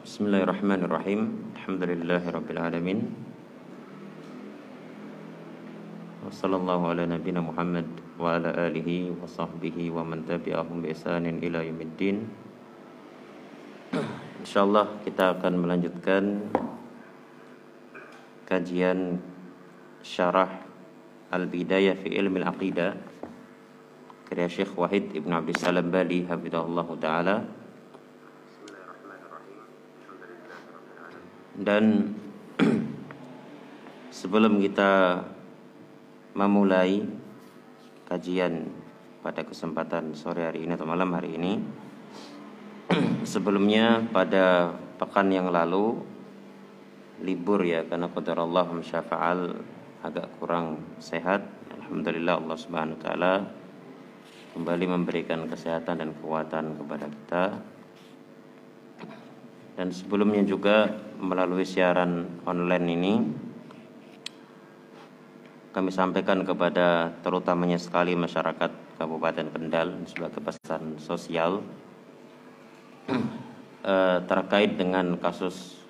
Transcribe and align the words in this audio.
Bismillahirrahmanirrahim. 0.00 1.52
Alhamdulillahirabbil 1.60 2.56
alamin. 2.56 3.04
Wassallallahu 6.24 6.88
ala 6.88 7.04
nabiyyina 7.04 7.44
Muhammad 7.44 7.84
wa 8.16 8.40
ala 8.40 8.48
alihi 8.64 9.12
wa 9.12 9.28
sahbihi 9.28 9.92
wa 9.92 10.00
man 10.00 10.24
tabi'ahum 10.24 10.88
ila 10.88 11.60
yaumiddin. 11.60 12.24
Insyaallah 14.40 15.04
kita 15.04 15.36
akan 15.36 15.68
melanjutkan 15.68 16.48
kajian 18.48 19.20
syarah 20.00 20.64
Al-Bidayah 21.28 22.00
fi 22.00 22.08
Ilmi 22.08 22.40
Al-Aqidah 22.40 22.96
karya 24.32 24.48
Syekh 24.48 24.72
Wahid 24.80 25.12
Ibn 25.12 25.44
Abdul 25.44 25.60
Salam 25.60 25.92
Bali 25.92 26.24
hafizahullah 26.24 26.88
taala 26.96 27.59
Dan 31.60 32.16
sebelum 34.18 34.56
kita 34.64 35.20
memulai 36.32 37.04
kajian 38.08 38.72
pada 39.20 39.44
kesempatan 39.44 40.16
sore 40.16 40.48
hari 40.48 40.64
ini 40.64 40.72
atau 40.72 40.88
malam 40.88 41.12
hari 41.12 41.36
ini 41.36 41.52
sebelumnya 43.32 44.00
pada 44.08 44.72
pekan 44.96 45.28
yang 45.28 45.52
lalu 45.52 46.00
libur 47.20 47.60
ya 47.60 47.84
karena 47.84 48.08
Allah 48.08 48.66
syafa'al 48.80 49.40
agak 50.00 50.26
kurang 50.40 50.80
sehat 50.96 51.44
alhamdulillah 51.76 52.40
Allah 52.40 52.56
Subhanahu 52.56 52.96
wa 52.96 53.02
taala 53.04 53.34
kembali 54.56 54.86
memberikan 54.88 55.44
kesehatan 55.44 56.00
dan 56.00 56.10
kekuatan 56.16 56.80
kepada 56.80 57.06
kita 57.12 57.44
dan 59.80 59.96
sebelumnya 59.96 60.44
juga 60.44 60.92
melalui 61.16 61.64
siaran 61.64 62.44
online 62.44 62.86
ini 62.92 63.14
kami 65.72 65.88
sampaikan 65.88 66.44
kepada 66.44 67.16
terutamanya 67.24 67.80
sekali 67.80 68.12
masyarakat 68.12 69.00
Kabupaten 69.00 69.48
Kendal 69.48 70.04
sebagai 70.04 70.44
pesan 70.44 71.00
sosial 71.00 71.64
eh, 73.88 74.18
terkait 74.28 74.76
dengan 74.76 75.16
kasus 75.16 75.80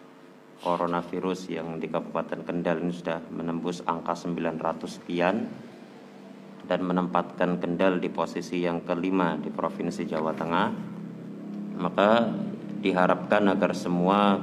coronavirus 0.62 1.50
yang 1.50 1.82
di 1.82 1.90
Kabupaten 1.90 2.46
Kendal 2.46 2.86
ini 2.86 2.94
sudah 2.94 3.18
menembus 3.34 3.82
angka 3.90 4.14
900 4.14 4.86
sekian 4.86 5.50
dan 6.62 6.80
menempatkan 6.86 7.58
Kendal 7.58 7.98
di 7.98 8.06
posisi 8.06 8.62
yang 8.62 8.86
kelima 8.86 9.34
di 9.34 9.50
Provinsi 9.50 10.06
Jawa 10.06 10.30
Tengah. 10.30 10.68
Maka 11.80 12.10
diharapkan 12.80 13.44
agar 13.52 13.76
semua 13.76 14.40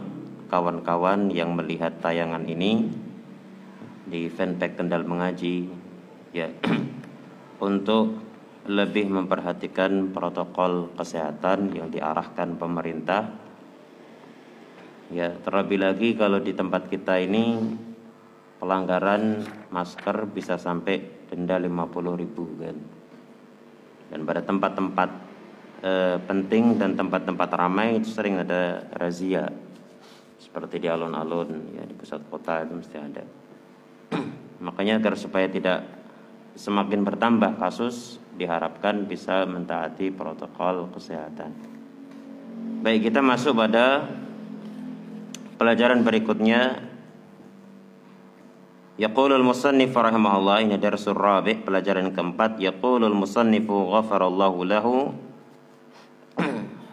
kawan-kawan 0.48 1.34
yang 1.34 1.58
melihat 1.58 1.98
tayangan 2.00 2.46
ini 2.46 2.88
di 4.08 4.32
fanpage 4.32 4.80
Kendal 4.80 5.04
Mengaji 5.04 5.68
ya 6.32 6.48
untuk 7.68 8.24
lebih 8.68 9.08
memperhatikan 9.08 10.12
protokol 10.12 10.92
kesehatan 10.96 11.72
yang 11.76 11.88
diarahkan 11.88 12.60
pemerintah. 12.60 13.32
Ya 15.08 15.32
terlebih 15.40 15.80
lagi 15.80 16.10
kalau 16.20 16.44
di 16.44 16.52
tempat 16.52 16.92
kita 16.92 17.16
ini 17.24 17.64
pelanggaran 18.60 19.48
masker 19.72 20.28
bisa 20.28 20.60
sampai 20.60 21.00
denda 21.32 21.56
50 21.56 22.22
ribu 22.22 22.44
kan. 22.60 22.78
Dan 24.12 24.28
pada 24.28 24.44
tempat-tempat 24.44 25.27
e, 25.82 26.22
penting 26.26 26.78
dan 26.78 26.98
tempat-tempat 26.98 27.50
ramai 27.54 28.02
itu 28.02 28.10
sering 28.10 28.42
ada 28.42 28.86
razia. 28.98 29.50
Seperti 30.38 30.82
di 30.82 30.88
alun-alun 30.90 31.78
ya 31.78 31.84
di 31.86 31.94
pusat 31.94 32.22
kota 32.30 32.66
itu 32.66 32.74
mesti 32.78 32.96
ada. 32.98 33.24
Makanya 34.66 35.02
agar 35.02 35.14
supaya 35.18 35.46
tidak 35.50 35.86
semakin 36.58 37.06
bertambah 37.06 37.62
kasus 37.62 38.18
diharapkan 38.38 39.06
bisa 39.06 39.46
mentaati 39.46 40.10
protokol 40.10 40.90
kesehatan. 40.94 41.54
Baik 42.82 43.10
kita 43.10 43.22
masuk 43.26 43.58
pada 43.58 44.06
pelajaran 45.58 46.06
berikutnya. 46.06 46.86
Yaqulul 48.98 49.46
musannif 49.46 49.94
rahimahullah 49.94 50.66
ini 50.66 50.78
darsul 50.82 51.14
rabi' 51.14 51.62
pelajaran 51.62 52.10
keempat. 52.14 52.58
Yaqulul 52.58 53.14
musannifu 53.14 53.94
ghafarallahu 53.94 54.66
lahu 54.66 55.14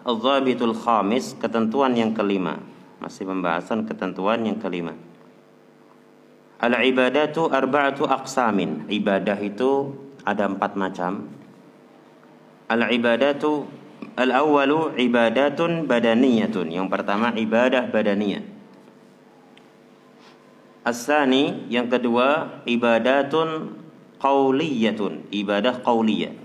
Al-Dhabitul 0.04 0.76
Khamis, 0.76 1.32
ketentuan 1.40 1.96
yang 1.96 2.12
kelima. 2.12 2.60
Masih 3.00 3.24
pembahasan 3.24 3.88
ketentuan 3.88 4.44
yang 4.44 4.60
kelima. 4.60 4.92
Al-ibadatu 6.60 7.48
arba'atu 7.48 8.04
aqsamin. 8.04 8.84
Ibadah 8.88 9.40
itu 9.40 9.96
ada 10.24 10.44
empat 10.44 10.76
macam. 10.76 11.28
Al-ibadatu 12.68 13.64
al-awwalu 14.16 14.96
ibadatun 15.00 15.88
badaniyatun. 15.88 16.68
Yang 16.68 16.86
pertama 16.92 17.32
ibadah 17.32 17.88
badaniyah. 17.88 18.44
As-sani 20.84 21.64
yang 21.72 21.88
kedua 21.88 22.60
ibadatun 22.68 23.80
qauliyatun, 24.20 25.32
ibadah 25.32 25.80
qauliyah. 25.80 26.43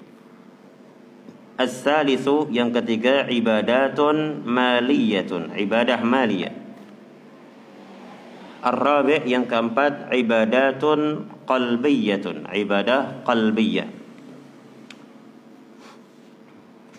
As-salisu 1.60 2.48
yang 2.56 2.72
ketiga 2.72 3.28
ibadatun 3.28 4.48
maliyatun, 4.48 5.60
ibadah 5.60 6.00
maliyah. 6.00 6.56
Ar-rabi' 8.64 9.28
yang 9.28 9.44
keempat 9.44 10.08
ibadatun 10.08 11.28
qalbiyatun, 11.44 12.48
ibadah 12.48 13.28
qalbiyah. 13.28 13.92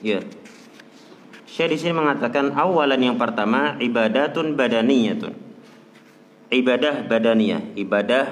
Ya. 0.04 0.20
Syekh 1.48 1.72
di 1.72 1.76
sini 1.80 1.96
mengatakan 1.96 2.52
awalan 2.52 3.00
yang 3.00 3.16
pertama 3.16 3.80
ibadatun 3.80 4.60
badaniyatun. 4.60 5.32
Ibadah 6.52 7.08
badaniyah, 7.08 7.80
ibadah 7.80 8.26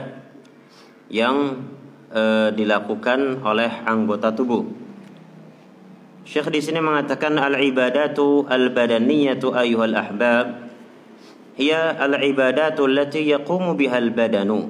yang 1.08 1.64
e, 2.12 2.52
dilakukan 2.52 3.40
oleh 3.40 3.72
anggota 3.88 4.32
tubuh 4.36 4.87
Syekh 6.28 6.52
di 6.52 6.60
sini 6.60 6.84
mengatakan 6.84 7.40
al-ibadatu 7.40 8.44
al-badaniyatu 8.44 9.48
ayyuhal 9.56 9.96
ahbab 9.96 10.68
hiya 11.56 11.96
al-ibadatu 11.96 12.84
allati 12.84 13.32
yaqumu 13.32 13.72
biha 13.72 13.96
al-badanu 13.96 14.68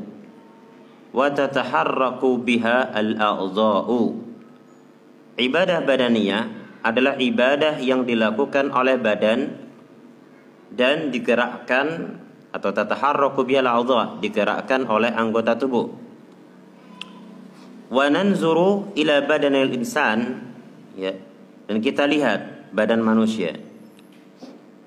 wa 1.10 1.26
tataharraku 1.34 2.46
biha 2.46 2.94
al-a'dha'u. 2.94 4.02
Ibadah 5.34 5.82
badaniyah 5.82 6.42
adalah 6.86 7.18
ibadah 7.18 7.82
yang 7.82 8.06
dilakukan 8.06 8.70
oleh 8.70 8.94
badan 8.94 9.58
dan 10.70 11.10
digerakkan 11.10 12.22
atau 12.54 12.70
tataharraku 12.70 13.42
biha 13.42 13.66
al-a'dha' 13.66 14.22
digerakkan 14.22 14.86
oleh 14.86 15.10
anggota 15.10 15.58
tubuh. 15.58 15.90
Wa 17.90 18.06
nanzuru 18.14 18.94
ila 18.94 19.26
badanil 19.26 19.74
insan 19.74 20.46
ya 20.94 21.26
dan 21.68 21.84
kita 21.84 22.08
lihat 22.08 22.72
badan 22.72 23.04
manusia. 23.04 23.60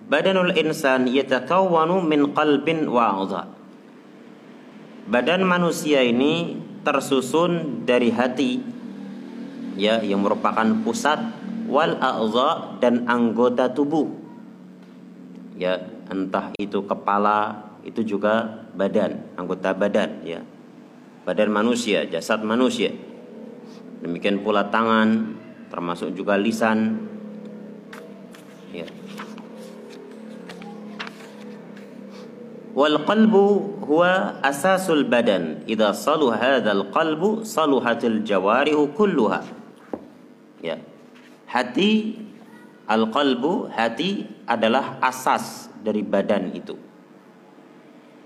Badanul 0.10 0.52
insan 0.58 1.08
yatakawwanu 1.08 2.04
min 2.04 2.36
qalbin 2.36 2.90
wa 2.90 3.16
a'dha. 3.16 3.48
Badan 5.08 5.48
manusia 5.48 6.04
ini 6.04 6.60
tersusun 6.82 7.86
dari 7.88 8.12
hati 8.12 8.60
ya 9.80 10.04
yang 10.04 10.26
merupakan 10.26 10.68
pusat 10.84 11.22
wal 11.70 11.96
a'dha 11.96 12.82
dan 12.84 13.08
anggota 13.08 13.72
tubuh. 13.72 14.12
Ya, 15.56 15.78
entah 16.10 16.52
itu 16.58 16.82
kepala, 16.90 17.72
itu 17.86 18.02
juga 18.02 18.66
badan, 18.74 19.22
anggota 19.38 19.72
badan 19.78 20.26
ya. 20.26 20.42
Badan 21.22 21.54
manusia, 21.54 22.04
jasad 22.10 22.42
manusia. 22.42 22.90
Demikian 24.02 24.42
pula 24.42 24.74
tangan, 24.74 25.38
termasuk 25.72 26.12
juga 26.12 26.36
lisan. 26.36 27.00
Ya. 28.76 28.88
Wal 32.76 33.08
qalbu 33.08 33.44
huwa 33.88 34.44
asasul 34.44 35.08
badan. 35.08 35.64
Idza 35.64 35.96
saluha 35.96 36.36
hadzal 36.36 36.92
qalbu 36.92 37.48
saluhatil 37.48 38.28
jawarihu 38.28 38.92
kulluha. 38.92 39.48
Ya. 40.60 40.84
Hati 41.48 42.20
al 42.92 43.08
qalbu 43.08 43.72
hati 43.72 44.28
adalah 44.44 45.00
asas 45.00 45.72
dari 45.80 46.04
badan 46.04 46.52
itu. 46.52 46.76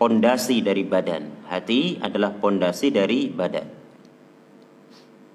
Pondasi 0.01 0.59
dari 0.65 0.83
badan. 0.83 1.45
Hati 1.45 2.01
adalah 2.01 2.36
pondasi 2.38 2.89
dari 2.89 3.30
badan 3.30 3.75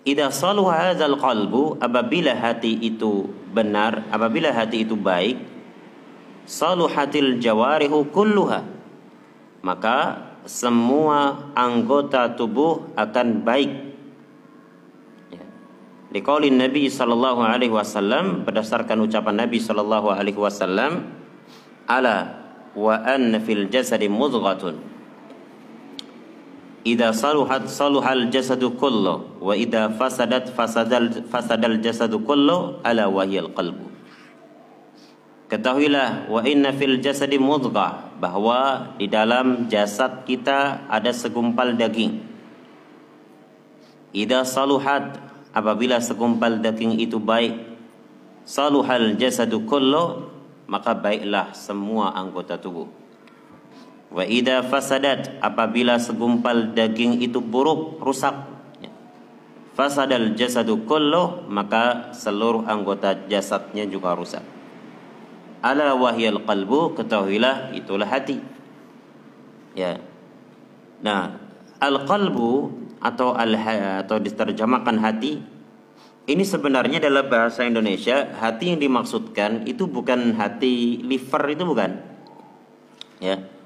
Idza 0.00 0.32
saluha 0.32 0.91
hadzal 0.91 1.20
qalbu 1.20 1.76
apabila 1.76 2.32
hati 2.32 2.73
itu 2.81 3.29
benar, 3.52 4.08
apabila 4.08 4.49
hati 4.49 4.88
itu 4.88 4.97
baik, 4.97 5.37
saluhatil 6.50 7.38
jawarihu 7.38 8.11
kulluha 8.11 8.67
maka 9.62 10.29
semua 10.49 11.52
anggota 11.55 12.32
tubuh 12.35 12.91
akan 12.99 13.47
baik 13.47 13.70
ya. 15.31 15.44
Nabi 16.50 16.91
sallallahu 16.91 17.41
alaihi 17.44 17.70
wasallam 17.70 18.43
berdasarkan 18.43 18.99
ucapan 19.05 19.47
Nabi 19.47 19.62
sallallahu 19.62 20.11
alaihi 20.11 20.41
wasallam 20.41 21.06
ala 21.87 22.41
wa 22.75 22.99
anna 23.05 23.38
fil 23.38 23.70
jasadi 23.70 24.11
mudghatun 24.11 24.90
Idza 26.81 27.12
saluhat 27.12 27.69
saluhal 27.69 28.32
jasadu 28.32 28.73
kullu 28.73 29.37
wa 29.37 29.53
idza 29.53 29.93
fasadat 30.00 30.49
fasadal 30.56 31.12
fasadal 31.29 31.77
jasadu 31.77 32.25
kullu 32.25 32.81
ala 32.81 33.05
wahyal 33.05 33.53
qalbu. 33.53 33.93
Ketahuilah 35.53 36.32
wa 36.32 36.41
inna 36.47 36.73
fil 36.73 36.97
jasadi 37.05 37.37
mudghah 37.37 38.17
bahwa 38.17 38.94
di 38.97 39.12
dalam 39.12 39.69
jasad 39.69 40.25
kita 40.25 40.88
ada 40.88 41.12
segumpal 41.12 41.77
daging. 41.77 42.23
Idza 44.17 44.49
saluhat 44.49 45.21
apabila 45.53 46.00
segumpal 46.00 46.65
daging 46.65 46.97
itu 46.97 47.21
baik 47.21 47.61
saluhal 48.49 49.21
jasadu 49.21 49.69
kullu 49.69 50.33
maka 50.65 50.97
baiklah 50.97 51.53
semua 51.53 52.17
anggota 52.17 52.56
tubuh. 52.56 52.88
Wa 54.11 54.27
fasadat 54.67 55.39
apabila 55.39 55.95
segumpal 56.03 56.75
daging 56.75 57.23
itu 57.23 57.39
buruk, 57.39 58.03
rusak. 58.03 58.35
Ya. 58.83 58.91
Fasadal 59.79 60.35
jasadu 60.35 60.83
kullu 60.83 61.47
maka 61.47 62.11
seluruh 62.11 62.67
anggota 62.67 63.15
jasadnya 63.31 63.87
juga 63.87 64.19
rusak. 64.19 64.43
Ala 65.62 65.95
wahyal 65.95 66.43
qalbu 66.43 66.99
ketahuilah 66.99 67.71
itulah 67.71 68.11
hati. 68.11 68.43
Ya. 69.79 70.03
Nah, 71.07 71.39
al 71.79 72.03
qalbu 72.03 72.75
atau 72.99 73.31
al 73.31 73.55
atau 74.03 74.19
diterjemahkan 74.19 74.99
hati 74.99 75.39
ini 76.27 76.45
sebenarnya 76.45 76.99
dalam 76.99 77.31
bahasa 77.31 77.62
Indonesia 77.62 78.27
hati 78.43 78.75
yang 78.75 78.83
dimaksudkan 78.83 79.71
itu 79.71 79.87
bukan 79.87 80.35
hati 80.35 80.99
liver 80.99 81.43
itu 81.55 81.62
bukan. 81.62 81.91
Ya 83.23 83.60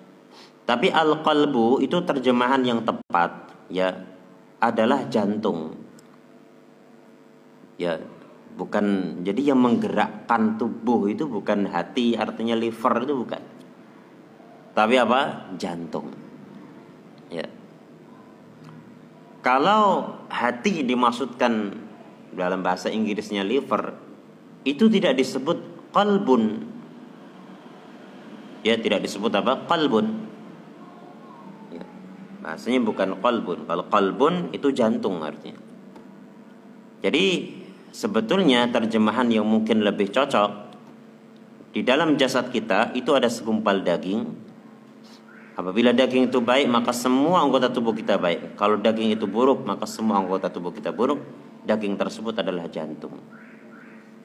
tapi 0.65 0.89
al-qalbu 0.89 1.85
itu 1.85 2.01
terjemahan 2.09 2.65
yang 2.65 2.81
tepat 2.81 3.53
ya 3.69 3.93
adalah 4.65 5.05
jantung. 5.13 5.77
Ya, 7.77 8.01
bukan 8.57 9.19
jadi 9.21 9.53
yang 9.53 9.61
menggerakkan 9.61 10.57
tubuh 10.57 11.13
itu 11.13 11.29
bukan 11.29 11.69
hati 11.69 12.17
artinya 12.17 12.57
liver 12.57 13.05
itu 13.05 13.13
bukan. 13.13 13.43
Tapi 14.73 14.95
apa? 14.97 15.53
Jantung. 15.61 16.17
Ya. 17.29 17.45
Kalau 19.45 20.17
hati 20.33 20.81
dimaksudkan 20.81 21.77
dalam 22.33 22.65
bahasa 22.65 22.89
Inggrisnya 22.89 23.45
liver 23.45 24.01
itu 24.65 24.89
tidak 24.89 25.21
disebut 25.21 25.93
qalbun. 25.93 26.73
Ya, 28.65 28.81
tidak 28.81 29.05
disebut 29.05 29.29
apa? 29.29 29.69
Qalbun 29.69 30.25
Bahasanya 32.45 32.85
bukan 32.85 33.25
qalbun. 33.25 33.65
Kalau 33.65 33.89
qalbun 33.89 34.53
itu 34.53 34.69
jantung 34.77 35.25
artinya. 35.25 35.57
Jadi 37.01 37.57
sebetulnya 37.89 38.69
terjemahan 38.69 39.33
yang 39.33 39.49
mungkin 39.49 39.81
lebih 39.81 40.13
cocok 40.13 40.77
di 41.73 41.81
dalam 41.81 42.21
jasad 42.21 42.53
kita 42.53 42.93
itu 42.93 43.17
ada 43.17 43.33
segumpal 43.33 43.81
daging. 43.81 44.29
Apabila 45.57 45.97
daging 45.97 46.29
itu 46.29 46.45
baik 46.45 46.69
maka 46.69 46.93
semua 46.93 47.41
anggota 47.41 47.73
tubuh 47.73 47.97
kita 47.97 48.21
baik. 48.21 48.61
Kalau 48.61 48.77
daging 48.77 49.17
itu 49.17 49.25
buruk 49.25 49.65
maka 49.65 49.89
semua 49.89 50.21
anggota 50.21 50.53
tubuh 50.53 50.69
kita 50.69 50.93
buruk. 50.93 51.25
Daging 51.65 51.97
tersebut 51.97 52.37
adalah 52.45 52.69
jantung. 52.69 53.25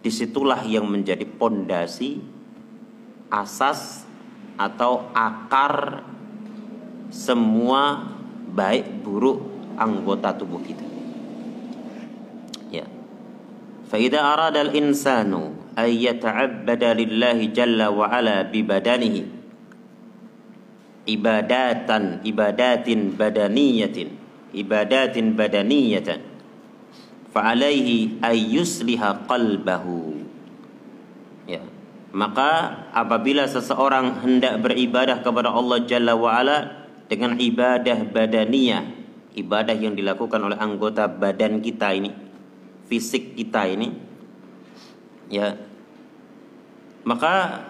Di 0.04 0.12
situlah 0.12 0.60
yang 0.68 0.84
menjadi 0.92 1.24
pondasi 1.24 2.20
asas 3.32 4.04
atau 4.60 5.08
akar 5.16 6.04
semua 7.10 8.06
baik 8.54 9.06
buruk 9.06 9.42
anggota 9.78 10.34
tubuh 10.34 10.62
kita. 10.62 10.86
Ya. 12.74 12.86
Faida 13.90 14.22
arada 14.22 14.62
al-insanu 14.66 15.60
ay 15.80 16.06
yata'abbada 16.10 16.92
lillahi 16.98 17.54
jalla 17.56 17.88
wa 17.90 18.10
ala 18.10 18.44
bi 18.46 18.62
badanihi 18.66 19.40
ibadatan 21.10 22.22
ibadatin 22.22 23.18
badaniyatin 23.18 24.10
ibadatin 24.54 25.34
badaniyatan 25.34 26.22
fa'alaihi 27.34 28.22
ay 28.22 28.38
yusliha 28.60 29.26
qalbahu 29.26 30.22
ya 31.50 31.62
maka 32.14 32.86
apabila 32.94 33.46
seseorang 33.46 34.22
hendak 34.26 34.62
beribadah 34.66 35.22
kepada 35.22 35.54
Allah 35.54 35.86
Jalla 35.86 36.18
wa 36.18 36.42
Ala 36.42 36.79
dengan 37.10 37.36
ibadah 37.42 38.06
badaniyah, 38.06 38.86
ibadah 39.34 39.74
yang 39.74 39.98
dilakukan 39.98 40.38
oleh 40.40 40.56
anggota 40.62 41.10
badan 41.10 41.58
kita 41.60 41.90
ini, 41.98 42.14
fisik 42.86 43.34
kita 43.34 43.66
ini, 43.66 43.90
ya, 45.34 45.58
maka 47.02 47.66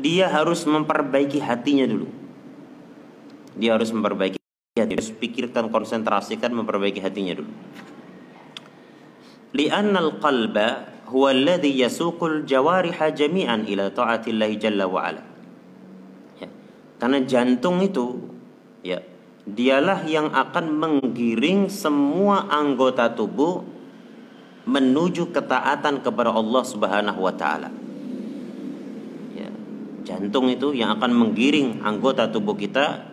dia 0.00 0.32
harus 0.32 0.64
memperbaiki 0.64 1.38
hatinya 1.44 1.84
dulu. 1.84 2.08
Dia 3.60 3.76
harus 3.76 3.92
memperbaiki 3.92 4.40
hati, 4.40 4.96
harus 4.96 5.12
pikirkan, 5.12 5.68
konsentrasikan, 5.68 6.50
memperbaiki 6.56 7.04
hatinya 7.04 7.36
dulu. 7.36 7.52
Li'annal 9.52 10.22
qalba 10.22 10.88
huwa 11.10 11.34
alladhi 11.34 11.82
yasuqul 11.82 12.46
jawariha 12.46 13.10
jami'an 13.10 13.66
ila 13.66 13.90
ta'atillahi 13.90 14.54
jalla 14.56 14.86
wa 14.86 15.00
ala. 15.02 15.29
Karena 17.00 17.24
jantung 17.24 17.80
itu 17.80 18.20
ya 18.84 19.00
dialah 19.48 20.04
yang 20.04 20.28
akan 20.30 20.68
menggiring 20.76 21.72
semua 21.72 22.44
anggota 22.52 23.08
tubuh 23.08 23.64
menuju 24.68 25.32
ketaatan 25.32 26.04
kepada 26.04 26.28
Allah 26.30 26.62
Subhanahu 26.62 27.24
wa 27.24 27.32
taala. 27.32 27.72
Ya, 29.32 29.48
jantung 30.04 30.52
itu 30.52 30.76
yang 30.76 30.92
akan 31.00 31.10
menggiring 31.16 31.80
anggota 31.80 32.28
tubuh 32.28 32.52
kita 32.54 33.08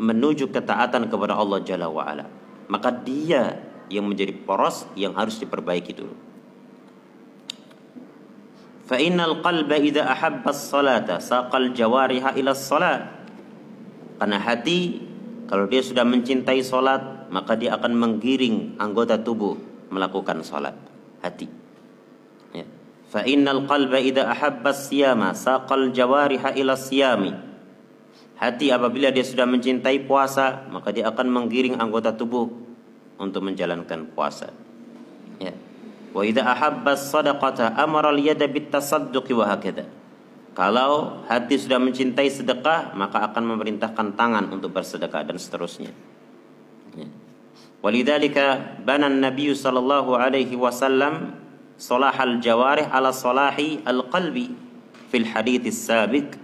menuju 0.00 0.50
ketaatan 0.50 1.06
kepada 1.06 1.38
Allah 1.38 1.62
Jalla 1.62 1.86
wa 1.86 2.02
ala. 2.02 2.26
Maka 2.66 2.90
dia 2.90 3.62
yang 3.86 4.10
menjadi 4.10 4.34
poros 4.34 4.90
yang 4.98 5.14
harus 5.14 5.38
diperbaiki 5.38 5.92
dulu. 5.94 6.14
Fa 8.90 8.98
innal 8.98 9.38
qalba 9.38 9.78
idza 9.78 10.02
ahabba 10.02 10.50
as-salata 10.50 11.22
saqal 11.22 11.70
jawariha 11.70 12.34
ila 12.34 12.50
as-salat 12.50 13.19
karena 14.20 14.36
hati 14.36 15.00
kalau 15.48 15.64
dia 15.64 15.80
sudah 15.80 16.04
mencintai 16.04 16.60
solat 16.60 17.32
maka 17.32 17.56
dia 17.56 17.72
akan 17.72 17.96
menggiring 17.96 18.76
anggota 18.76 19.16
tubuh 19.16 19.56
melakukan 19.88 20.44
solat 20.44 20.76
hati. 21.24 21.48
Ya. 22.52 22.68
Fa 23.08 23.24
innal 23.24 23.64
qalba 23.64 23.96
idza 23.96 24.28
ahabba 24.28 24.76
siyama 24.76 25.32
saqal 25.32 25.88
jawariha 25.88 26.52
ila 26.60 26.76
siyami. 26.76 27.32
Hati 28.36 28.68
apabila 28.68 29.08
dia 29.08 29.24
sudah 29.24 29.48
mencintai 29.48 30.04
puasa 30.04 30.68
maka 30.68 30.92
dia 30.92 31.08
akan 31.08 31.26
menggiring 31.32 31.80
anggota 31.80 32.12
tubuh 32.12 32.52
untuk 33.16 33.40
menjalankan 33.40 34.04
puasa. 34.12 34.52
Ya. 35.40 35.56
Wa 36.12 36.28
idza 36.28 36.44
ahabba 36.44 36.92
sadaqata 36.92 37.72
amara 37.72 38.12
al-yada 38.12 38.44
bit 38.44 38.68
tasadduqi 38.68 39.32
wa 39.32 39.48
hakadha. 39.48 39.88
Kalau 40.50 41.22
hati 41.30 41.56
sudah 41.56 41.78
mencintai 41.78 42.26
sedekah, 42.26 42.92
maka 42.98 43.22
akan 43.30 43.54
memerintahkan 43.54 44.18
tangan 44.18 44.50
untuk 44.50 44.74
bersedekah 44.74 45.22
dan 45.22 45.38
seterusnya. 45.38 45.94
Ya. 46.98 47.06
Walidhalika 47.80 48.76
bana 48.82 49.08
Nabi 49.08 49.54
sallallahu 49.54 50.12
alaihi 50.12 50.52
wasallam 50.58 51.38
salahal 51.80 52.42
jawarih 52.42 52.90
ala 52.92 53.08
salahi 53.14 53.80
al-qalbi 53.88 54.52
fil 55.08 55.24
hadits 55.24 55.88
sabiq 55.88 56.36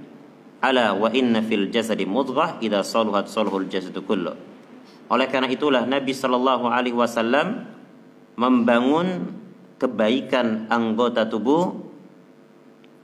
ala 0.64 0.96
wa 0.96 1.12
inna 1.12 1.44
fil 1.44 1.68
jasadi 1.68 2.08
mudghah 2.08 2.56
idza 2.64 2.80
saluhat 2.86 3.28
saluhul 3.28 3.68
jasadu 3.68 4.00
kullu. 4.00 4.32
Oleh 5.06 5.26
karena 5.30 5.46
itulah 5.46 5.86
Nabi 5.86 6.16
sallallahu 6.16 6.66
alaihi 6.66 6.96
wasallam 6.96 7.68
membangun 8.34 9.34
kebaikan 9.76 10.66
anggota 10.72 11.28
tubuh 11.28 11.85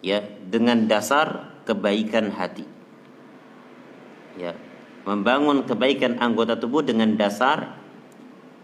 ya 0.02 0.20
dengan 0.50 0.90
dasar 0.90 1.56
kebaikan 1.64 2.34
hati. 2.34 2.66
Ya, 4.36 4.58
membangun 5.06 5.64
kebaikan 5.64 6.20
anggota 6.20 6.58
tubuh 6.58 6.82
dengan 6.82 7.14
dasar 7.16 7.78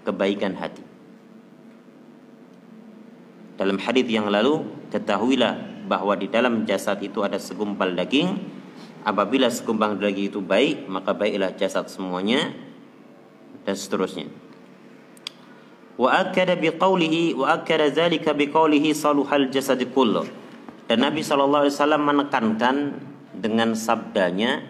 kebaikan 0.05 0.59
hati. 0.59 0.85
Dalam 3.59 3.79
hadis 3.79 4.07
yang 4.07 4.31
lalu, 4.31 4.63
ketahuilah 4.93 5.87
bahwa 5.89 6.13
di 6.15 6.29
dalam 6.29 6.69
jasad 6.69 7.01
itu 7.01 7.25
ada 7.25 7.41
segumpal 7.41 7.97
daging 7.97 8.37
apabila 9.09 9.49
segumpal 9.49 9.97
daging 9.97 10.29
itu 10.29 10.45
baik 10.45 10.85
maka 10.85 11.17
baiklah 11.17 11.57
jasad 11.57 11.89
semuanya 11.89 12.53
dan 13.65 13.73
seterusnya 13.73 14.29
wa 15.97 16.13
akada 16.13 16.55
biqaulihi 16.61 17.33
wa 17.35 17.57
akada 17.57 17.89
dzalika 17.89 18.37
biqaulihi 18.37 18.93
saluhal 18.93 19.49
jasad 19.49 19.81
kullu 19.97 20.29
dan 20.89 21.05
Nabi 21.05 21.21
sallallahu 21.21 21.69
alaihi 21.69 21.77
wasallam 21.77 22.03
menekankan 22.09 22.77
dengan 23.37 23.77
sabdanya 23.77 24.65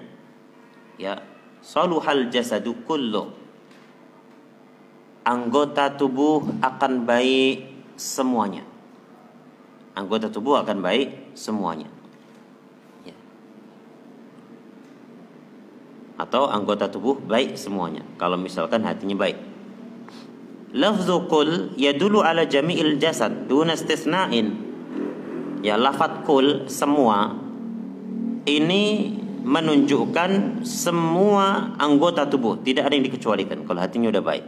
ya 0.98 1.22
saluhal 1.62 2.26
jasadu 2.26 2.74
kullu. 2.82 3.30
Anggota 5.22 5.94
tubuh 5.94 6.42
akan 6.58 7.06
baik 7.06 7.70
semuanya. 7.94 8.66
Anggota 9.94 10.26
tubuh 10.26 10.58
akan 10.58 10.82
baik 10.82 11.38
semuanya. 11.38 11.86
Ya. 13.06 13.14
atau 16.18 16.50
anggota 16.50 16.90
tubuh 16.90 17.14
baik 17.14 17.54
semuanya. 17.54 18.02
Kalau 18.18 18.34
misalkan 18.34 18.82
hatinya 18.82 19.14
baik. 19.14 19.38
Lafzu 20.74 21.30
kul 21.30 21.78
yadulu 21.78 22.26
ala 22.26 22.42
jami'il 22.42 22.98
jasad 22.98 23.46
duna 23.46 23.78
istisna'in 23.78 24.67
ya 25.64 25.74
lafat 25.80 26.24
kul 26.24 26.66
semua 26.70 27.34
ini 28.48 29.14
menunjukkan 29.48 30.62
semua 30.64 31.72
anggota 31.80 32.28
tubuh. 32.28 32.60
Tidak 32.60 32.84
ada 32.84 32.92
yang 32.92 33.08
dikecualikan. 33.08 33.64
Kalau 33.64 33.80
hatinya 33.80 34.12
udah 34.12 34.24
baik. 34.24 34.44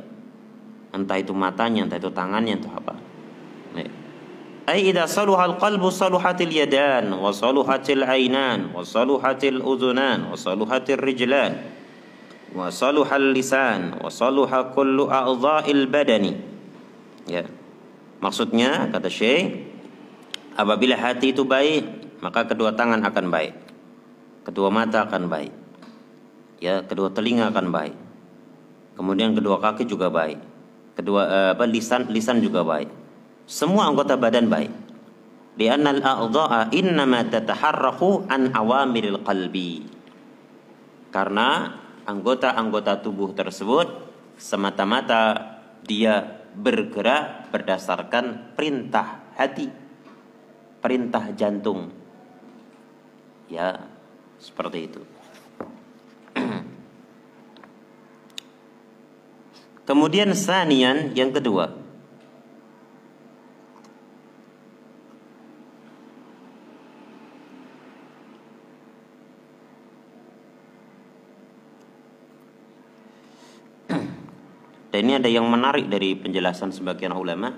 Entah 0.93 1.17
itu 1.17 1.33
matanya 1.33 1.88
entah 1.88 1.97
itu 1.97 2.11
tangannya 2.12 2.61
entah 2.61 2.75
apa. 2.76 2.95
Ay 4.71 4.93
idza 4.93 5.11
saluha 5.11 5.50
al-qalbu 5.50 5.90
saluhatil 5.90 6.52
yadan 6.52 7.11
wa 7.11 7.35
saluhatil 7.35 8.07
ainan 8.07 8.71
wa 8.71 8.87
saluhatil 8.87 9.59
udhunan 9.59 10.31
wa 10.31 10.38
saluhatil 10.38 11.00
rijlan 11.00 11.59
wa 12.55 12.71
saluhal 12.71 13.35
lisan 13.35 13.99
wa 13.99 14.07
saluha 14.07 14.71
kullu 14.71 15.11
a'dha'il 15.11 15.90
badani. 15.90 16.38
Ya. 17.26 17.50
Maksudnya 18.23 18.93
kata 18.95 19.11
Syekh 19.11 19.70
apabila 20.54 20.95
hati 20.99 21.35
itu 21.35 21.47
baik 21.47 22.00
maka 22.21 22.45
kedua 22.47 22.76
tangan 22.76 23.00
akan 23.04 23.26
baik. 23.33 23.54
Kedua 24.45 24.69
mata 24.69 25.09
akan 25.09 25.28
baik. 25.28 25.52
Ya 26.61 26.85
kedua 26.85 27.12
telinga 27.12 27.49
akan 27.49 27.73
baik. 27.73 27.97
Kemudian 28.97 29.33
kedua 29.33 29.61
kaki 29.61 29.88
juga 29.88 30.12
baik. 30.12 30.38
Kedua 30.97 31.23
eh, 31.25 31.50
apa 31.57 31.64
lisan 31.64 32.12
lisan 32.12 32.45
juga 32.45 32.61
baik. 32.61 32.88
Semua 33.49 33.88
anggota 33.88 34.21
badan 34.21 34.47
baik. 34.52 34.73
Li'anna 35.57 35.92
al-a'dha'a 35.97 36.73
innama 36.73 37.26
tataharraku 37.26 38.28
an 38.28 38.52
awamiril 38.54 39.21
qalbi. 39.25 39.85
Karena 41.11 41.75
anggota-anggota 42.07 43.02
tubuh 43.02 43.35
tersebut 43.35 43.88
semata-mata 44.38 45.59
dia 45.85 46.40
bergerak 46.54 47.50
berdasarkan 47.50 48.54
perintah 48.54 49.26
hati, 49.35 49.69
perintah 50.80 51.28
jantung. 51.37 51.92
Ya, 53.52 53.84
seperti 54.40 54.88
itu. 54.88 55.04
Kemudian 59.88 60.32
sanian 60.32 61.12
yang 61.12 61.30
kedua, 61.37 61.76
Dan 74.90 75.00
ini 75.06 75.18
ada 75.18 75.26
yang 75.26 75.46
menarik 75.50 75.90
dari 75.90 76.14
penjelasan 76.14 76.70
sebagian 76.70 77.14
ulama 77.14 77.50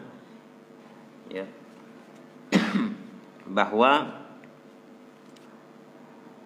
ya. 1.28 1.44
bahwa 3.52 4.08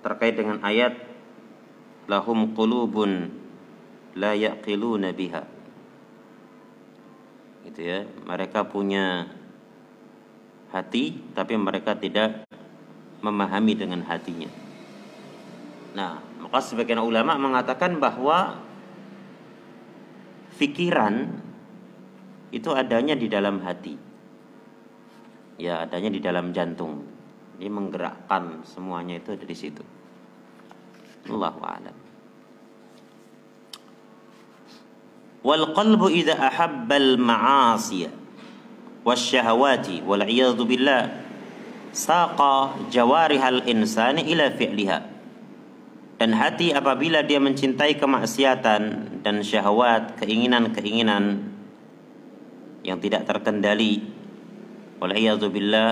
terkait 0.03 0.35
dengan 0.35 0.59
ayat 0.63 0.99
lahum 2.11 2.55
qulubun 2.55 3.31
la 4.19 4.35
yaqiluna 4.35 5.15
biha. 5.15 5.43
Gitu 7.67 7.81
ya, 7.83 8.07
mereka 8.27 8.67
punya 8.67 9.27
hati 10.71 11.23
tapi 11.35 11.55
mereka 11.55 11.95
tidak 11.95 12.47
memahami 13.23 13.75
dengan 13.75 14.03
hatinya. 14.07 14.51
Nah, 15.97 16.21
maka 16.43 16.59
sebagian 16.61 17.01
ulama 17.01 17.35
mengatakan 17.41 17.99
bahwa 17.99 18.67
Fikiran 20.57 21.37
itu 22.49 22.73
adanya 22.73 23.13
di 23.13 23.29
dalam 23.29 23.61
hati. 23.61 24.06
Ya, 25.57 25.85
adanya 25.85 26.13
di 26.13 26.21
dalam 26.21 26.53
jantung. 26.53 27.05
Ini 27.57 27.73
menggerakkan 27.73 28.65
semuanya 28.69 29.17
itu 29.17 29.33
ada 29.33 29.45
di 29.49 29.57
situ. 29.57 29.81
Allahu 31.33 31.61
a'lam. 31.65 31.97
Wal 35.41 35.65
qalbu 35.73 36.13
idza 36.13 36.37
ahabbal 36.37 37.17
ma'asiya 37.17 38.13
wasyahawati 39.07 40.03
wal 40.03 40.27
iyadu 40.27 40.67
billah 40.67 41.23
saqa 41.95 42.75
jawarihal 42.91 43.63
insani 43.65 44.27
ila 44.35 44.51
dan 46.17 46.33
hati 46.33 46.73
apabila 46.73 47.21
dia 47.21 47.37
mencintai 47.37 48.01
kemaksiatan 48.01 48.83
dan 49.21 49.37
syahwat, 49.45 50.17
keinginan-keinginan 50.17 51.53
yang 52.81 52.97
tidak 53.05 53.29
terkendali. 53.29 54.16
Waliyadzubillah 55.01 55.89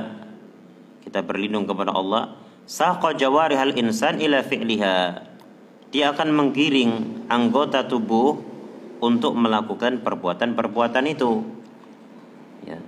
kita 1.04 1.20
berlindung 1.20 1.68
kepada 1.68 1.92
Allah. 1.92 2.40
Saqa 2.64 3.12
jawarihal 3.12 3.76
insan 3.76 4.24
ila 4.24 4.40
fi'liha. 4.40 5.20
Dia 5.92 6.16
akan 6.16 6.32
menggiring 6.32 7.24
anggota 7.28 7.84
tubuh 7.84 8.40
untuk 9.04 9.36
melakukan 9.36 10.00
perbuatan-perbuatan 10.00 11.04
itu. 11.12 11.44
Ya. 12.64 12.80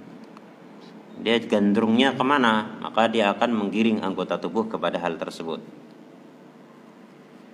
Dia 1.20 1.37
gandrungnya 1.44 2.16
ke 2.16 2.25
mana? 2.25 2.80
Maka 2.80 3.12
dia 3.12 3.30
akan 3.37 3.52
menggiring 3.52 4.00
anggota 4.00 4.40
tubuh 4.40 4.64
kepada 4.64 4.96
hal 4.96 5.20
tersebut. 5.20 5.61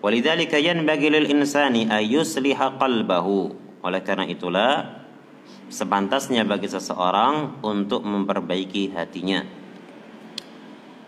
Walidzalika 0.03 0.63
yanbaghi 0.63 1.11
lil 1.11 1.27
insani 1.27 1.91
ayusliha 1.91 2.79
qalbahu. 2.79 3.55
Oleh 3.83 4.01
karena 4.07 4.31
itulah 4.31 5.02
sepantasnya 5.73 6.45
bagi 6.45 6.69
seseorang 6.69 7.65
untuk 7.65 8.05
memperbaiki 8.05 8.93
hatinya. 8.93 9.41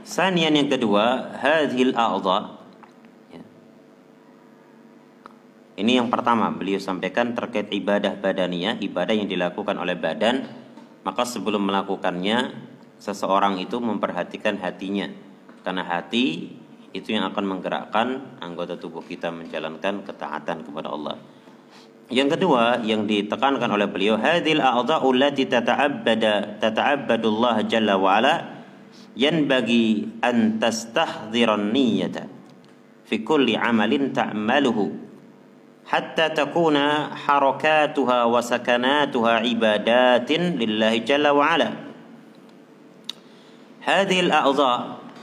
Sanian 0.00 0.56
yang 0.56 0.72
kedua, 0.72 1.36
hadhil 1.36 1.92
a'dha. 1.92 2.64
Ya. 3.28 3.44
Ini 5.76 6.00
yang 6.00 6.08
pertama 6.08 6.48
beliau 6.48 6.80
sampaikan 6.80 7.36
terkait 7.36 7.68
ibadah 7.68 8.16
badaniyah, 8.16 8.80
ibadah 8.80 9.12
yang 9.12 9.28
dilakukan 9.28 9.76
oleh 9.76 10.00
badan, 10.00 10.48
maka 11.04 11.28
sebelum 11.28 11.68
melakukannya 11.68 12.56
seseorang 12.96 13.60
itu 13.60 13.76
memperhatikan 13.84 14.56
hatinya. 14.64 15.12
Karena 15.60 15.84
hati 15.84 16.56
itu 16.96 17.12
yang 17.12 17.28
akan 17.28 17.44
menggerakkan 17.44 18.40
anggota 18.40 18.80
tubuh 18.80 19.04
kita 19.04 19.28
menjalankan 19.28 20.08
ketaatan 20.08 20.64
kepada 20.64 20.88
Allah. 20.88 21.16
Yang 22.12 22.36
kedua 22.36 22.84
yang 22.84 23.08
ditekankan 23.08 23.70
oleh 23.72 23.88
beliau 23.88 24.20
hadil 24.20 24.60
a'dha'u 24.60 25.08
allati 25.08 25.48
tata'abbada 25.48 26.60
tata'abbadu 26.60 27.26
Allah 27.40 27.56
jalla 27.64 27.96
wa 27.96 28.20
ala 28.20 28.34
yanbaghi 29.16 30.20
an 30.20 30.60
tastahdhiran 30.60 31.72
niyyata 31.72 32.28
fi 33.08 33.24
kulli 33.24 33.56
'amalin 33.56 34.12
ta'maluhu 34.12 34.92
hatta 35.88 36.36
takuna 36.36 37.16
harakatuha 37.16 38.28
wa 38.28 38.36
sakanatuha 38.40 39.40
ibadatin 39.48 40.60
lillahi 40.60 41.04
jalla 41.08 41.32
wa 41.32 41.56
ala. 41.56 41.68
Hadhihi 43.84 44.28
al-a'dha' 44.28 44.78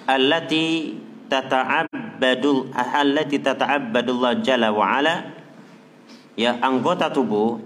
allati 0.10 0.98
tata'abbadul 1.30 2.74
allati 2.74 3.38
tata'abbadullah 3.38 4.42
jalla 4.42 4.70
wa 4.74 5.02
ala 5.02 5.31
ya 6.36 6.58
anggota 6.60 7.12
tubuh 7.12 7.60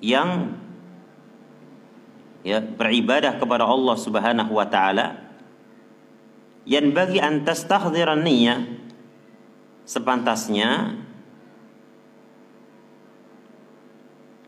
yang 0.00 0.56
ya 2.40 2.60
beribadah 2.60 3.36
kepada 3.36 3.68
Allah 3.68 3.96
Subhanahu 3.96 4.52
wa 4.56 4.66
taala 4.68 5.20
yang 6.64 6.92
bagi 6.92 7.20
antas 7.20 7.64
tahdhiran 7.64 8.24
niyyah 8.24 8.64
sepantasnya 9.84 11.00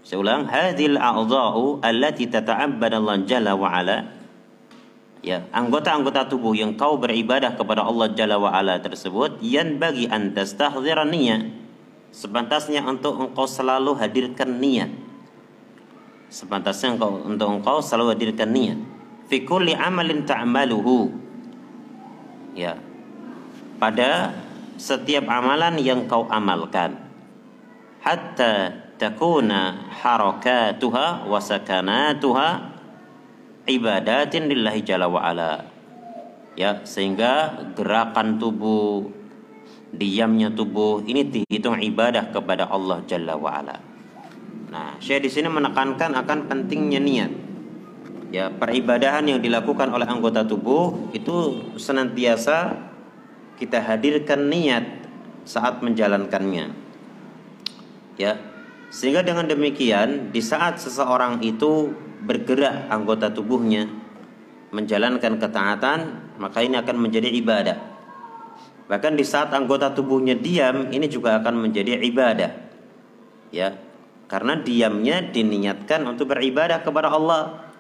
saya 0.02 0.19
ulang 0.19 0.45
hadhil 0.49 0.99
a'dha'u 0.99 1.81
allati 1.81 2.29
tata'abbadullah 2.29 3.25
jalla 3.25 3.57
wa 3.57 3.69
ala 3.73 4.23
ya 5.23 5.47
anggota-anggota 5.55 6.26
tubuh 6.26 6.52
yang 6.52 6.75
kau 6.75 6.99
beribadah 6.99 7.55
kepada 7.55 7.87
Allah 7.87 8.11
Jalla 8.12 8.43
wa 8.43 8.50
ala 8.50 8.83
tersebut 8.83 9.38
yang 9.41 9.79
bagi 9.79 10.11
anda 10.11 10.43
tahdziran 10.43 11.09
niat 11.14 11.62
sepantasnya 12.12 12.85
untuk 12.85 13.16
engkau 13.16 13.49
selalu 13.49 13.97
hadirkan 13.97 14.61
niat. 14.61 14.92
Sepantasnya 16.28 16.95
engkau 16.95 17.25
untuk 17.25 17.49
engkau 17.49 17.81
selalu 17.81 18.14
hadirkan 18.14 18.52
niat. 18.52 18.78
Fi 19.26 19.42
kulli 19.49 19.73
amalin 19.73 20.28
ta'maluhu. 20.28 21.09
Ya. 22.52 22.76
Pada 23.81 24.37
setiap 24.76 25.26
amalan 25.26 25.81
yang 25.81 26.04
kau 26.04 26.28
amalkan. 26.28 27.00
Hatta 28.04 28.83
takuna 29.00 29.88
harakatuha 29.90 31.26
wa 31.26 31.40
sakanatuha 31.40 32.49
ibadatin 33.66 34.50
lillahi 34.50 34.81
jalla 34.85 35.07
wa 35.09 35.23
ala. 35.23 35.64
Ya, 36.52 36.85
sehingga 36.85 37.64
gerakan 37.73 38.37
tubuh, 38.37 39.09
diamnya 39.93 40.49
tubuh 40.49 41.05
ini 41.05 41.29
dihitung 41.29 41.77
ibadah 41.79 42.33
kepada 42.33 42.69
Allah 42.73 43.05
jalla 43.05 43.37
wa 43.37 43.61
ala. 43.61 43.77
Nah, 44.73 44.97
saya 45.05 45.21
di 45.21 45.29
sini 45.29 45.53
menekankan 45.53 46.17
akan 46.17 46.49
pentingnya 46.49 47.01
niat. 47.01 47.33
Ya, 48.33 48.49
peribadahan 48.49 49.29
yang 49.29 49.45
dilakukan 49.45 49.93
oleh 49.93 50.09
anggota 50.09 50.41
tubuh 50.41 51.13
itu 51.13 51.69
senantiasa 51.77 52.73
kita 53.61 53.85
hadirkan 53.85 54.49
niat 54.49 55.05
saat 55.45 55.85
menjalankannya. 55.85 56.73
Ya. 58.17 58.41
Sehingga 58.89 59.25
dengan 59.25 59.49
demikian 59.49 60.33
di 60.33 60.41
saat 60.41 60.81
seseorang 60.81 61.41
itu 61.45 61.93
bergerak 62.25 62.93
anggota 62.93 63.33
tubuhnya 63.33 63.89
menjalankan 64.73 65.37
ketaatan, 65.37 65.99
maka 66.41 66.65
ini 66.65 66.81
akan 66.81 66.97
menjadi 66.97 67.29
ibadah. 67.29 67.92
Bahkan 68.93 69.17
di 69.17 69.25
saat 69.25 69.49
anggota 69.57 69.89
tubuhnya 69.97 70.37
diam, 70.37 70.93
ini 70.93 71.09
juga 71.09 71.41
akan 71.41 71.65
menjadi 71.65 71.97
ibadah. 72.05 72.53
Ya. 73.49 73.81
Karena 74.29 74.61
diamnya 74.61 75.25
diniatkan 75.25 76.05
untuk 76.05 76.37
beribadah 76.37 76.85
kepada 76.85 77.09
Allah. 77.09 77.73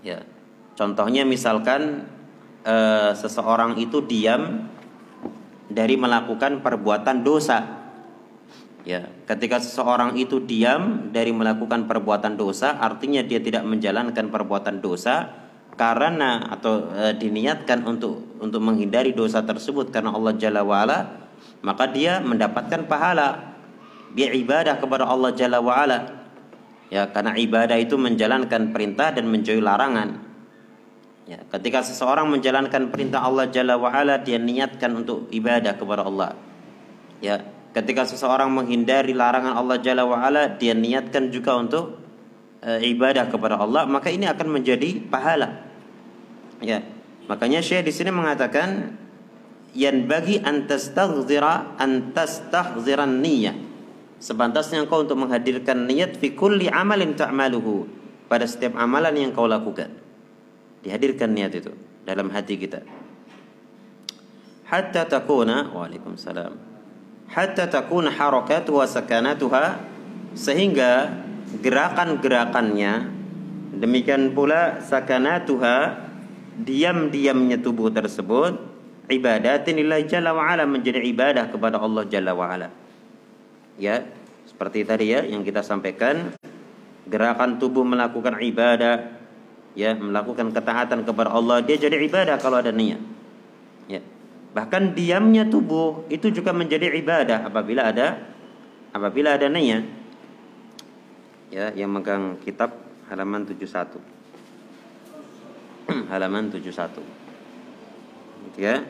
Ya. 0.00 0.24
Contohnya 0.80 1.28
misalkan 1.28 2.08
eh, 2.64 3.12
seseorang 3.12 3.76
itu 3.76 4.00
diam 4.00 4.64
dari 5.68 6.00
melakukan 6.00 6.64
perbuatan 6.64 7.20
dosa 7.20 7.84
Ya, 8.84 9.08
ketika 9.24 9.64
seseorang 9.64 10.12
itu 10.20 10.44
diam 10.44 11.08
dari 11.08 11.32
melakukan 11.32 11.88
perbuatan 11.88 12.36
dosa, 12.36 12.76
artinya 12.76 13.24
dia 13.24 13.40
tidak 13.40 13.64
menjalankan 13.64 14.28
perbuatan 14.28 14.84
dosa 14.84 15.43
karena 15.74 16.54
atau 16.54 16.90
e, 16.94 17.18
diniatkan 17.18 17.82
untuk 17.82 18.38
untuk 18.38 18.62
menghindari 18.62 19.10
dosa 19.10 19.42
tersebut 19.42 19.90
karena 19.90 20.14
Allah 20.14 20.34
Jalla 20.38 20.62
wa'ala, 20.62 20.98
maka 21.66 21.90
dia 21.90 22.22
mendapatkan 22.22 22.86
pahala. 22.86 23.58
Dia 24.14 24.30
ibadah 24.30 24.78
kepada 24.78 25.10
Allah 25.10 25.34
Jalla 25.34 25.58
wa'ala. 25.58 26.26
Ya, 26.94 27.10
karena 27.10 27.34
ibadah 27.34 27.74
itu 27.74 27.98
menjalankan 27.98 28.70
perintah 28.70 29.10
dan 29.10 29.26
menjauhi 29.26 29.58
larangan. 29.58 30.22
Ya, 31.26 31.42
ketika 31.50 31.82
seseorang 31.82 32.30
menjalankan 32.30 32.94
perintah 32.94 33.26
Allah 33.26 33.50
Jalla 33.50 33.74
wa'ala, 33.74 34.22
dia 34.22 34.38
niatkan 34.38 34.94
untuk 34.94 35.26
ibadah 35.34 35.74
kepada 35.74 36.06
Allah. 36.06 36.38
Ya, 37.18 37.42
ketika 37.74 38.06
seseorang 38.06 38.54
menghindari 38.54 39.10
larangan 39.10 39.58
Allah 39.58 39.82
Jalla 39.82 40.06
wa'ala 40.06 40.54
dia 40.54 40.78
niatkan 40.78 41.34
juga 41.34 41.58
untuk 41.58 41.98
e, 42.62 42.86
ibadah 42.94 43.26
kepada 43.26 43.58
Allah 43.58 43.82
maka 43.90 44.14
ini 44.14 44.30
akan 44.30 44.48
menjadi 44.48 45.02
pahala 45.10 45.63
ya. 46.64 46.80
Makanya 47.28 47.60
Syekh 47.60 47.88
di 47.88 47.92
sini 47.92 48.12
mengatakan 48.12 48.96
yang 49.76 50.08
bagi 50.08 50.40
antastaghzira 50.40 51.76
antastahziran 51.80 53.20
niyyah 53.20 53.56
sepantasnya 54.24 54.80
engkau 54.84 55.04
untuk 55.04 55.20
menghadirkan 55.20 55.84
niat 55.84 56.16
fi 56.16 56.32
kulli 56.32 56.72
amalin 56.72 57.12
ta'maluhu 57.12 57.84
pada 58.24 58.48
setiap 58.48 58.80
amalan 58.80 59.12
yang 59.12 59.30
kau 59.36 59.44
lakukan. 59.44 59.92
Dihadirkan 60.80 61.32
niat 61.32 61.52
itu 61.52 61.72
dalam 62.08 62.32
hati 62.32 62.56
kita. 62.56 62.80
Hatta 64.64 65.04
takuna 65.04 65.68
waalaikumsalam. 65.72 66.56
Hatta 67.28 67.68
takuna 67.68 68.08
harakatu 68.08 68.80
wa 68.80 68.88
sakanatuha 68.88 69.80
sehingga 70.32 71.12
gerakan-gerakannya 71.60 73.12
demikian 73.76 74.32
pula 74.32 74.80
sakanatuha 74.80 76.03
diam-diamnya 76.58 77.58
tubuh 77.58 77.90
tersebut 77.90 78.58
ibadatin 79.10 79.74
lillahi 79.80 80.06
jalla 80.06 80.30
wa 80.32 80.46
ala 80.46 80.64
menjadi 80.64 81.02
ibadah 81.02 81.50
kepada 81.50 81.82
Allah 81.82 82.02
jalla 82.06 82.32
wa 82.32 82.46
ala 82.46 82.68
ya 83.80 84.06
seperti 84.46 84.86
tadi 84.86 85.10
ya 85.10 85.26
yang 85.26 85.42
kita 85.42 85.66
sampaikan 85.66 86.34
gerakan 87.10 87.58
tubuh 87.58 87.82
melakukan 87.82 88.38
ibadah 88.38 89.18
ya 89.74 89.92
melakukan 89.98 90.54
ketaatan 90.54 91.02
kepada 91.02 91.34
Allah 91.34 91.60
dia 91.60 91.74
jadi 91.74 91.98
ibadah 91.98 92.38
kalau 92.38 92.62
ada 92.62 92.70
niat 92.70 93.02
ya 93.90 94.00
Bahkan 94.54 94.94
diamnya 94.94 95.42
tubuh 95.50 96.06
itu 96.06 96.30
juga 96.30 96.54
menjadi 96.54 96.94
ibadah 96.94 97.50
apabila 97.50 97.90
ada 97.90 98.22
apabila 98.94 99.34
ada 99.34 99.50
niat. 99.50 99.82
Ya, 101.50 101.74
yang 101.74 101.90
megang 101.90 102.38
kitab 102.38 102.70
halaman 103.10 103.42
71. 103.42 103.98
halaman 106.12 106.50
71. 106.52 107.00
Ya. 108.60 108.84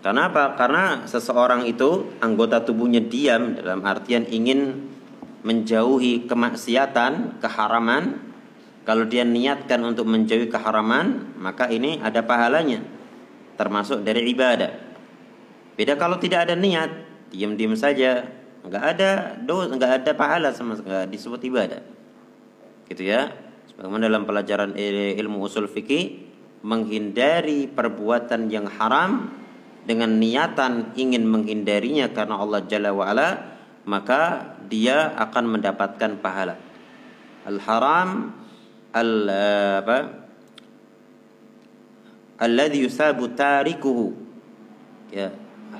Karena 0.00 0.32
apa? 0.32 0.56
Karena 0.56 1.04
seseorang 1.04 1.68
itu 1.68 2.16
anggota 2.24 2.64
tubuhnya 2.64 3.04
diam 3.04 3.52
dalam 3.60 3.84
artian 3.84 4.24
ingin 4.24 4.88
menjauhi 5.44 6.24
kemaksiatan, 6.24 7.40
keharaman. 7.40 8.32
Kalau 8.88 9.04
dia 9.04 9.28
niatkan 9.28 9.84
untuk 9.84 10.08
menjauhi 10.08 10.48
keharaman, 10.48 11.36
maka 11.36 11.68
ini 11.68 12.00
ada 12.00 12.24
pahalanya 12.24 12.80
termasuk 13.60 14.00
dari 14.00 14.24
ibadah. 14.32 14.72
Beda 15.76 16.00
kalau 16.00 16.16
tidak 16.16 16.48
ada 16.48 16.56
niat, 16.56 16.88
diam-diam 17.28 17.76
saja, 17.76 18.24
nggak 18.64 18.84
ada 18.96 19.36
dosa, 19.44 19.76
nggak 19.76 19.92
ada 20.00 20.10
pahala 20.16 20.48
sama 20.56 20.80
sekali 20.80 21.12
disebut 21.12 21.40
ibadah. 21.44 21.84
Gitu 22.88 23.04
ya. 23.04 23.28
Sebagaimana 23.80 24.12
dalam 24.12 24.28
pelajaran 24.28 24.70
ilmu 24.76 25.40
usul 25.40 25.64
fikih 25.64 26.20
menghindari 26.60 27.64
perbuatan 27.64 28.52
yang 28.52 28.68
haram 28.68 29.32
dengan 29.88 30.20
niatan 30.20 30.92
ingin 31.00 31.24
menghindarinya 31.24 32.12
karena 32.12 32.36
Allah 32.36 32.60
Jalla 32.68 32.92
wa 32.92 33.08
ala, 33.08 33.56
maka 33.88 34.52
dia 34.68 35.16
akan 35.16 35.56
mendapatkan 35.56 36.20
pahala. 36.20 36.60
Al-haram 37.48 38.36
al 38.92 39.12
apa? 39.80 39.98
alladhi 42.36 42.84
yusabu 42.84 43.32
tarikuhu. 43.32 44.12
Ya, 45.08 45.32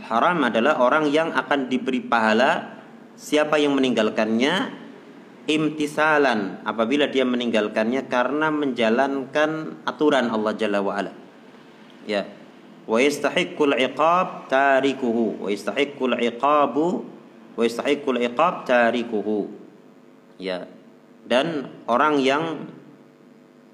haram 0.08 0.40
adalah 0.48 0.80
orang 0.80 1.04
yang 1.12 1.36
akan 1.36 1.68
diberi 1.68 2.00
pahala 2.00 2.80
siapa 3.12 3.60
yang 3.60 3.76
meninggalkannya 3.76 4.79
imtisalan 5.48 6.60
apabila 6.66 7.08
dia 7.08 7.24
meninggalkannya 7.24 8.08
karena 8.10 8.52
menjalankan 8.52 9.80
aturan 9.88 10.28
Allah 10.28 10.52
Jalla 10.56 10.80
wa 10.84 10.92
ala. 10.96 11.12
Ya. 12.04 12.28
Wa 12.88 12.98
yastahiqqul 12.98 13.76
iqab 13.78 14.50
tarikuhu 14.50 15.46
wa 15.46 15.48
yastahiqqul 15.52 16.18
iqabu 16.18 17.06
wa 17.54 17.62
yastahiqqul 17.62 18.18
iqab 18.20 18.66
tarikuhu. 18.66 19.48
Ya. 20.40 20.66
Dan 21.24 21.70
orang 21.86 22.18
yang 22.18 22.66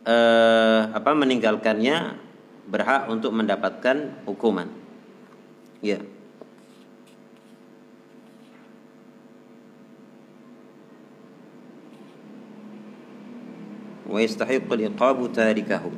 eh, 0.04 0.80
apa 0.90 1.10
meninggalkannya 1.14 2.18
berhak 2.66 3.06
untuk 3.08 3.30
mendapatkan 3.32 4.26
hukuman. 4.26 4.68
Ya. 5.80 6.02
Wa 14.06 14.22
yastahiqqul 14.22 14.86
iqabu 14.86 15.28
tarikahu. 15.34 15.90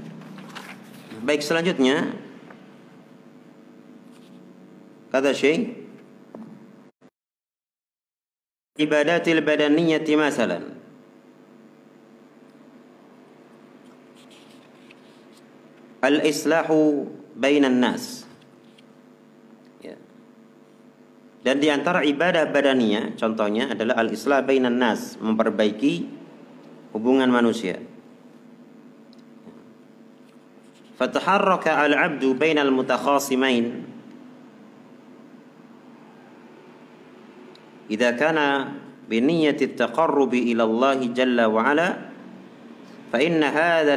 Baik 1.23 1.44
selanjutnya 1.44 2.14
kata 5.09 5.33
Syekh 5.33 5.73
ibadatil 8.79 9.42
badaniyati 9.42 10.14
masalan 10.14 10.79
al-islahu 15.99 17.11
bainan 17.35 17.83
nas. 17.83 18.23
Ya. 19.83 19.99
Dan 21.42 21.59
di 21.59 21.68
antara 21.71 22.07
ibadah 22.07 22.47
badania 22.51 23.14
contohnya 23.18 23.75
adalah 23.75 23.99
al-islah 23.99 24.42
bainan 24.47 24.79
nas, 24.79 25.18
memperbaiki 25.18 26.07
hubungan 26.94 27.29
manusia. 27.29 27.83
فتحرك 30.99 31.69
العبد 31.69 32.25
بين 32.43 32.59
المتخاصمين. 32.59 33.65
إذا 37.91 38.11
كان 38.11 38.39
بنية 39.09 39.57
التقرب 39.63 40.35
إلى 40.35 40.63
الله 40.63 40.99
جل 41.17 41.41
وعلا 41.41 41.89
فإن 43.13 43.41
هذا 43.41 43.95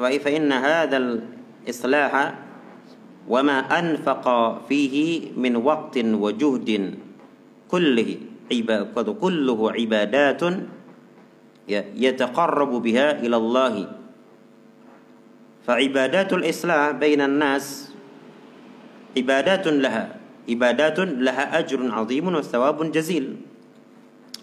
فإن 0.00 0.52
هذا 0.52 0.96
الإصلاح 0.96 2.12
وما 3.28 3.58
أنفق 3.78 4.26
فيه 4.68 4.96
من 5.36 5.56
وقت 5.56 5.98
وجهد 5.98 6.70
كله 7.68 8.10
كله 9.20 9.60
عبادات 9.72 10.42
يتقرب 11.98 12.72
بها 12.82 13.08
إلى 13.20 13.36
الله. 13.36 13.74
Fa 15.66 15.82
ibadatul 15.82 16.46
islah 16.46 16.94
bainan 16.94 17.42
nas 17.42 17.90
ibadatun 19.18 19.82
laha 19.82 20.14
ibadatun 20.46 21.26
laha 21.26 21.50
ajrun 21.58 21.90
azimun 21.90 22.38
wa 22.38 22.44
thawabun 22.46 22.94
jazil. 22.94 23.34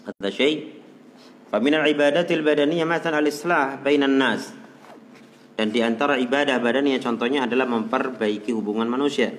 Hadha 0.04 0.28
syai. 0.28 0.84
Fa 1.48 1.64
min 1.64 1.72
al-ibadat 1.72 2.28
al-badaniyah 2.28 2.84
mathalan 2.84 3.24
al-islah 3.24 3.80
bainan 3.80 4.20
nas. 4.20 4.52
Dan 5.56 5.72
di 5.72 5.80
antara 5.80 6.20
ibadah 6.20 6.60
badaniyah 6.60 7.00
contohnya 7.00 7.48
adalah 7.48 7.64
memperbaiki 7.72 8.52
hubungan 8.52 8.84
manusia. 8.84 9.32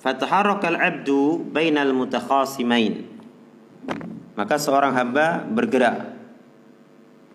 Fataharaka 0.00 0.72
al-'abdu 0.72 1.52
bainal 1.52 1.92
mutakhasimain. 1.92 3.12
Maka 4.32 4.56
seorang 4.56 4.96
hamba 4.96 5.44
bergerak 5.44 6.16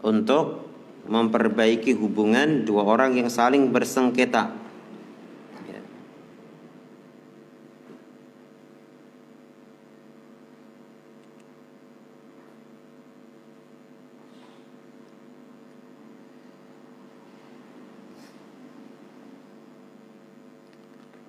untuk 0.01 0.66
memperbaiki 1.07 1.95
hubungan 1.95 2.67
dua 2.67 2.83
orang 2.83 3.15
yang 3.15 3.31
saling 3.31 3.71
bersengketa. 3.71 4.67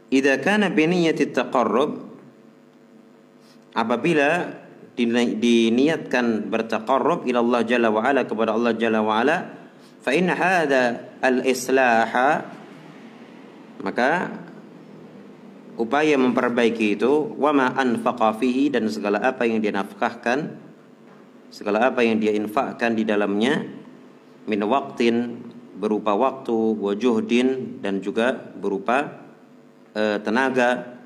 Idza 0.09 0.41
kana 0.41 0.73
bi 0.73 0.89
niyyati 0.89 1.31
taqarrub 1.37 2.01
apabila 3.77 4.57
diniatkan 4.97 6.49
bertaqarrub 6.49 7.29
ila 7.29 7.39
Allah 7.45 7.61
Jalla 7.69 7.89
wa 7.93 8.03
ala 8.03 8.25
kepada 8.25 8.57
Allah 8.57 8.73
Jalla 8.75 9.05
wa 9.05 9.21
ala 9.21 9.58
fa 10.09 10.17
in 10.17 10.33
hadha 10.33 11.13
al-islah 11.21 12.09
maka 13.85 14.33
upaya 15.77 16.17
memperbaiki 16.17 16.97
itu 16.97 17.37
wa 17.37 17.53
ma 17.53 17.77
anfaqa 17.77 18.33
fihi 18.41 18.73
dan 18.73 18.89
segala 18.89 19.21
apa 19.21 19.45
yang 19.45 19.61
dia 19.61 19.69
nafkahkan 19.77 20.57
segala 21.53 21.93
apa 21.93 22.01
yang 22.09 22.17
dia 22.25 22.33
infakkan 22.33 22.97
di 22.97 23.05
dalamnya 23.05 23.69
min 24.49 24.61
waqtin 24.65 25.45
berupa 25.77 26.17
waktu 26.17 26.57
wa 26.57 26.97
juhdin 26.97 27.77
dan 27.85 28.01
juga 28.01 28.33
berupa 28.33 29.29
uh, 29.93 30.17
tenaga 30.25 30.97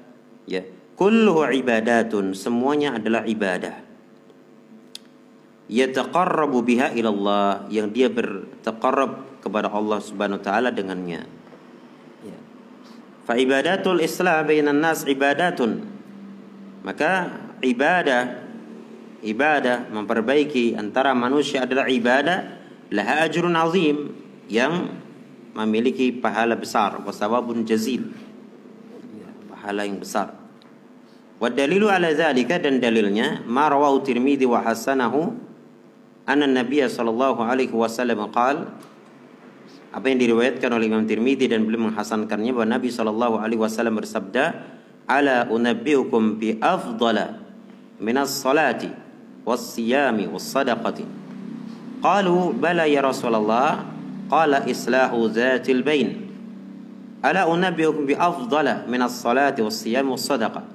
ya. 0.47 0.63
Kulluhu 0.95 1.51
ibadatun 1.51 2.39
semuanya 2.39 3.03
adalah 3.03 3.27
ibadah 3.27 3.92
yataqarrabu 5.71 6.63
biha 6.63 6.95
ila 6.99 7.09
Allah 7.11 7.47
yang 7.71 7.91
dia 7.91 8.11
bertaqarrab 8.11 9.43
kepada 9.43 9.71
Allah 9.71 9.99
Subhanahu 10.03 10.39
wa 10.39 10.45
taala 10.45 10.69
dengannya 10.71 11.23
ya. 12.23 12.39
fa 13.27 13.35
ibadatul 13.39 14.03
islah 14.03 14.43
bainan 14.47 14.83
nas 14.83 15.07
ibadatun 15.07 15.87
maka 16.83 17.31
ibadah 17.63 18.43
ibadah 19.23 19.87
memperbaiki 19.91 20.75
antara 20.75 21.15
manusia 21.15 21.63
adalah 21.63 21.87
ibadah 21.87 22.59
laha 22.91 23.27
ajrun 23.27 23.55
azim 23.55 23.97
yang 24.51 24.99
memiliki 25.55 26.11
pahala 26.11 26.59
besar 26.59 26.99
wasawabun 27.07 27.63
jazil 27.63 28.11
pahala 29.63 29.87
yang 29.87 30.03
besar. 30.03 30.35
Wa 31.39 31.47
dalilu 31.47 31.87
ala 31.87 32.11
zalika 32.11 32.59
dan 32.59 32.83
dalilnya 32.83 33.47
ma 33.47 33.71
rawahu 33.71 34.03
Tirmidzi 34.03 34.43
wa 34.43 34.59
hasanahu 34.59 35.39
anna 36.27 36.47
Nabi 36.47 36.83
sallallahu 36.85 37.43
alaihi 37.43 37.75
wasallam 37.75 38.31
qaal 38.31 38.71
apa 39.93 40.05
yang 40.09 40.19
diriwayatkan 40.19 40.73
oleh 40.73 40.89
Imam 40.89 41.05
Tirmidzi 41.05 41.53
dan 41.53 41.69
beliau 41.69 41.93
menghasankannya 41.93 42.53
bahwa 42.57 42.69
Nabi 42.79 42.89
sallallahu 42.89 43.37
alaihi 43.43 43.61
wasallam 43.61 44.01
bersabda 44.01 44.45
ala 45.05 45.51
unabbiukum 45.53 46.41
bi 46.41 46.57
afdala 46.57 47.43
minas 48.01 48.33
salati 48.33 48.89
was 49.45 49.61
siyami 49.77 50.25
was 50.31 50.47
sadaqati 50.49 51.05
qalu 52.01 52.57
bala 52.57 52.89
ya 52.89 53.05
Rasulullah 53.05 53.85
qala 54.33 54.65
islahu 54.65 55.29
zatil 55.29 55.85
bain 55.85 56.23
Ala 57.23 57.47
unabbiukum 57.47 58.03
bi 58.11 58.19
afdala 58.19 58.83
minas 58.91 59.15
salati 59.23 59.63
was 59.63 59.79
siyam 59.79 60.11
was 60.11 60.27
sadaqah. 60.27 60.67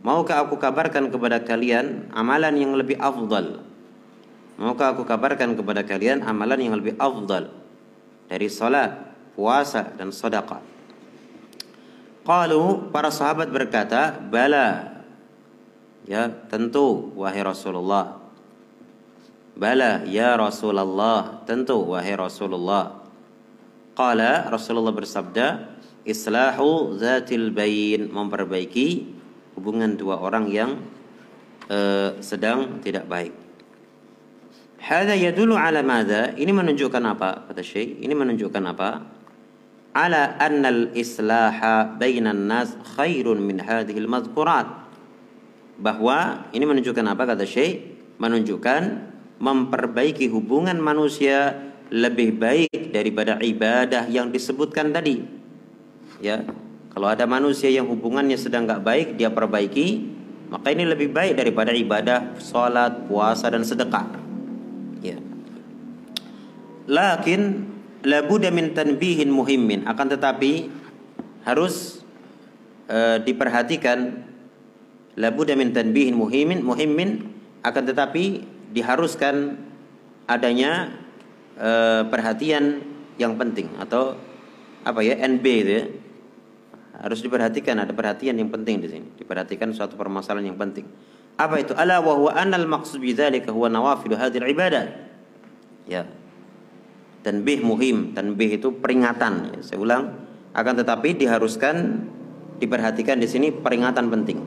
Maukah 0.00 0.48
aku 0.48 0.56
kabarkan 0.56 1.12
kepada 1.12 1.44
kalian 1.44 2.08
amalan 2.16 2.56
yang 2.56 2.72
lebih 2.72 2.96
afdal? 2.96 3.60
Maukah 4.60 4.92
aku 4.92 5.08
kabarkan 5.08 5.56
kepada 5.56 5.80
kalian 5.88 6.20
amalan 6.20 6.60
yang 6.60 6.76
lebih 6.76 6.92
afdal 7.00 7.48
dari 8.28 8.52
salat, 8.52 8.92
puasa 9.32 9.88
dan 9.96 10.12
sedekah? 10.12 10.60
Qalu 12.28 12.92
para 12.92 13.08
sahabat 13.08 13.48
berkata, 13.48 14.20
"Bala." 14.20 15.00
Ya, 16.04 16.28
tentu 16.52 17.08
wahai 17.16 17.40
Rasulullah. 17.40 18.20
Bala 19.56 20.04
ya 20.04 20.36
Rasulullah, 20.36 21.40
tentu 21.48 21.80
wahai 21.96 22.16
Rasulullah. 22.16 23.00
Qala 23.96 24.48
Rasulullah 24.52 24.92
bersabda, 24.92 25.46
islahu 26.04 27.00
zatil 27.00 27.48
bain 27.48 28.12
memperbaiki 28.12 29.08
hubungan 29.56 29.96
dua 29.96 30.20
orang 30.20 30.48
yang 30.52 30.80
uh, 31.68 32.16
sedang 32.20 32.80
tidak 32.84 33.08
baik. 33.08 33.49
Hada 34.90 35.14
yadulu 35.14 35.54
ala 35.54 35.86
madha? 35.86 36.34
Ini 36.34 36.50
menunjukkan 36.50 36.98
apa? 37.06 37.46
Kata 37.46 37.62
Syekh. 37.62 38.02
Ini 38.02 38.10
menunjukkan 38.10 38.62
apa? 38.74 39.06
Ala 39.94 40.34
annal 40.42 40.90
islaha 40.98 41.94
bainan 41.94 42.50
nas 42.50 42.74
khairun 42.98 43.38
min 43.38 43.62
hadhil 43.62 44.10
madhkurat. 44.10 44.66
Bahwa 45.78 46.50
ini 46.50 46.66
menunjukkan 46.66 47.06
apa 47.06 47.22
kata 47.22 47.46
Syekh? 47.46 47.86
Menunjukkan 48.18 48.82
memperbaiki 49.38 50.26
hubungan 50.26 50.82
manusia 50.82 51.70
lebih 51.94 52.34
baik 52.42 52.90
daripada 52.90 53.38
ibadah 53.38 54.10
yang 54.10 54.30
disebutkan 54.30 54.94
tadi 54.94 55.26
ya 56.22 56.46
kalau 56.92 57.10
ada 57.10 57.26
manusia 57.26 57.66
yang 57.66 57.90
hubungannya 57.90 58.38
sedang 58.38 58.68
nggak 58.68 58.84
baik 58.84 59.08
dia 59.18 59.32
perbaiki 59.32 60.06
maka 60.54 60.70
ini 60.70 60.86
lebih 60.86 61.10
baik 61.10 61.34
daripada 61.34 61.74
ibadah 61.74 62.38
sholat 62.38 63.10
puasa 63.10 63.50
dan 63.50 63.66
sedekah 63.66 64.29
lakin 66.90 67.70
labuda 68.02 68.50
min 68.50 68.74
tanbihin 68.74 69.30
muhimmin. 69.30 69.86
Akan 69.86 70.10
tetapi 70.10 70.66
harus 71.46 72.02
uh, 72.90 73.22
diperhatikan 73.22 74.26
labuda 75.14 75.54
min 75.54 75.70
tanbihin 75.70 76.18
muhimmin 76.18 76.66
muhimmin 76.66 77.30
akan 77.62 77.82
tetapi 77.86 78.42
diharuskan 78.74 79.56
adanya 80.26 80.98
uh, 81.56 82.02
perhatian 82.10 82.82
yang 83.20 83.36
penting 83.38 83.70
atau 83.78 84.18
apa 84.82 85.00
ya 85.06 85.14
NB 85.22 85.44
itu 85.46 85.72
ya. 85.72 85.84
Harus 87.00 87.24
diperhatikan 87.24 87.80
ada 87.80 87.96
perhatian 87.96 88.36
yang 88.36 88.52
penting 88.52 88.84
di 88.84 88.88
sini. 88.92 89.08
Diperhatikan 89.16 89.72
suatu 89.72 89.96
permasalahan 89.96 90.52
yang 90.52 90.60
penting. 90.60 90.84
Apa 91.40 91.56
itu? 91.56 91.72
Ala 91.72 91.96
wa 92.04 92.12
huwa 92.12 92.36
anal 92.36 92.68
maqsud 92.68 93.00
bidzalika 93.00 93.56
huwa 93.56 93.72
nawafilu 93.72 94.20
hadhil 94.20 94.44
ibadat 94.44 95.08
ya 95.88 96.06
tanbih 97.22 97.64
muhim. 97.64 98.12
Tanbih 98.16 98.60
itu 98.60 98.74
peringatan. 98.78 99.56
Ya, 99.56 99.60
saya 99.62 99.78
ulang. 99.80 100.04
Akan 100.52 100.74
tetapi 100.74 101.14
diharuskan 101.14 102.06
diperhatikan 102.58 103.22
di 103.22 103.28
sini 103.30 103.48
peringatan 103.54 104.10
penting. 104.10 104.38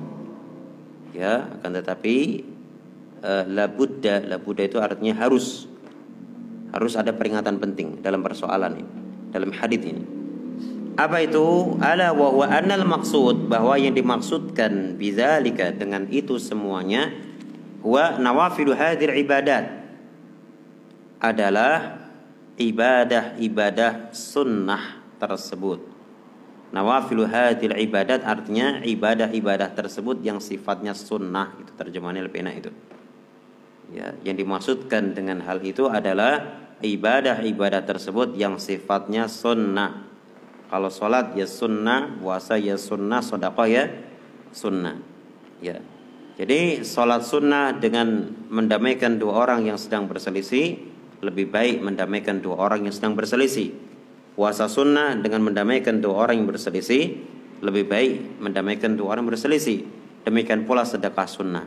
Ya 1.13 1.47
akan 1.59 1.71
tetapi 1.79 2.43
uh, 3.21 3.45
labudda 3.47 4.25
labudda 4.25 4.63
itu 4.65 4.77
artinya 4.81 5.15
harus. 5.17 5.69
Harus 6.73 6.97
ada 6.97 7.13
peringatan 7.13 7.61
penting 7.61 8.01
dalam 8.01 8.25
persoalan 8.25 8.81
ini 8.81 9.03
dalam 9.33 9.49
hadis 9.49 9.81
ini. 9.81 10.03
Apa 10.93 11.25
itu? 11.25 11.73
Ala 11.81 12.13
wa 12.13 12.29
huwa 12.29 12.61
maksud 12.61 13.49
bahwa 13.49 13.73
yang 13.81 13.97
dimaksudkan 13.97 14.93
bidzalika 14.93 15.73
dengan 15.73 16.05
itu 16.13 16.37
semuanya 16.37 17.09
huwa 17.81 18.21
nawafilu 18.21 18.77
hadir 18.77 19.09
ibadat. 19.17 19.81
Adalah 21.17 22.02
ibadah-ibadah 22.57 24.13
sunnah 24.13 25.01
tersebut. 25.17 25.93
Nawafilu 26.73 27.29
hadil 27.29 27.77
ibadat 27.77 28.25
artinya 28.25 28.81
ibadah-ibadah 28.81 29.77
tersebut 29.77 30.25
yang 30.25 30.41
sifatnya 30.41 30.97
sunnah 30.97 31.53
itu 31.61 31.69
terjemahannya 31.77 32.25
lebih 32.25 32.41
enak 32.41 32.55
itu. 32.65 32.71
Ya, 33.93 34.17
yang 34.25 34.41
dimaksudkan 34.41 35.13
dengan 35.13 35.45
hal 35.45 35.61
itu 35.61 35.85
adalah 35.85 36.65
ibadah-ibadah 36.81 37.85
tersebut 37.85 38.33
yang 38.33 38.57
sifatnya 38.57 39.29
sunnah. 39.29 40.09
Kalau 40.73 40.89
sholat 40.89 41.37
ya 41.37 41.45
sunnah, 41.45 42.17
puasa 42.17 42.57
ya 42.57 42.73
sunnah, 42.81 43.21
sodakoh 43.21 43.69
ya 43.69 43.93
sunnah. 44.49 44.97
Ya. 45.61 45.77
Jadi 46.33 46.81
sholat 46.81 47.21
sunnah 47.21 47.77
dengan 47.77 48.33
mendamaikan 48.49 49.21
dua 49.21 49.45
orang 49.45 49.69
yang 49.69 49.77
sedang 49.77 50.09
berselisih 50.09 50.92
lebih 51.23 51.47
baik 51.47 51.79
mendamaikan 51.79 52.43
dua 52.43 52.59
orang 52.59 52.83
yang 52.83 52.93
sedang 52.93 53.15
berselisih. 53.15 53.71
Puasa 54.35 54.67
sunnah 54.67 55.15
dengan 55.15 55.47
mendamaikan 55.47 56.03
dua 56.03 56.27
orang 56.27 56.43
yang 56.43 56.47
berselisih. 56.51 57.23
Lebih 57.63 57.87
baik 57.87 58.11
mendamaikan 58.43 58.99
dua 58.99 59.15
orang 59.15 59.23
yang 59.23 59.31
berselisih. 59.39 59.87
Demikian 60.27 60.67
pula 60.67 60.83
sedekah 60.83 61.23
sunnah. 61.23 61.63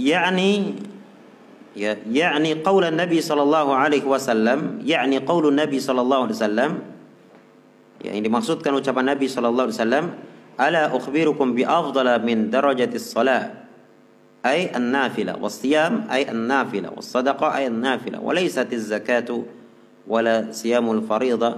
Yakni 0.00 0.80
ya 1.76 1.96
yakni 2.08 2.56
qaul 2.64 2.88
Nabi 2.88 3.20
sallallahu 3.20 3.72
alaihi 3.72 4.04
wasallam 4.04 4.80
yakni 4.80 5.20
qaul 5.20 5.52
Nabi 5.52 5.76
sallallahu 5.76 6.32
alaihi 6.32 6.38
wasallam. 6.40 6.72
Ya 8.00 8.12
ini 8.16 8.24
dimaksudkan 8.24 8.72
ucapan 8.76 9.12
Nabi 9.12 9.28
sallallahu 9.28 9.72
alaihi 9.72 9.78
wasallam 9.80 10.06
ala 10.56 10.92
ukhbirukum 10.92 11.52
bi 11.52 11.64
afdala 11.68 12.16
min 12.20 12.48
darajati 12.48 12.96
salat 12.96 13.65
an-nafila 14.70 15.34
was-siyam 15.40 16.06
ay 16.06 16.28
an-nafila 16.30 16.94
was-sadaqa 16.94 17.56
ay 17.56 17.66
an-nafila 17.72 18.22
wa 18.22 18.30
laysat 18.30 18.70
az-zakatu 18.70 19.56
ولا 20.06 20.54
صيام 20.54 20.86
الفريضة 20.86 21.50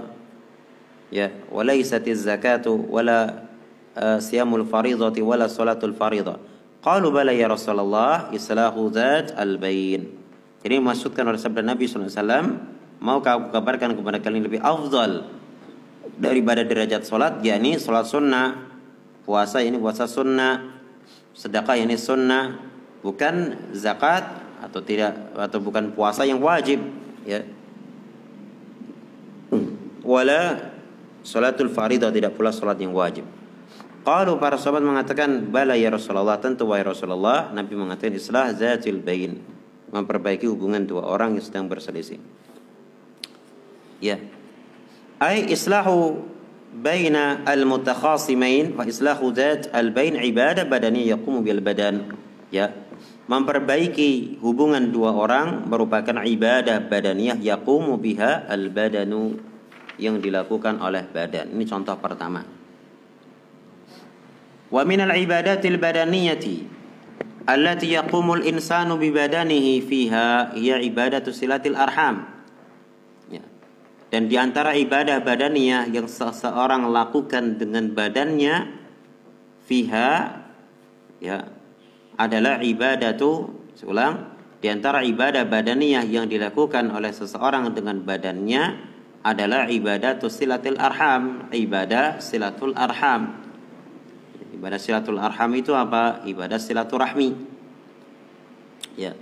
وليست 1.53 2.05
الزكاة 2.07 2.65
ولا 2.65 3.19
صيام 4.17 4.49
الفريضة 4.55 5.15
ولا 5.21 5.47
صلاة 5.47 5.81
الفريضة 5.83 6.35
قالوا 6.81 7.09
يا 7.33 7.47
رسول 7.47 7.77
الله 7.79 8.35
إصلاح 8.35 8.73
ذات 8.93 9.27
البين 9.37 10.01
jadi 10.59 10.75
maksudkan 10.83 11.23
oleh 11.23 11.39
sabda 11.39 11.63
Nabi 11.63 11.87
SAW 11.87 12.19
mau 12.99 13.23
aku 13.23 13.47
kabarkan 13.47 13.95
kepada 13.95 14.19
kalian 14.19 14.43
lebih 14.43 14.59
afdal 14.59 15.23
daripada 16.19 16.67
derajat 16.67 17.07
solat 17.07 17.39
yakni 17.39 17.79
solat 17.79 18.03
sunnah 18.03 18.67
puasa 19.23 19.63
ini 19.63 19.79
puasa 19.79 20.03
sunnah 20.03 20.67
sedekah 21.31 21.79
ini 21.79 21.95
sunnah 21.95 22.68
bukan 22.99 23.55
zakat 23.71 24.27
atau 24.59 24.83
tidak 24.83 25.15
atau 25.35 25.59
bukan 25.63 25.95
puasa 25.95 26.27
yang 26.27 26.43
wajib 26.43 26.83
ya 27.23 27.43
wala 30.03 30.73
salatul 31.21 31.69
faridah 31.69 32.09
tidak 32.09 32.33
pula 32.33 32.49
salat 32.49 32.81
yang 32.81 32.95
wajib. 32.95 33.27
Qalu 34.01 34.39
para 34.41 34.57
sahabat 34.57 34.81
mengatakan 34.81 35.51
bala 35.51 35.75
ya 35.77 35.93
Rasulullah 35.93 36.39
tentu 36.41 36.65
wahai 36.65 36.81
Rasulullah 36.81 37.51
Nabi 37.51 37.77
mengatakan 37.77 38.15
islah 38.15 38.49
zatil 38.55 39.03
bain 39.03 39.37
memperbaiki 39.91 40.49
hubungan 40.49 40.81
dua 40.87 41.05
orang 41.05 41.37
yang 41.37 41.45
sedang 41.45 41.69
berselisih. 41.69 42.17
Ya. 43.99 44.17
Ai 45.19 45.51
islahu 45.51 46.23
baina 46.71 47.43
al-mutakhasimain 47.43 48.79
wa 48.79 48.87
islahu 48.87 49.35
zat 49.35 49.67
al-bain 49.75 50.15
ibadah 50.15 50.63
badani 50.63 51.11
yaqumu 51.11 51.43
bil 51.43 51.59
badan. 51.59 52.15
Ya. 52.49 52.71
Memperbaiki 53.29 54.41
hubungan 54.41 54.89
dua 54.89 55.13
orang 55.13 55.69
merupakan 55.69 56.25
ibadah 56.25 56.81
badaniyah 56.89 57.37
yaqumu 57.37 58.01
biha 58.01 58.49
al-badanu 58.49 59.37
yang 60.01 60.17
dilakukan 60.17 60.81
oleh 60.81 61.05
badan. 61.05 61.53
Ini 61.53 61.61
contoh 61.69 61.93
pertama. 62.01 62.41
Wa 64.73 64.81
minal 64.81 65.13
ibadatil 65.13 65.77
badaniyati 65.77 66.79
allati 67.45 67.93
yaqumul 67.93 68.45
insanu 68.45 68.97
bi 68.97 69.13
badanihi 69.13 69.81
fiha 69.85 70.57
hiya 70.57 70.81
ibadatu 70.81 71.29
silatil 71.29 71.77
arham. 71.77 72.25
Ya. 73.29 73.45
Dan 74.09 74.25
di 74.25 74.41
antara 74.41 74.73
ibadah 74.73 75.21
badaniyah 75.21 75.89
yang 75.89 76.09
seseorang 76.09 76.89
lakukan 76.89 77.61
dengan 77.61 77.93
badannya 77.93 78.73
fiha 79.69 80.09
ya 81.21 81.58
adalah 82.19 82.59
ibadatu 82.59 83.47
ulang 83.87 84.35
di 84.59 84.67
antara 84.67 85.07
ibadah 85.07 85.47
badaniyah 85.47 86.03
yang 86.03 86.27
dilakukan 86.27 86.91
oleh 86.91 87.15
seseorang 87.15 87.71
dengan 87.71 88.03
badannya 88.03 88.63
adalah 89.23 89.71
ibadah 89.71 90.19
silatul 90.27 90.75
arham, 90.75 91.47
ibadah 91.55 92.19
silatul 92.19 92.75
arham. 92.75 93.39
Ibadah 94.59 94.79
silatul 94.79 95.19
arham 95.23 95.51
itu 95.55 95.71
apa? 95.71 96.19
Ibadah 96.27 96.59
silaturahmi. 96.59 97.31
Ya. 98.99 99.15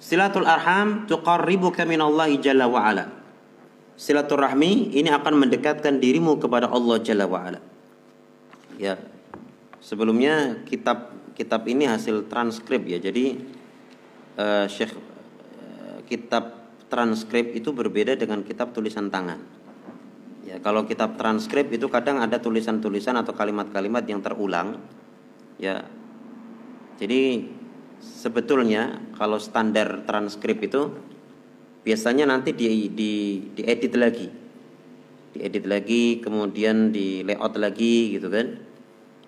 Silatul 0.00 0.48
arham 0.48 1.04
tuqarribuka 1.04 1.84
Allah 1.84 2.28
jalla 2.40 2.64
wa 2.64 2.80
ala. 2.80 3.12
Silaturahmi 4.00 4.96
ini 4.96 5.12
akan 5.12 5.44
mendekatkan 5.44 6.00
dirimu 6.00 6.40
kepada 6.40 6.72
Allah 6.72 6.96
jalla 7.04 7.28
wa 7.28 7.40
ala. 7.44 7.60
Ya. 8.80 8.96
Sebelumnya 9.84 10.64
kitab 10.64 11.13
kitab 11.34 11.66
ini 11.66 11.90
hasil 11.90 12.30
transkrip 12.30 12.86
ya. 12.86 12.98
Jadi 13.02 13.38
uh, 14.38 14.66
Syekh 14.70 14.94
uh, 14.94 16.00
kitab 16.06 16.64
transkrip 16.88 17.52
itu 17.58 17.74
berbeda 17.74 18.14
dengan 18.14 18.46
kitab 18.46 18.70
tulisan 18.70 19.10
tangan. 19.10 19.42
Ya, 20.44 20.60
kalau 20.60 20.84
kitab 20.84 21.16
transkrip 21.16 21.72
itu 21.72 21.88
kadang 21.88 22.20
ada 22.20 22.38
tulisan-tulisan 22.38 23.16
atau 23.18 23.34
kalimat-kalimat 23.34 24.04
yang 24.06 24.20
terulang. 24.20 24.78
Ya. 25.58 25.88
Jadi 27.00 27.50
sebetulnya 27.98 29.02
kalau 29.18 29.40
standar 29.40 30.04
transkrip 30.06 30.62
itu 30.62 30.94
biasanya 31.82 32.28
nanti 32.28 32.52
di 32.54 32.92
di 32.92 33.12
diedit 33.56 33.96
lagi. 33.96 34.28
Diedit 35.34 35.66
lagi, 35.66 36.22
kemudian 36.22 36.94
di 36.94 37.26
layout 37.26 37.58
lagi 37.58 38.14
gitu 38.14 38.30
kan. 38.30 38.73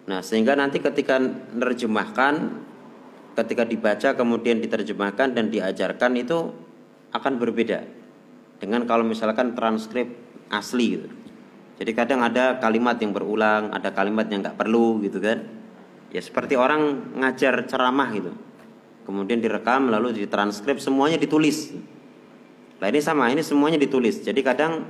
Nah, 0.07 0.23
sehingga 0.23 0.55
nanti 0.55 0.79
ketika 0.79 1.19
menerjemahkan 1.19 2.65
ketika 3.37 3.69
dibaca 3.69 4.17
kemudian 4.17 4.65
diterjemahkan 4.65 5.37
dan 5.37 5.53
diajarkan 5.53 6.17
itu 6.17 6.57
akan 7.13 7.37
berbeda 7.37 7.85
dengan 8.57 8.89
kalau 8.89 9.05
misalkan 9.05 9.53
transkrip 9.53 10.09
asli 10.49 10.97
gitu. 10.97 11.09
Jadi 11.77 11.93
kadang 11.93 12.25
ada 12.25 12.57
kalimat 12.57 12.97
yang 12.97 13.13
berulang, 13.13 13.69
ada 13.69 13.93
kalimat 13.93 14.25
yang 14.33 14.41
nggak 14.41 14.57
perlu 14.57 15.05
gitu 15.05 15.21
kan. 15.21 15.45
Ya 16.09 16.25
seperti 16.25 16.57
orang 16.57 17.13
ngajar 17.21 17.69
ceramah 17.69 18.09
gitu. 18.17 18.33
Kemudian 19.05 19.45
direkam 19.45 19.93
lalu 19.93 20.17
ditranskrip 20.17 20.81
semuanya 20.81 21.21
ditulis. 21.21 21.77
Nah 22.81 22.87
ini 22.89 23.01
sama, 23.05 23.29
ini 23.29 23.45
semuanya 23.45 23.77
ditulis. 23.77 24.25
Jadi 24.25 24.41
kadang 24.41 24.89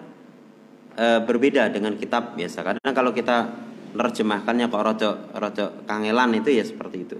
e, 0.94 1.06
berbeda 1.26 1.66
dengan 1.74 1.98
kitab 1.98 2.38
biasa. 2.38 2.62
Kadang 2.62 2.94
kalau 2.94 3.10
kita 3.10 3.65
menerjemahkannya 3.96 4.68
kok 4.68 4.84
rojo 4.84 5.10
rojo 5.32 5.66
kangelan 5.88 6.36
itu 6.36 6.52
ya 6.52 6.64
seperti 6.68 6.96
itu. 7.08 7.16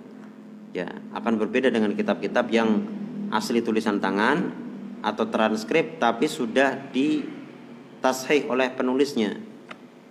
Ya 0.77 0.93
akan 1.17 1.41
berbeda 1.41 1.73
dengan 1.73 1.97
kitab-kitab 1.97 2.53
yang 2.53 2.85
asli 3.33 3.65
tulisan 3.65 3.97
tangan 3.97 4.53
atau 5.01 5.25
transkrip 5.33 5.97
tapi 5.97 6.29
sudah 6.29 6.93
ditashih 6.93 8.53
oleh 8.53 8.69
penulisnya. 8.77 9.41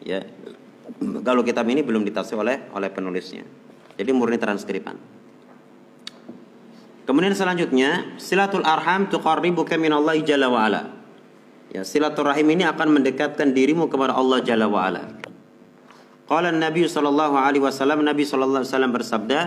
Ya. 0.02 0.26
Kalau 1.22 1.46
kitab 1.46 1.70
ini 1.70 1.86
belum 1.86 2.02
ditashih 2.02 2.42
oleh 2.42 2.66
oleh 2.74 2.90
penulisnya. 2.90 3.46
Jadi 3.94 4.10
murni 4.10 4.42
transkripan. 4.42 4.98
Kemudian 7.06 7.38
selanjutnya, 7.38 8.18
silatul 8.18 8.66
arham 8.66 9.06
tuqarribuka 9.14 9.78
minallahi 9.78 10.26
jalla 10.26 10.50
wa. 10.50 10.66
Ya, 11.70 11.86
silaturahim 11.86 12.50
ini 12.50 12.66
akan 12.66 12.98
mendekatkan 12.98 13.54
dirimu 13.54 13.86
kepada 13.94 14.18
Allah 14.18 14.42
jalla 14.42 14.66
wa 14.66 14.90
ala. 14.90 15.04
Qala 16.26 16.50
Nabi 16.50 16.90
sallallahu 16.90 17.38
alaihi 17.38 17.62
wasallam 17.62 18.02
Nabi 18.02 18.26
sallallahu 18.26 18.66
alaihi 18.66 18.72
wasallam 18.74 18.94
bersabda, 18.94 19.40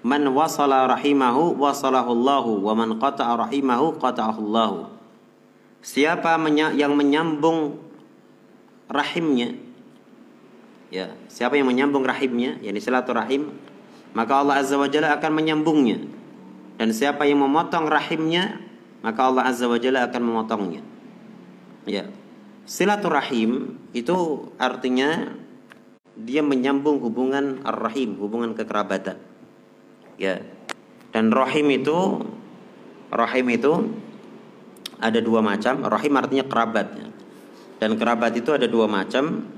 Man 0.00 0.24
wasala 0.32 0.88
rahimahu 0.88 1.60
wasalahullahu 1.60 2.64
wa 2.64 2.72
man 2.72 2.96
qata'a 2.96 3.36
rahimahu 3.36 4.00
qata'ahullahu. 4.00 4.88
Siapa 5.84 6.40
yang 6.76 6.96
menyambung 6.96 7.76
rahimnya 8.88 9.70
ya, 10.90 11.14
siapa 11.30 11.56
yang 11.56 11.70
menyambung 11.70 12.02
rahimnya, 12.02 12.58
yakni 12.60 12.82
silaturahim, 12.82 13.54
maka 14.12 14.42
Allah 14.42 14.60
Azza 14.60 14.76
wa 14.76 14.90
Jalla 14.90 15.14
akan 15.16 15.32
menyambungnya. 15.32 16.02
Dan 16.76 16.90
siapa 16.90 17.24
yang 17.24 17.40
memotong 17.40 17.86
rahimnya, 17.86 18.58
maka 19.00 19.30
Allah 19.30 19.48
Azza 19.48 19.70
wa 19.70 19.78
Jalla 19.78 20.04
akan 20.10 20.22
memotongnya. 20.26 20.82
Ya. 21.86 22.10
Silaturahim 22.66 23.80
itu 23.96 24.46
artinya 24.60 25.34
dia 26.24 26.44
menyambung 26.44 27.00
hubungan 27.00 27.64
ar-rahim, 27.64 28.16
hubungan 28.20 28.52
kekerabatan 28.52 29.16
ya 30.20 30.40
dan 31.10 31.32
rahim 31.32 31.66
itu 31.72 32.22
rahim 33.10 33.46
itu 33.50 33.72
ada 35.00 35.18
dua 35.18 35.40
macam 35.40 35.80
rahim 35.88 36.12
artinya 36.20 36.44
kerabat 36.46 36.88
ya. 36.94 37.10
Dan 37.80 37.96
kerabat 37.96 38.36
itu 38.36 38.52
ada 38.52 38.68
dua 38.68 38.84
macam. 38.84 39.48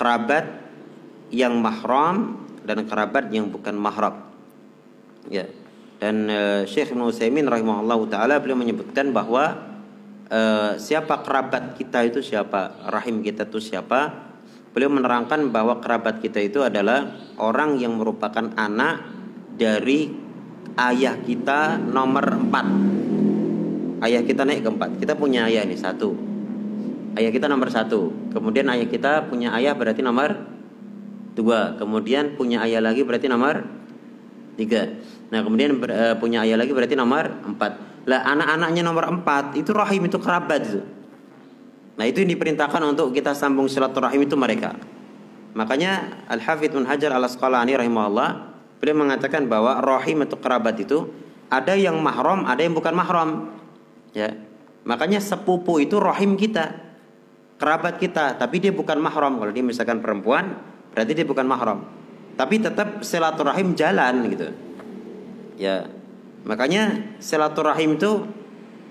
Kerabat 0.00 0.48
yang 1.28 1.60
mahram 1.60 2.48
dan 2.64 2.88
kerabat 2.88 3.28
yang 3.28 3.52
bukan 3.52 3.76
mahram. 3.76 4.24
Ya. 5.28 5.44
Dan 6.00 6.32
uh, 6.32 6.64
Syekh 6.64 6.96
Ibnu 6.96 7.12
Utsaimin 7.12 7.44
rahimahullahu 7.44 8.08
taala 8.08 8.40
beliau 8.40 8.56
menyebutkan 8.56 9.12
bahwa 9.12 9.52
uh, 10.32 10.80
siapa 10.80 11.20
kerabat 11.20 11.76
kita 11.76 12.08
itu 12.08 12.24
siapa, 12.24 12.88
rahim 12.88 13.20
kita 13.20 13.44
itu 13.44 13.60
siapa? 13.60 14.29
Beliau 14.70 14.90
menerangkan 14.90 15.50
bahwa 15.50 15.82
kerabat 15.82 16.22
kita 16.22 16.38
itu 16.38 16.62
adalah 16.62 17.10
orang 17.42 17.82
yang 17.82 17.98
merupakan 17.98 18.54
anak 18.54 19.02
dari 19.58 20.14
ayah 20.78 21.18
kita 21.18 21.76
nomor 21.76 22.38
empat. 22.38 22.66
Ayah 24.00 24.22
kita 24.22 24.46
naik 24.46 24.62
ke 24.62 24.70
empat. 24.70 24.90
Kita 25.02 25.18
punya 25.18 25.50
ayah 25.50 25.66
ini 25.66 25.74
satu. 25.74 26.14
Ayah 27.18 27.34
kita 27.34 27.50
nomor 27.50 27.66
satu. 27.68 28.14
Kemudian 28.30 28.70
ayah 28.70 28.86
kita 28.86 29.26
punya 29.26 29.50
ayah 29.58 29.74
berarti 29.74 30.06
nomor 30.06 30.38
dua. 31.34 31.74
Kemudian 31.74 32.38
punya 32.38 32.62
ayah 32.62 32.78
lagi 32.78 33.02
berarti 33.02 33.26
nomor 33.26 33.66
tiga. 34.54 34.86
Nah 35.34 35.42
kemudian 35.42 35.82
uh, 35.82 36.14
punya 36.22 36.46
ayah 36.46 36.54
lagi 36.54 36.70
berarti 36.70 36.94
nomor 36.94 37.42
empat. 37.42 37.72
Lah 38.06 38.22
anak-anaknya 38.22 38.86
nomor 38.86 39.10
empat 39.10 39.58
itu 39.58 39.74
rahim 39.74 40.06
itu 40.06 40.16
kerabat 40.22 40.60
itu. 40.62 40.80
Nah 42.00 42.08
itu 42.08 42.24
yang 42.24 42.32
diperintahkan 42.32 42.80
untuk 42.96 43.12
kita 43.12 43.36
sambung 43.36 43.68
silaturahim 43.68 44.24
itu 44.24 44.32
mereka. 44.32 44.72
Makanya 45.52 46.24
Al 46.32 46.40
Hafidh 46.40 46.72
Ibn 46.72 46.88
Hajar 46.88 47.12
Al 47.12 47.28
Asqalani 47.28 47.76
rahimahullah 47.76 48.56
beliau 48.80 49.04
mengatakan 49.04 49.44
bahwa 49.44 49.76
rahim 49.84 50.24
itu 50.24 50.40
kerabat 50.40 50.80
itu 50.80 51.12
ada 51.52 51.76
yang 51.76 52.00
mahram, 52.00 52.48
ada 52.48 52.64
yang 52.64 52.72
bukan 52.72 52.96
mahram. 52.96 53.52
Ya. 54.16 54.32
Makanya 54.88 55.20
sepupu 55.20 55.76
itu 55.76 56.00
rahim 56.00 56.40
kita. 56.40 56.88
Kerabat 57.60 58.00
kita, 58.00 58.40
tapi 58.40 58.64
dia 58.64 58.72
bukan 58.72 58.96
mahram. 58.96 59.36
Kalau 59.36 59.52
dia 59.52 59.60
misalkan 59.60 60.00
perempuan, 60.00 60.56
berarti 60.96 61.12
dia 61.12 61.28
bukan 61.28 61.44
mahram. 61.44 61.84
Tapi 62.40 62.64
tetap 62.64 63.04
silaturahim 63.04 63.76
jalan 63.76 64.24
gitu. 64.32 64.48
Ya. 65.60 65.92
Makanya 66.48 67.12
silaturahim 67.20 68.00
itu 68.00 68.24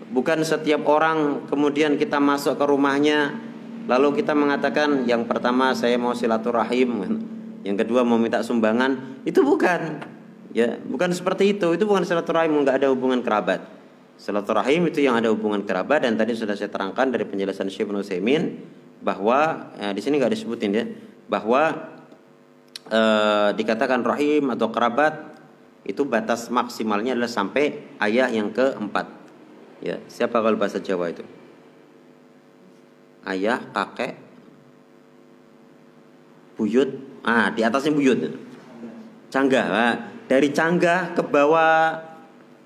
bukan 0.09 0.41
setiap 0.41 0.83
orang 0.89 1.45
kemudian 1.47 1.95
kita 1.95 2.17
masuk 2.17 2.57
ke 2.57 2.65
rumahnya 2.65 3.49
lalu 3.89 4.21
kita 4.21 4.37
mengatakan 4.37 5.09
yang 5.09 5.25
pertama 5.25 5.73
saya 5.73 5.97
mau 5.97 6.13
silaturahim, 6.13 6.89
yang 7.67 7.73
kedua 7.73 8.05
mau 8.05 8.21
minta 8.21 8.45
sumbangan, 8.45 9.21
itu 9.25 9.41
bukan. 9.41 10.05
Ya, 10.49 10.81
bukan 10.81 11.13
seperti 11.13 11.57
itu. 11.57 11.73
Itu 11.77 11.85
bukan 11.85 12.05
silaturahim, 12.05 12.53
nggak 12.65 12.85
ada 12.85 12.89
hubungan 12.93 13.21
kerabat. 13.21 13.65
Silaturahim 14.19 14.89
itu 14.89 15.01
yang 15.01 15.17
ada 15.17 15.33
hubungan 15.33 15.63
kerabat 15.65 16.03
dan 16.05 16.19
tadi 16.19 16.35
sudah 16.35 16.53
saya 16.53 16.69
terangkan 16.69 17.09
dari 17.09 17.23
penjelasan 17.23 17.71
Syekh 17.71 17.87
Nusaimin 17.89 18.61
bahwa 18.99 19.71
ya, 19.79 19.95
di 19.95 20.01
sini 20.03 20.19
nggak 20.19 20.35
disebutin 20.35 20.71
ya 20.75 20.83
bahwa 21.31 21.71
eh, 22.91 23.49
dikatakan 23.55 24.03
rahim 24.03 24.51
atau 24.51 24.67
kerabat 24.75 25.39
itu 25.87 26.03
batas 26.03 26.51
maksimalnya 26.51 27.15
adalah 27.15 27.31
sampai 27.31 27.95
ayah 28.03 28.27
yang 28.27 28.51
keempat. 28.51 29.18
Ya, 29.79 29.95
siapa 30.11 30.43
kalau 30.43 30.59
bahasa 30.59 30.83
Jawa 30.83 31.11
itu? 31.11 31.23
Ayah, 33.23 33.63
kakek, 33.71 34.19
buyut, 36.59 36.99
ah 37.23 37.47
di 37.51 37.63
atasnya 37.63 37.95
buyut. 37.95 38.35
Canggah, 39.31 39.65
nah, 39.71 39.95
dari 40.27 40.51
canggah 40.51 41.15
ke 41.15 41.23
bawah 41.23 41.95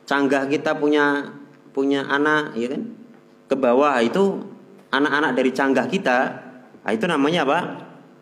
canggah 0.10 0.49
kita 0.49 0.73
punya 0.73 1.30
punya 1.69 2.06
anak, 2.10 2.58
ya 2.58 2.73
kan? 2.73 2.82
Ke 3.45 3.56
bawah 3.58 3.93
itu 4.02 4.41
anak-anak 4.89 5.38
dari 5.38 5.52
canggah 5.54 5.86
kita, 5.86 6.17
nah, 6.82 6.91
itu 6.93 7.06
namanya 7.06 7.45
apa? 7.45 7.60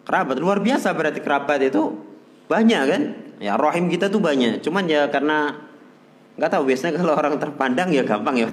Kerabat. 0.03 0.35
Luar 0.41 0.59
biasa 0.59 0.91
berarti 0.91 1.23
kerabat 1.23 1.63
itu 1.63 1.95
banyak 2.51 2.81
kan? 2.89 3.01
Ya 3.39 3.55
rohim 3.55 3.87
kita 3.87 4.11
tuh 4.11 4.19
banyak. 4.19 4.59
Cuman 4.59 4.89
ya 4.89 5.07
karena 5.07 5.55
nggak 6.35 6.51
tahu 6.51 6.67
biasanya 6.67 6.99
kalau 6.99 7.13
orang 7.15 7.39
terpandang 7.39 7.93
ya 7.93 8.03
gampang 8.03 8.35
ya 8.35 8.49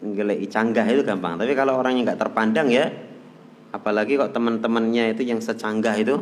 ngelei 0.00 0.48
canggah 0.48 0.84
itu 0.88 1.04
gampang. 1.04 1.36
Tapi 1.36 1.52
kalau 1.52 1.76
orangnya 1.76 2.12
nggak 2.12 2.20
terpandang 2.20 2.68
ya 2.72 2.88
apalagi 3.70 4.18
kok 4.18 4.34
teman-temannya 4.34 5.14
itu 5.14 5.22
yang 5.22 5.38
secanggah 5.38 5.94
itu 5.94 6.18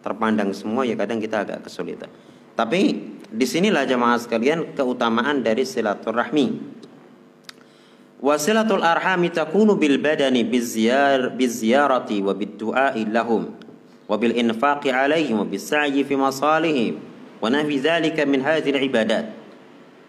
terpandang 0.00 0.54
semua 0.56 0.86
ya 0.86 0.96
kadang 0.96 1.20
kita 1.20 1.44
agak 1.44 1.66
kesulitan. 1.66 2.08
Tapi 2.56 2.80
di 3.28 3.46
sinilah 3.46 3.84
jamaah 3.84 4.16
sekalian 4.16 4.72
keutamaan 4.72 5.44
dari 5.44 5.66
silaturahmi. 5.66 6.78
Wasilatul 8.16 8.80
arhami 8.80 9.28
takunu 9.28 9.76
bil 9.76 10.00
badani 10.00 10.40
bizziar 10.40 11.36
bizziarati 11.36 12.24
wa 12.24 12.32
biddu'a 12.32 12.96
lahum 13.12 13.52
wa 14.08 14.16
bil 14.16 14.32
infaqi 14.32 14.88
alaihim 14.88 15.44
wa 15.44 15.46
bisa'i 15.46 16.00
fi 16.00 16.14
masalihim 16.16 16.96
wa 17.44 17.52
nahwi 17.52 17.76
dzalika 17.76 18.24
min 18.24 18.40
hadhihi 18.40 18.88
ibadat. 18.88 19.36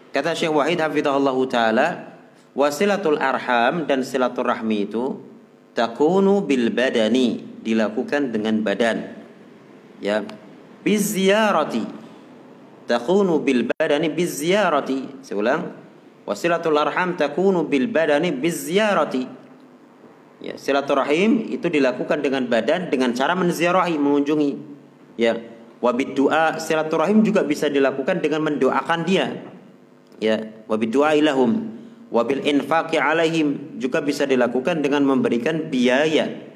Kata 0.08 0.32
Syekh 0.32 0.56
Wahid 0.56 0.80
hafizahullah 0.80 1.36
taala 1.52 1.86
wasilatul 2.58 3.22
arham 3.22 3.86
dan 3.86 4.02
silaturahmi 4.02 4.90
itu 4.90 5.22
takunu 5.78 6.42
bil 6.42 6.74
badani 6.74 7.46
dilakukan 7.62 8.34
dengan 8.34 8.66
badan. 8.66 9.14
Ya. 10.02 10.26
Biziarati 10.82 11.86
takunu 12.90 13.38
bil 13.38 13.70
badani 13.70 14.10
biziarati 14.10 15.22
saya 15.22 15.38
ulang. 15.38 15.62
Wasilatul 16.26 16.74
arham 16.74 17.14
takunu 17.14 17.62
bil 17.62 17.86
badani 17.86 18.34
biziarati 18.34 19.38
Ya, 20.38 20.54
silaturahim 20.54 21.50
itu 21.50 21.66
dilakukan 21.66 22.22
dengan 22.22 22.46
badan 22.46 22.94
dengan 22.94 23.10
cara 23.10 23.34
menziarahi, 23.34 23.98
mengunjungi. 23.98 24.50
Ya, 25.18 25.34
wabid 25.82 26.14
doa 26.14 26.62
silaturahim 26.62 27.26
juga 27.26 27.42
bisa 27.42 27.66
dilakukan 27.66 28.22
dengan 28.22 28.46
mendoakan 28.46 29.02
dia. 29.02 29.34
Ya, 30.22 30.46
wabid 30.70 30.94
doa 30.94 31.18
ilahum. 31.18 31.77
Wabil 32.08 32.40
infaqi 32.48 32.96
alaihim 32.96 33.76
juga 33.76 34.00
bisa 34.00 34.24
dilakukan 34.24 34.80
dengan 34.80 35.04
memberikan 35.04 35.68
biaya 35.68 36.48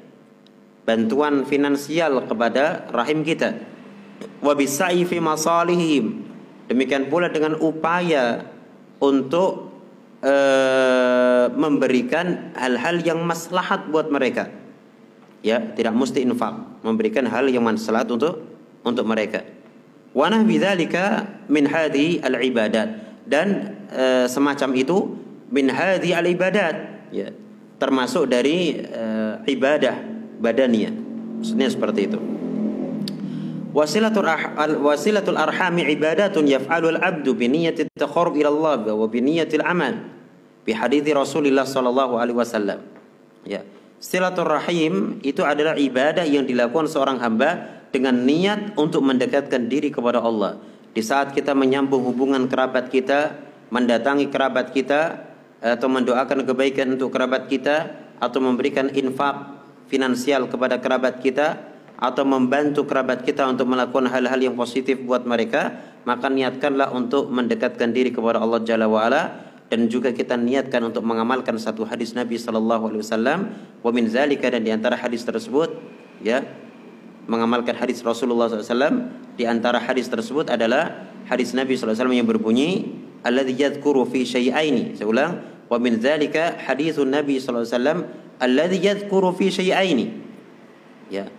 bantuan 0.83 1.45
finansial 1.45 2.25
kepada 2.25 2.89
rahim 2.89 3.21
kita. 3.21 3.61
Wabisai 4.41 5.05
fi 5.05 5.17
masalihim. 5.21 6.25
Demikian 6.67 7.05
pula 7.11 7.29
dengan 7.29 7.59
upaya 7.61 8.49
untuk 8.97 9.69
e, 10.23 10.35
memberikan 11.53 12.55
hal-hal 12.55 13.03
yang 13.03 13.21
maslahat 13.21 13.91
buat 13.93 14.09
mereka. 14.09 14.49
Ya, 15.43 15.59
tidak 15.75 15.91
mesti 15.91 16.23
infak, 16.23 16.55
memberikan 16.81 17.27
hal 17.27 17.51
yang 17.51 17.67
maslahat 17.67 18.07
untuk 18.09 18.41
untuk 18.81 19.05
mereka. 19.05 19.43
Wa 20.15 20.31
bidzalika 20.31 21.27
min 21.51 21.67
hadhi 21.67 22.23
al-ibadat 22.23 23.21
dan 23.27 23.75
e, 23.91 24.25
semacam 24.31 24.69
itu 24.73 25.22
min 25.53 25.69
hadhi 25.69 26.17
al-ibadat 26.17 27.05
ya 27.13 27.29
termasuk 27.77 28.25
dari 28.25 28.81
e, 28.81 29.03
ibadah 29.53 29.95
badaniyah. 30.41 30.93
Maksudnya 31.43 31.67
seperti 31.69 32.01
itu. 32.09 32.19
Wasilatul, 33.73 34.29
wasilatul 34.85 35.35
arhami 35.35 35.83
ibadatun 35.91 36.45
yaf'alul 36.45 37.01
abdu 37.01 37.33
bi 37.33 37.49
niyyati 37.49 37.89
taqarrub 37.97 38.37
ila 38.37 38.49
Allah 38.53 38.93
wa 38.93 39.07
bi 39.09 39.17
niyyatil 39.17 39.65
amal 39.65 39.97
bi 40.61 40.71
hadithi 40.77 41.11
Rasulullah 41.11 41.65
sallallahu 41.65 42.15
alaihi 42.15 42.37
wasallam. 42.37 42.79
Ya. 43.43 43.65
Silaturahim 44.03 45.23
itu 45.23 45.47
adalah 45.47 45.79
ibadah 45.79 46.27
yang 46.27 46.43
dilakukan 46.43 46.91
seorang 46.91 47.23
hamba 47.23 47.81
dengan 47.89 48.19
niat 48.23 48.75
untuk 48.75 48.99
mendekatkan 48.99 49.71
diri 49.71 49.89
kepada 49.89 50.19
Allah. 50.19 50.59
Di 50.91 50.99
saat 50.99 51.31
kita 51.31 51.55
menyambung 51.55 52.03
hubungan 52.03 52.45
kerabat 52.51 52.91
kita, 52.91 53.41
mendatangi 53.71 54.27
kerabat 54.27 54.75
kita 54.75 55.32
atau 55.63 55.87
mendoakan 55.87 56.43
kebaikan 56.43 56.91
untuk 56.91 57.15
kerabat 57.15 57.47
kita 57.47 57.95
atau 58.19 58.43
memberikan 58.43 58.91
infak 58.91 59.63
finansial 59.87 60.51
kepada 60.51 60.83
kerabat 60.83 61.23
kita 61.23 61.71
atau 61.95 62.27
membantu 62.27 62.83
kerabat 62.83 63.23
kita 63.23 63.47
untuk 63.47 63.71
melakukan 63.71 64.11
hal-hal 64.11 64.35
yang 64.35 64.59
positif 64.59 64.99
buat 65.07 65.23
mereka, 65.23 65.71
maka 66.03 66.27
niatkanlah 66.27 66.91
untuk 66.91 67.31
mendekatkan 67.31 67.95
diri 67.95 68.11
kepada 68.11 68.43
Allah 68.43 68.59
Jalla 68.59 68.91
dan 69.71 69.87
juga 69.87 70.11
kita 70.11 70.35
niatkan 70.35 70.83
untuk 70.83 71.01
mengamalkan 71.07 71.55
satu 71.55 71.87
hadis 71.87 72.11
Nabi 72.11 72.35
sallallahu 72.35 72.91
alaihi 72.91 73.01
wasallam 73.01 73.39
wa 73.79 73.91
min 73.95 74.05
zalika 74.11 74.51
dan 74.51 74.61
di 74.61 74.69
antara 74.69 74.99
hadis 74.99 75.23
tersebut 75.23 75.73
ya 76.21 76.43
mengamalkan 77.25 77.73
hadis 77.79 78.03
Rasulullah 78.03 78.51
SAW 78.51 79.07
di 79.39 79.47
antara 79.47 79.79
hadis 79.79 80.11
tersebut 80.11 80.51
adalah 80.51 81.07
hadis 81.25 81.55
Nabi 81.55 81.79
SAW 81.79 82.11
yang 82.11 82.27
berbunyi 82.27 82.99
yadhkuru 83.23 84.03
fi 84.03 84.27
saya 84.27 84.59
ulang 85.07 85.52
wa 85.67 85.77
min 85.79 85.99
dzalika 85.99 86.59
hadithun 86.63 87.11
Nabi 87.11 87.39
SAW 87.39 87.67
alladzi 88.39 88.77
yadhkuru 88.81 89.35
fi 89.35 89.51
syai'aini 89.51 90.07
ya. 91.11 91.29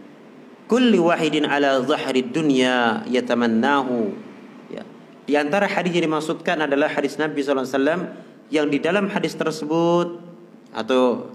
Kulli 0.64 0.96
wahidin 0.96 1.44
ala 1.44 1.84
dhahri 1.84 2.24
dunya 2.24 3.04
yatamannahu. 3.04 4.24
Di 5.24 5.34
antara 5.40 5.64
hadis 5.64 5.96
yang 5.96 6.12
dimaksudkan 6.12 6.68
adalah 6.68 6.92
hadis 6.92 7.16
Nabi 7.16 7.40
SAW 7.40 8.12
yang 8.52 8.68
di 8.68 8.76
dalam 8.76 9.08
hadis 9.08 9.32
tersebut 9.32 10.20
atau 10.68 11.32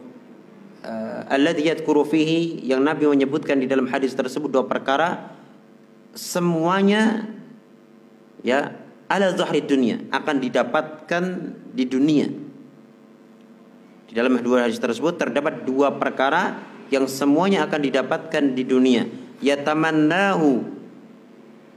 uh, 0.86 1.22
alladhi 1.26 1.74
yang 2.70 2.86
Nabi 2.86 3.10
menyebutkan 3.10 3.58
di 3.58 3.66
dalam 3.66 3.90
hadis 3.90 4.14
tersebut 4.14 4.46
dua 4.54 4.70
perkara 4.70 5.34
semuanya 6.14 7.26
ya 8.46 8.78
ala 9.10 9.34
zahri 9.34 9.66
dunia 9.66 10.06
akan 10.14 10.38
didapatkan 10.38 11.24
di 11.74 11.84
dunia. 11.90 12.30
Di 14.10 14.18
dalam 14.18 14.42
dua 14.42 14.66
hadis 14.66 14.82
tersebut 14.82 15.22
terdapat 15.22 15.70
dua 15.70 15.94
perkara 15.94 16.58
yang 16.90 17.06
semuanya 17.06 17.70
akan 17.70 17.82
didapatkan 17.86 18.58
di 18.58 18.66
dunia. 18.66 19.06
Yatamannahu 19.38 20.66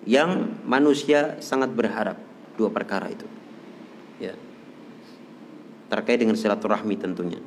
yang 0.09 0.59
manusia 0.64 1.37
sangat 1.45 1.76
berharap 1.76 2.16
dua 2.57 2.72
perkara 2.72 3.12
itu. 3.12 3.28
Ya. 4.16 4.33
Terkait 5.93 6.16
dengan 6.16 6.41
silaturahmi 6.41 6.97
tentunya. 6.97 7.39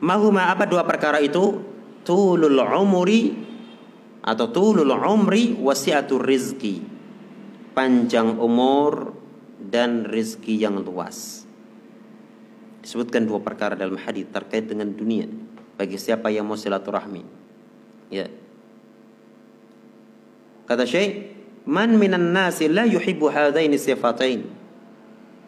Mahuma 0.00 0.48
apa 0.48 0.64
dua 0.64 0.88
perkara 0.88 1.20
itu? 1.20 1.60
Tulul 2.02 2.58
umuri 2.58 3.30
atau 4.24 4.48
tulul 4.50 4.90
umri 4.90 5.54
wasiatur 5.60 6.24
rizki. 6.24 6.82
Panjang 7.76 8.40
umur 8.40 9.14
dan 9.60 10.08
rizki 10.08 10.56
yang 10.58 10.80
luas. 10.82 11.41
Disebutkan 12.82 13.24
dua 13.30 13.38
perkara 13.38 13.78
dalam 13.78 13.94
hadis 13.94 14.26
terkait 14.28 14.66
dengan 14.66 14.90
dunia 14.90 15.30
bagi 15.78 15.94
siapa 15.96 16.28
yang 16.34 16.44
mau 16.44 16.58
silaturahmi. 16.58 17.22
Ya. 18.10 18.26
Kata 20.66 20.82
Syekh, 20.82 21.32
"Man 21.62 21.94
minan 21.96 22.34
nasi 22.34 22.66
la 22.66 22.82
yuhibbu 22.82 23.30
hadaini 23.30 23.78
sifatain." 23.78 24.50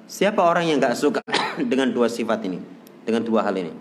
Siapa 0.07 0.41
orang 0.47 0.70
yang 0.70 0.78
enggak 0.78 0.95
suka 0.95 1.20
dengan 1.70 1.91
dua 1.91 2.07
sifat 2.07 2.45
ini, 2.47 2.62
dengan 3.03 3.26
dua 3.26 3.43
hal 3.43 3.57
ini? 3.59 3.72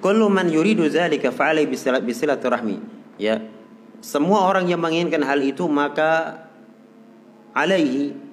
Kullu 0.00 0.30
man 0.30 0.46
yuridu 0.48 0.86
dzalika 0.86 1.34
fa'alai 1.34 1.66
bisilaturahmi. 2.00 2.78
Ya. 3.20 3.42
Semua 4.00 4.46
orang 4.46 4.70
yang 4.70 4.78
menginginkan 4.78 5.24
hal 5.26 5.42
itu 5.42 5.66
maka 5.66 6.46
alaihi 7.56 8.25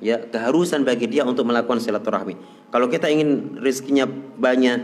ya 0.00 0.20
keharusan 0.20 0.82
bagi 0.82 1.08
dia 1.08 1.24
untuk 1.24 1.48
melakukan 1.48 1.80
silaturahmi. 1.80 2.36
Kalau 2.72 2.86
kita 2.90 3.08
ingin 3.08 3.60
rezekinya 3.60 4.04
banyak, 4.36 4.80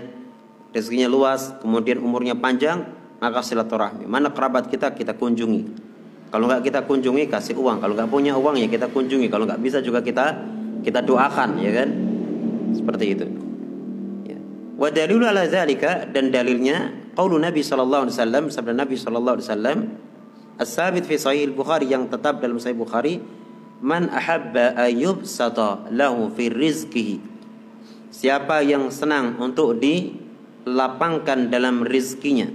rezekinya 0.72 1.08
luas, 1.10 1.56
kemudian 1.60 2.00
umurnya 2.00 2.38
panjang, 2.38 2.86
maka 3.18 3.44
silaturahmi. 3.44 4.08
Mana 4.08 4.32
kerabat 4.32 4.68
kita 4.72 4.94
kita 4.94 5.18
kunjungi. 5.18 5.90
Kalau 6.32 6.48
nggak 6.48 6.64
kita 6.64 6.80
kunjungi 6.88 7.28
kasih 7.28 7.60
uang. 7.60 7.84
Kalau 7.84 7.92
nggak 7.92 8.08
punya 8.08 8.32
uang 8.38 8.56
ya 8.56 8.68
kita 8.68 8.88
kunjungi. 8.88 9.28
Kalau 9.28 9.44
nggak 9.44 9.60
bisa 9.60 9.84
juga 9.84 10.00
kita 10.00 10.32
kita 10.82 11.04
doakan, 11.04 11.60
ya 11.60 11.70
kan? 11.76 11.88
Seperti 12.72 13.04
itu. 13.12 13.26
Wa 14.82 14.90
dalilu 14.90 15.22
ala 15.22 15.46
zalika 15.46 16.10
dan 16.10 16.34
dalilnya 16.34 16.90
qaulu 17.14 17.38
Nabi 17.38 17.62
sallallahu 17.62 18.08
alaihi 18.08 18.18
wasallam 18.18 18.44
sabda 18.50 18.72
Nabi 18.74 18.98
sallallahu 18.98 19.34
alaihi 19.38 19.46
wasallam 19.46 19.78
as-sabit 20.58 21.06
fi 21.06 21.14
sahih 21.20 21.54
Bukhari 21.54 21.86
yang 21.86 22.10
tetap 22.10 22.42
dalam 22.42 22.58
sahih 22.58 22.74
Bukhari 22.74 23.22
man 23.82 24.06
ahabba 24.14 24.78
ayyubsata 24.78 25.90
lahu 25.90 26.30
fi 26.30 26.48
rizqihi. 26.48 27.18
Siapa 28.14 28.62
yang 28.62 28.88
senang 28.94 29.36
untuk 29.42 29.82
dilapangkan 29.82 31.50
dalam 31.50 31.82
rizkinya 31.82 32.46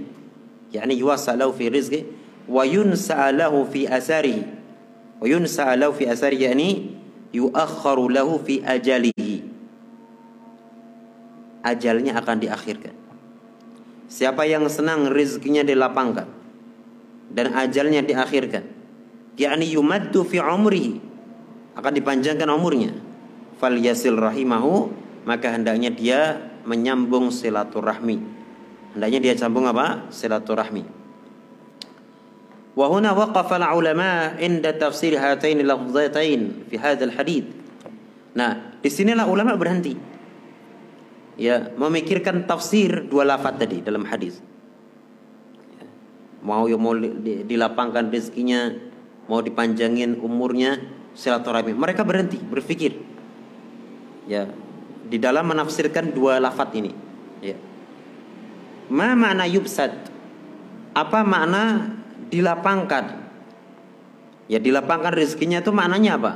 yakni 0.72 0.96
yuwasa 0.96 1.36
lahu 1.36 1.52
fi 1.52 1.68
rizqi 1.68 2.08
wa 2.48 2.64
yunsa 2.64 3.28
lahu 3.30 3.68
fi 3.68 3.84
asarihi. 3.84 4.48
Wa 5.20 5.26
yunsa 5.28 5.68
lahu 5.76 5.92
fi 5.92 6.08
asarihi 6.08 6.48
yakni 6.48 6.96
yuakharu 7.36 8.08
lahu 8.08 8.40
fi 8.40 8.64
ajalihi. 8.64 9.44
Ajalnya 11.60 12.16
akan 12.16 12.36
diakhirkan. 12.40 12.96
Siapa 14.08 14.48
yang 14.48 14.64
senang 14.72 15.12
rizkinya 15.12 15.60
dilapangkan 15.60 16.24
dan 17.28 17.52
ajalnya 17.52 18.00
diakhirkan, 18.00 18.64
yakni 19.36 19.76
yumaddu 19.76 20.24
fi 20.24 20.40
umrihi 20.40 21.07
akan 21.78 21.92
dipanjangkan 21.94 22.50
umurnya. 22.50 22.90
Fal 23.62 23.78
yasil 23.78 24.18
rahimahu 24.18 24.90
maka 25.22 25.54
hendaknya 25.54 25.94
dia 25.94 26.20
menyambung 26.66 27.30
silaturahmi. 27.30 28.18
Hendaknya 28.98 29.18
dia 29.22 29.32
sambung 29.38 29.70
apa? 29.70 30.10
Silaturahmi. 30.10 30.82
Wa 32.74 32.86
huna 32.90 33.14
waqafa 33.14 33.58
al-ulama 33.62 34.34
inda 34.42 34.74
tafsir 34.74 35.14
hatain 35.18 35.62
lafzatain 35.62 36.66
fi 36.66 36.74
hadzal 36.78 37.14
hadith. 37.14 37.46
Nah, 38.34 38.74
di 38.78 38.90
sinilah 38.90 39.26
ulama 39.26 39.54
berhenti 39.58 40.18
ya 41.38 41.70
memikirkan 41.78 42.44
tafsir 42.50 43.06
dua 43.06 43.22
lafaz 43.22 43.54
tadi 43.62 43.80
dalam 43.80 44.02
hadis. 44.02 44.42
Mau 46.42 46.66
yang 46.66 46.82
mau 46.82 46.94
dilapangkan 47.22 48.10
rezekinya, 48.10 48.74
mau 49.30 49.42
dipanjangin 49.42 50.18
umurnya, 50.18 50.78
silaturahmi. 51.18 51.74
Mereka 51.74 52.06
berhenti 52.06 52.38
berpikir. 52.38 52.94
Ya, 54.30 54.46
di 55.08 55.18
dalam 55.18 55.50
menafsirkan 55.50 56.14
dua 56.14 56.38
lafaz 56.38 56.70
ini. 56.78 56.94
Ya. 57.42 57.58
Ma 58.86 59.18
makna 59.18 59.50
yubsad? 59.50 59.90
Apa 60.94 61.26
makna 61.26 61.96
dilapangkan? 62.30 63.26
Ya 64.46 64.62
dilapangkan 64.62 65.10
rezekinya 65.10 65.58
itu 65.58 65.74
maknanya 65.74 66.14
apa? 66.14 66.32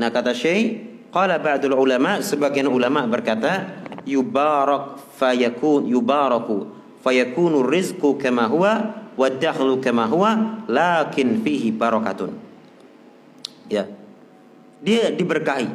Nah 0.00 0.08
kata 0.08 0.32
Syekh, 0.32 1.06
qala 1.12 1.38
ba'dul 1.38 1.76
ulama, 1.76 2.18
sebagian 2.24 2.66
ulama 2.66 3.04
berkata, 3.06 3.84
yubarak 4.08 4.98
fayakun 5.18 5.86
yubaraku 5.86 6.82
fayakunu 7.02 7.66
rizqu 7.66 8.18
kama 8.18 8.46
huwa 8.46 8.72
wa 9.18 9.28
dakhlu 9.28 9.82
kama 9.82 10.06
huwa 10.06 10.62
lakin 10.70 11.42
fihi 11.42 11.74
barakatun 11.74 12.51
ya. 13.68 13.86
Dia 14.82 15.14
diberkahi. 15.14 15.70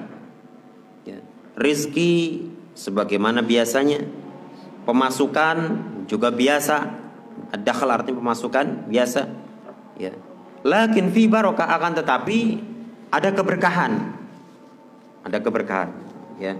Ya. 1.07 1.19
rizki 1.55 2.47
sebagaimana 2.75 3.39
biasanya. 3.43 4.03
Pemasukan 4.83 5.57
juga 6.07 6.31
biasa. 6.31 7.05
Dakhal 7.63 7.95
artinya 7.95 8.19
pemasukan 8.19 8.87
biasa. 8.91 9.21
Ya. 9.99 10.11
Lakin 10.67 11.11
fi 11.11 11.31
barokah 11.31 11.67
akan 11.79 11.95
tetapi 12.03 12.59
ada 13.11 13.29
keberkahan. 13.31 13.91
Ada 15.23 15.39
keberkahan. 15.39 15.89
Ya. 16.39 16.59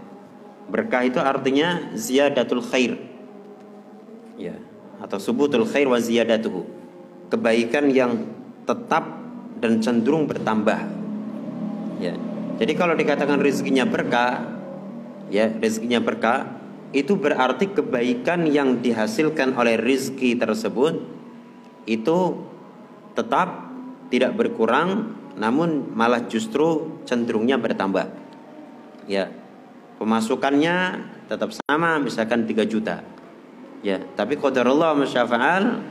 Berkah 0.68 1.08
itu 1.08 1.20
artinya 1.24 1.96
ziyadatul 1.96 2.60
khair. 2.60 3.00
Ya, 4.36 4.54
atau 5.00 5.18
subutul 5.18 5.64
khair 5.64 5.88
wa 5.88 5.98
ziyadatuhu. 5.98 6.68
Kebaikan 7.32 7.88
yang 7.90 8.28
tetap 8.68 9.08
dan 9.64 9.80
cenderung 9.80 10.28
bertambah. 10.28 11.07
Ya. 11.98 12.14
Jadi 12.58 12.74
kalau 12.74 12.98
dikatakan 12.98 13.38
rezekinya 13.38 13.86
berkah, 13.86 14.46
ya, 15.30 15.50
rezekinya 15.50 16.02
berkah 16.02 16.58
itu 16.96 17.20
berarti 17.20 17.70
kebaikan 17.74 18.48
yang 18.48 18.80
dihasilkan 18.80 19.54
oleh 19.54 19.76
rezeki 19.76 20.40
tersebut 20.40 21.04
itu 21.86 22.18
tetap 23.14 23.70
tidak 24.08 24.40
berkurang 24.40 25.20
namun 25.38 25.94
malah 25.94 26.26
justru 26.26 26.98
cenderungnya 27.06 27.62
bertambah. 27.62 28.10
Ya, 29.06 29.30
pemasukannya 30.02 31.06
tetap 31.28 31.52
sama 31.54 32.00
misalkan 32.00 32.48
3 32.48 32.64
juta 32.64 33.04
ya 33.86 34.02
tapi 34.16 34.40
qadarullah 34.40 34.96
masyafa'al 34.98 35.84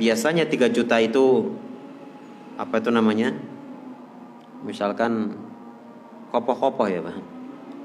biasanya 0.00 0.46
3 0.46 0.70
juta 0.70 0.96
itu 1.02 1.52
apa 2.54 2.78
itu 2.78 2.90
namanya 2.94 3.34
misalkan 4.62 5.34
kopoh-kopoh 6.34 6.90
ya 6.90 6.98
Pak. 6.98 7.16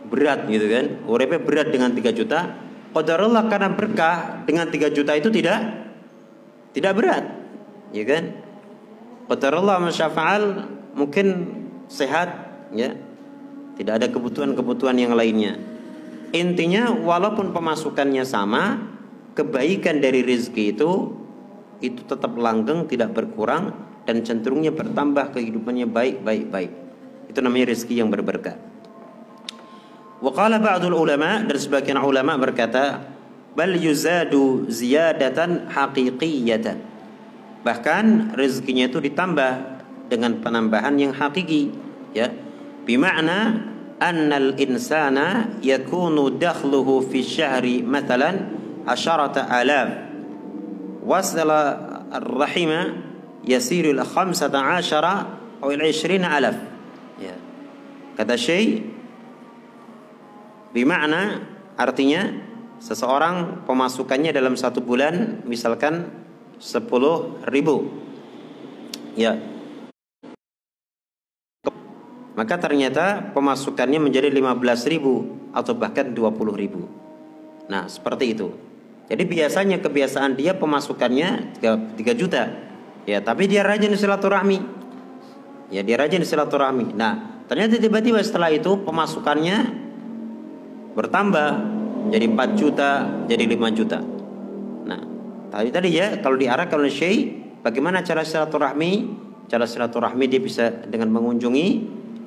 Berat 0.10 0.50
gitu 0.50 0.66
kan. 0.66 0.86
Uripnya 1.06 1.38
berat 1.38 1.70
dengan 1.70 1.94
3 1.94 2.10
juta. 2.10 2.58
Qadarullah 2.90 3.46
karena 3.46 3.70
berkah 3.78 4.42
dengan 4.50 4.66
3 4.66 4.90
juta 4.90 5.14
itu 5.14 5.30
tidak 5.30 5.62
tidak 6.74 6.98
berat 6.98 7.26
ya 7.94 8.04
kan? 8.10 8.24
Qadarullah 9.30 9.78
masyafa'al 9.78 10.44
mungkin 10.98 11.28
sehat 11.86 12.34
ya. 12.74 12.98
Tidak 13.78 13.94
ada 13.96 14.10
kebutuhan-kebutuhan 14.10 14.98
yang 14.98 15.14
lainnya. 15.14 15.56
Intinya 16.36 16.92
walaupun 16.92 17.56
pemasukannya 17.56 18.28
sama, 18.28 18.92
kebaikan 19.40 20.04
dari 20.04 20.20
rezeki 20.20 20.76
itu 20.76 20.92
itu 21.80 22.02
tetap 22.04 22.36
langgeng, 22.36 22.92
tidak 22.92 23.16
berkurang 23.16 23.72
dan 24.04 24.20
cenderungnya 24.26 24.76
bertambah 24.76 25.32
kehidupannya 25.32 25.88
baik 25.88 26.26
baik 26.26 26.46
baik. 26.52 26.89
Itu 27.30 27.40
namanya 27.46 27.72
rezeki 27.72 28.02
yang 28.02 28.10
berberkah. 28.10 28.58
Wa 30.20 30.32
qala 30.36 30.60
ba'dul 30.60 30.98
ulama 30.98 31.46
dan 31.46 31.56
sebagian 31.56 32.02
ulama 32.02 32.36
berkata, 32.36 33.06
bal 33.56 33.72
yuzadu 33.78 34.68
ziyadatan 34.68 35.70
haqiqiyatan. 35.72 36.78
Bahkan 37.64 38.36
rezekinya 38.36 38.90
itu 38.90 39.00
ditambah 39.00 39.52
dengan 40.10 40.42
penambahan 40.42 40.98
yang 40.98 41.14
hakiki, 41.14 41.72
ya 42.18 42.34
bima'na 42.84 43.70
annal 44.02 44.56
insana 44.58 45.54
yakunu 45.62 46.40
dakhluhu 46.40 47.04
fi 47.06 47.20
syahri 47.22 47.84
mathalan 47.84 48.58
asharata 48.88 49.46
alaf 49.46 50.10
wasala 51.04 51.60
rahima 52.16 52.96
yasiru 53.44 53.92
ila 53.92 54.08
khamsata 54.08 54.80
ashara 54.80 55.28
atau 55.60 55.70
ila 55.70 55.84
20 55.84 56.24
alaf 56.24 56.56
kata 58.20 58.36
Syekh 58.36 59.00
Bimana 60.70 61.42
artinya 61.80 62.30
seseorang 62.78 63.66
pemasukannya 63.66 64.30
dalam 64.30 64.54
satu 64.54 64.86
bulan 64.86 65.42
misalkan 65.50 66.14
10 66.62 66.86
ribu. 67.50 67.90
Ya. 69.18 69.42
Maka 72.38 72.56
ternyata 72.62 73.34
pemasukannya 73.34 73.98
menjadi 74.00 74.30
15 74.30 74.92
ribu 74.94 75.42
atau 75.52 75.74
bahkan 75.74 76.14
20 76.14 76.54
ribu. 76.54 76.86
Nah 77.66 77.90
seperti 77.90 78.38
itu. 78.38 78.54
Jadi 79.10 79.26
biasanya 79.26 79.82
kebiasaan 79.82 80.38
dia 80.38 80.54
pemasukannya 80.54 81.58
3, 81.58 81.98
3 81.98 82.14
juta. 82.14 82.44
Ya 83.10 83.26
tapi 83.26 83.50
dia 83.50 83.66
rajin 83.66 83.98
silaturahmi. 83.98 84.62
Ya 85.74 85.82
dia 85.82 85.98
rajin 85.98 86.22
silaturahmi. 86.22 86.94
Nah 86.94 87.39
ternyata 87.50 87.82
tiba-tiba 87.82 88.22
setelah 88.22 88.54
itu 88.54 88.80
pemasukannya 88.86 89.58
bertambah 90.94 91.50
jadi 92.14 92.26
4 92.32 92.56
juta, 92.56 92.92
jadi 93.28 93.44
5 93.44 93.78
juta. 93.78 94.00
Nah, 94.88 95.02
tadi 95.52 95.70
tadi 95.70 95.90
ya 95.92 96.22
kalau 96.24 96.40
diarahkan 96.40 96.80
oleh 96.80 96.94
Syekh, 96.94 97.20
bagaimana 97.60 98.06
cara 98.06 98.24
silaturahmi? 98.24 98.92
Cara 99.50 99.66
silaturahmi 99.66 100.26
dia 100.30 100.40
bisa 100.40 100.70
dengan 100.88 101.10
mengunjungi, 101.10 101.68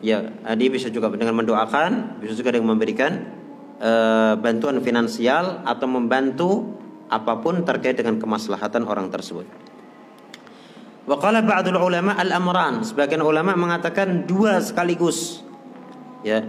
ya 0.02 0.26
dia 0.58 0.68
bisa 0.68 0.90
juga 0.90 1.08
dengan 1.14 1.38
mendoakan, 1.38 2.18
bisa 2.18 2.34
juga 2.34 2.52
dengan 2.52 2.74
memberikan 2.74 3.12
uh, 3.78 4.34
bantuan 4.36 4.82
finansial 4.82 5.62
atau 5.62 5.86
membantu 5.86 6.50
apa 7.08 7.38
pun 7.38 7.62
terkait 7.62 7.94
dengan 7.94 8.18
kemaslahatan 8.18 8.84
orang 8.84 9.08
tersebut. 9.08 9.46
Waqala 11.02 11.42
ba'dul 11.42 11.78
ulama 11.78 12.14
al-amran. 12.14 12.86
Sebagian 12.86 13.26
ulama 13.26 13.58
mengatakan 13.58 14.22
dua 14.22 14.62
sekaligus. 14.62 15.42
Ya, 16.22 16.46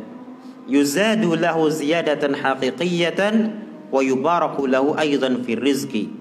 yuzadu 0.70 1.34
lahu 1.34 1.66
ziyadatan 1.74 2.38
haqiqiyatan 2.38 3.34
wa 3.90 4.02
yubaraku 4.06 4.70
lahu 4.70 4.94
aidan 4.94 5.42
fi 5.42 5.58
rizqi. 5.58 6.14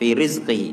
Fi 0.00 0.16
rizqi. 0.16 0.72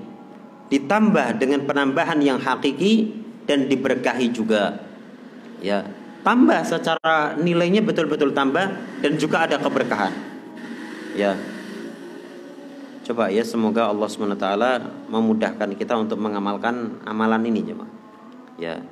Ditambah 0.72 1.40
dengan 1.40 1.68
penambahan 1.68 2.24
yang 2.24 2.40
hakiki 2.40 3.12
dan 3.44 3.68
diberkahi 3.68 4.32
juga. 4.32 4.84
Ya. 5.60 5.88
Tambah 6.24 6.60
secara 6.68 7.40
nilainya 7.40 7.80
betul-betul 7.80 8.36
tambah 8.36 8.68
dan 9.00 9.12
juga 9.16 9.48
ada 9.48 9.56
keberkahan. 9.56 10.12
Ya 11.16 11.40
coba 13.08 13.32
ya 13.32 13.48
semoga 13.48 13.88
Allah 13.88 14.12
swt 14.12 14.46
memudahkan 15.08 15.70
kita 15.80 15.96
untuk 15.96 16.20
mengamalkan 16.20 17.00
amalan 17.08 17.48
ini 17.48 17.64
jemaah 17.64 17.92
ya 18.60 18.84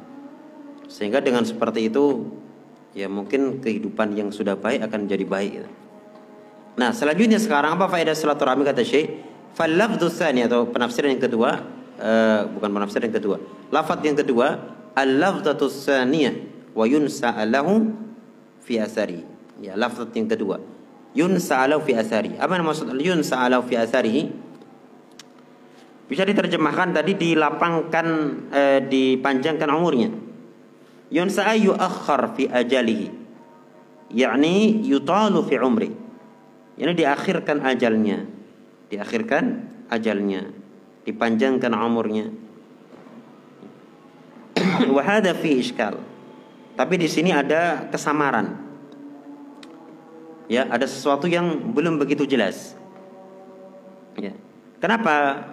sehingga 0.87 1.19
dengan 1.19 1.43
seperti 1.43 1.91
itu 1.91 2.31
ya 2.95 3.11
mungkin 3.11 3.59
kehidupan 3.59 4.15
yang 4.15 4.31
sudah 4.31 4.55
baik 4.55 4.87
akan 4.87 5.05
jadi 5.05 5.25
baik. 5.27 5.51
Gitu. 5.59 5.69
Nah, 6.79 6.95
selanjutnya 6.95 7.39
sekarang 7.39 7.75
apa 7.75 7.91
faedah 7.91 8.15
silaturahmi 8.15 8.63
kata 8.63 8.81
Syekh? 8.83 9.21
Fal-lafdhu 9.55 10.11
atau 10.11 10.67
penafsiran 10.67 11.15
yang 11.15 11.23
kedua, 11.23 11.63
uh, 11.99 12.41
bukan 12.51 12.69
penafsiran 12.75 13.07
yang 13.07 13.17
kedua. 13.19 13.37
Lafaz 13.71 14.03
yang 14.03 14.19
kedua, 14.19 14.47
al-lafdhatu 14.95 15.71
wa 16.75 16.83
yunsa 16.83 17.31
fi 18.67 18.73
asari. 18.83 19.23
Ya, 19.63 19.79
lafaz 19.79 20.11
yang 20.11 20.27
kedua. 20.27 20.59
Yunsa 21.15 21.63
lahu 21.63 21.79
fi 21.79 21.95
asari. 21.95 22.35
Apa 22.35 22.59
maksud 22.59 22.91
yunsa 22.99 23.47
lahu 23.47 23.63
fi 23.63 23.79
asari? 23.79 24.27
Bisa 26.11 26.27
diterjemahkan 26.27 26.91
tadi 26.91 27.15
dilapangkan 27.15 28.07
eh, 28.51 28.79
dipanjangkan 28.83 29.69
umurnya. 29.71 30.11
Yunsa'a 31.09 31.55
yuakhar 31.55 32.35
fi 32.35 32.51
ajalihi. 32.51 33.07
Yakni 34.11 34.85
yutalu 34.85 35.39
fi 35.47 35.55
umri. 35.57 35.89
Ini 36.75 36.91
diakhirkan 36.91 37.63
ajalnya. 37.63 38.27
Diakhirkan 38.91 39.43
ajalnya. 39.87 40.51
Dipanjangkan 41.07 41.71
umurnya. 41.71 42.27
Wa 44.95 45.01
hadha 45.01 45.31
fi 45.31 45.63
iskal. 45.63 45.95
Tapi 46.75 46.99
di 46.99 47.07
sini 47.07 47.31
ada 47.31 47.87
kesamaran 47.87 48.64
ya 50.51 50.67
ada 50.69 50.85
sesuatu 50.85 51.25
yang 51.25 51.73
belum 51.73 51.97
begitu 51.97 52.25
jelas 52.29 52.77
ya 54.17 54.33
kenapa 54.79 55.47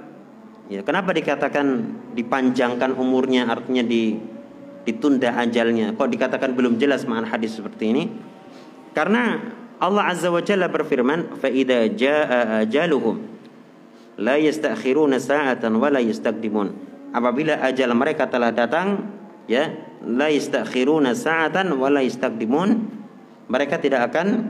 ya 0.68 0.84
kenapa 0.84 1.10
dikatakan 1.16 1.96
dipanjangkan 2.12 2.96
umurnya 2.96 3.48
artinya 3.48 3.82
di 3.82 4.32
ditunda 4.82 5.38
ajalnya. 5.38 5.94
Kok 5.94 6.10
dikatakan 6.10 6.54
belum 6.58 6.78
jelas 6.78 7.06
makna 7.06 7.30
hadis 7.30 7.54
seperti 7.54 7.94
ini? 7.94 8.04
Karena 8.92 9.40
Allah 9.82 10.10
Azza 10.10 10.28
wa 10.30 10.42
Jalla 10.42 10.70
berfirman, 10.70 11.38
"Fa 11.38 11.48
idza 11.50 11.90
jaa 11.94 12.66
ajaluhum 12.66 13.22
la 14.20 14.38
yastakhiruna 14.38 15.18
sa'atan 15.18 15.72
wa 15.78 15.88
la 15.90 16.00
yastaqdimun." 16.02 16.90
Apabila 17.12 17.60
ajal 17.60 17.92
mereka 17.92 18.24
telah 18.24 18.54
datang, 18.54 19.04
ya, 19.44 19.68
la 20.06 20.32
yastakhiruna 20.32 21.12
sa'atan 21.12 21.76
wa 21.76 21.88
la 21.92 22.00
yastaqdimun, 22.02 22.68
mereka 23.52 23.76
tidak 23.78 24.12
akan 24.12 24.48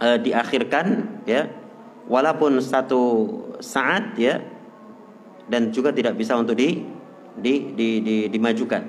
uh, 0.00 0.18
diakhirkan, 0.18 1.20
ya, 1.28 1.50
walaupun 2.10 2.58
satu 2.62 3.02
saat, 3.62 4.14
ya, 4.18 4.40
dan 5.48 5.70
juga 5.70 5.90
tidak 5.94 6.14
bisa 6.18 6.36
untuk 6.36 6.54
di, 6.54 6.82
di, 7.38 7.72
di, 7.74 7.88
di 8.02 8.16
dimajukan. 8.28 8.82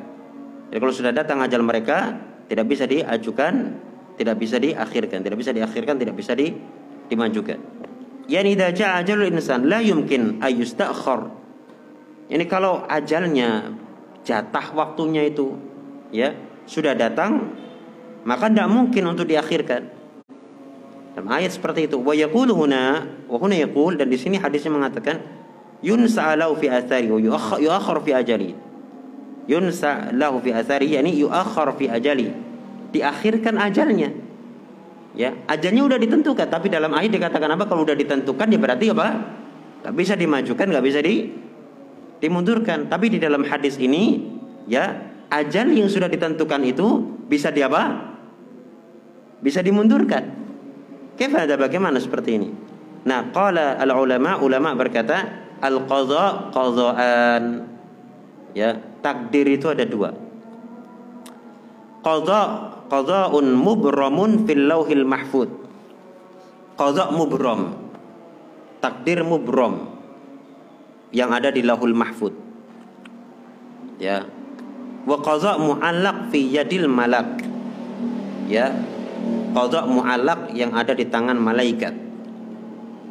Jadi 0.70 0.78
kalau 0.78 0.93
sudah 0.93 1.14
datang 1.14 1.41
ajal 1.41 1.66
mereka 1.66 2.14
tidak 2.45 2.66
bisa 2.70 2.86
diajukan, 2.86 3.53
tidak 4.20 4.36
bisa 4.38 4.57
diakhirkan, 4.60 5.24
tidak 5.24 5.38
bisa 5.39 5.51
diakhirkan, 5.55 5.95
tidak 5.97 6.16
bisa 6.18 6.34
di, 6.36 6.53
dimajukan. 7.10 7.57
Yani 8.30 8.53
idza 8.53 8.70
jaa 8.70 9.01
ajalul 9.01 9.26
insan 9.34 9.66
la 9.66 9.82
yumkin 9.82 10.38
ayustakhar. 10.38 11.34
Ini 12.30 12.45
kalau 12.45 12.86
ajalnya 12.86 13.74
jatah 14.22 14.70
waktunya 14.78 15.26
itu 15.26 15.57
ya 16.14 16.38
sudah 16.70 16.93
datang 16.93 17.57
maka 18.30 18.53
tidak 18.53 18.70
mungkin 18.70 19.10
untuk 19.10 19.26
diakhirkan. 19.26 19.98
Dalam 21.18 21.30
ayat 21.34 21.57
seperti 21.57 21.89
itu 21.89 21.97
wa 21.97 22.14
yaqulu 22.14 22.53
huna 22.53 23.05
wa 23.26 23.38
huna 23.41 23.57
yaqul 23.57 23.97
dan 23.97 24.07
di 24.07 24.18
sini 24.20 24.38
hadisnya 24.38 24.70
mengatakan 24.70 25.20
yunsa 25.82 26.38
lau 26.38 26.53
fi 26.53 26.70
athari 26.70 27.10
wa 27.10 27.18
yuakhir 27.57 27.97
fi 28.05 28.12
ajali. 28.14 28.51
Yunsa 29.49 30.14
lahu 30.14 30.38
fi 30.45 30.53
athari 30.53 30.93
yani 30.93 31.18
yuakhir 31.18 31.74
fi 31.74 31.86
ajali. 31.89 32.30
Diakhirkan 32.93 33.57
ajalnya. 33.57 34.10
Ya 35.18 35.34
ajalnya 35.49 35.82
udah 35.89 35.97
ditentukan 35.97 36.45
tapi 36.45 36.70
dalam 36.70 36.93
ayat 36.93 37.18
dikatakan 37.18 37.49
apa? 37.57 37.66
Kalau 37.66 37.82
udah 37.82 37.97
ditentukan 37.97 38.45
ya 38.45 38.60
berarti 38.62 38.86
apa? 38.93 39.07
Nggak 39.82 39.93
bisa 39.97 40.14
dimajukan 40.14 40.66
nggak 40.70 40.86
bisa 40.86 40.99
di 41.01 41.34
dimundurkan. 42.22 42.86
Tapi 42.86 43.10
di 43.10 43.18
dalam 43.18 43.41
hadis 43.41 43.82
ini 43.82 44.22
ya 44.70 45.10
ajal 45.34 45.74
yang 45.74 45.89
sudah 45.89 46.05
ditentukan 46.05 46.62
itu 46.62 47.18
bisa 47.26 47.49
di 47.49 47.66
apa? 47.66 48.14
Bisa 49.41 49.66
dimundurkan 49.66 50.48
ada 51.28 51.59
bagaimana 51.59 51.99
seperti 51.99 52.39
ini? 52.39 52.49
Nah 53.03 53.28
qala 53.36 53.76
al 53.76 53.91
ulama 53.91 54.39
ulama 54.39 54.72
berkata 54.76 55.28
al 55.59 55.84
qadha 55.84 56.51
qadhaan. 56.55 57.43
Ya 58.55 58.80
takdir 59.03 59.45
itu 59.51 59.67
ada 59.67 59.84
dua. 59.84 60.15
Qadha 61.99 62.41
qadha'un 62.88 63.51
mubramun 63.51 64.47
fil 64.47 64.63
lauhil 64.63 65.03
mahfud. 65.03 65.51
Qadha 66.80 67.11
mubram. 67.11 67.76
Takdir 68.80 69.28
mubram 69.28 69.91
yang 71.11 71.36
ada 71.36 71.51
di 71.51 71.59
lauhul 71.59 71.91
mahfud. 71.91 72.32
Ya. 73.99 74.24
Wa 75.03 75.20
qadha 75.20 75.59
mu'allaq 75.59 76.32
fi 76.32 76.39
yadil 76.47 76.88
malak. 76.88 77.43
Ya 78.47 78.74
qadha 79.51 79.85
mu'allaq 79.89 80.53
yang 80.53 80.73
ada 80.73 80.93
di 80.93 81.05
tangan 81.09 81.37
malaikat 81.37 82.09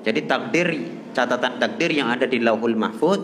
jadi 0.06 0.20
takdir 0.24 0.68
catatan 1.12 1.58
takdir 1.58 1.90
yang 1.90 2.08
ada 2.08 2.24
di 2.24 2.38
lauhul 2.38 2.78
mahfud 2.78 3.20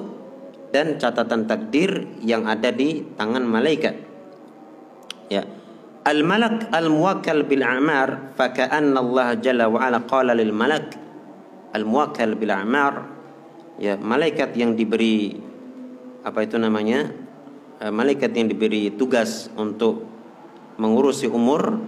dan 0.75 0.99
catatan 0.99 1.47
takdir 1.47 2.03
yang 2.19 2.51
ada 2.51 2.75
di 2.75 3.07
tangan 3.15 3.47
malaikat. 3.47 3.95
Ya. 5.31 5.47
Al-malak 6.05 6.69
al-muwakkal 6.69 7.49
bil 7.49 7.65
a'mar 7.65 8.37
fa 8.37 8.53
ka'anna 8.53 9.01
Allah 9.01 9.29
jalla 9.41 9.73
wa 9.73 9.81
ala 9.81 10.05
qala 10.05 10.37
lil 10.37 10.53
malak 10.53 10.93
al-muwakkal 11.73 12.37
bil 12.37 12.53
a'mar 12.53 13.09
ya 13.81 13.97
malaikat 13.97 14.53
yang 14.53 14.77
diberi 14.77 15.33
apa 16.21 16.45
itu 16.45 16.61
namanya 16.61 17.09
eh, 17.81 17.89
malaikat 17.89 18.37
yang 18.37 18.53
diberi 18.53 18.93
tugas 18.93 19.49
untuk 19.57 20.05
mengurusi 20.77 21.25
umur 21.25 21.81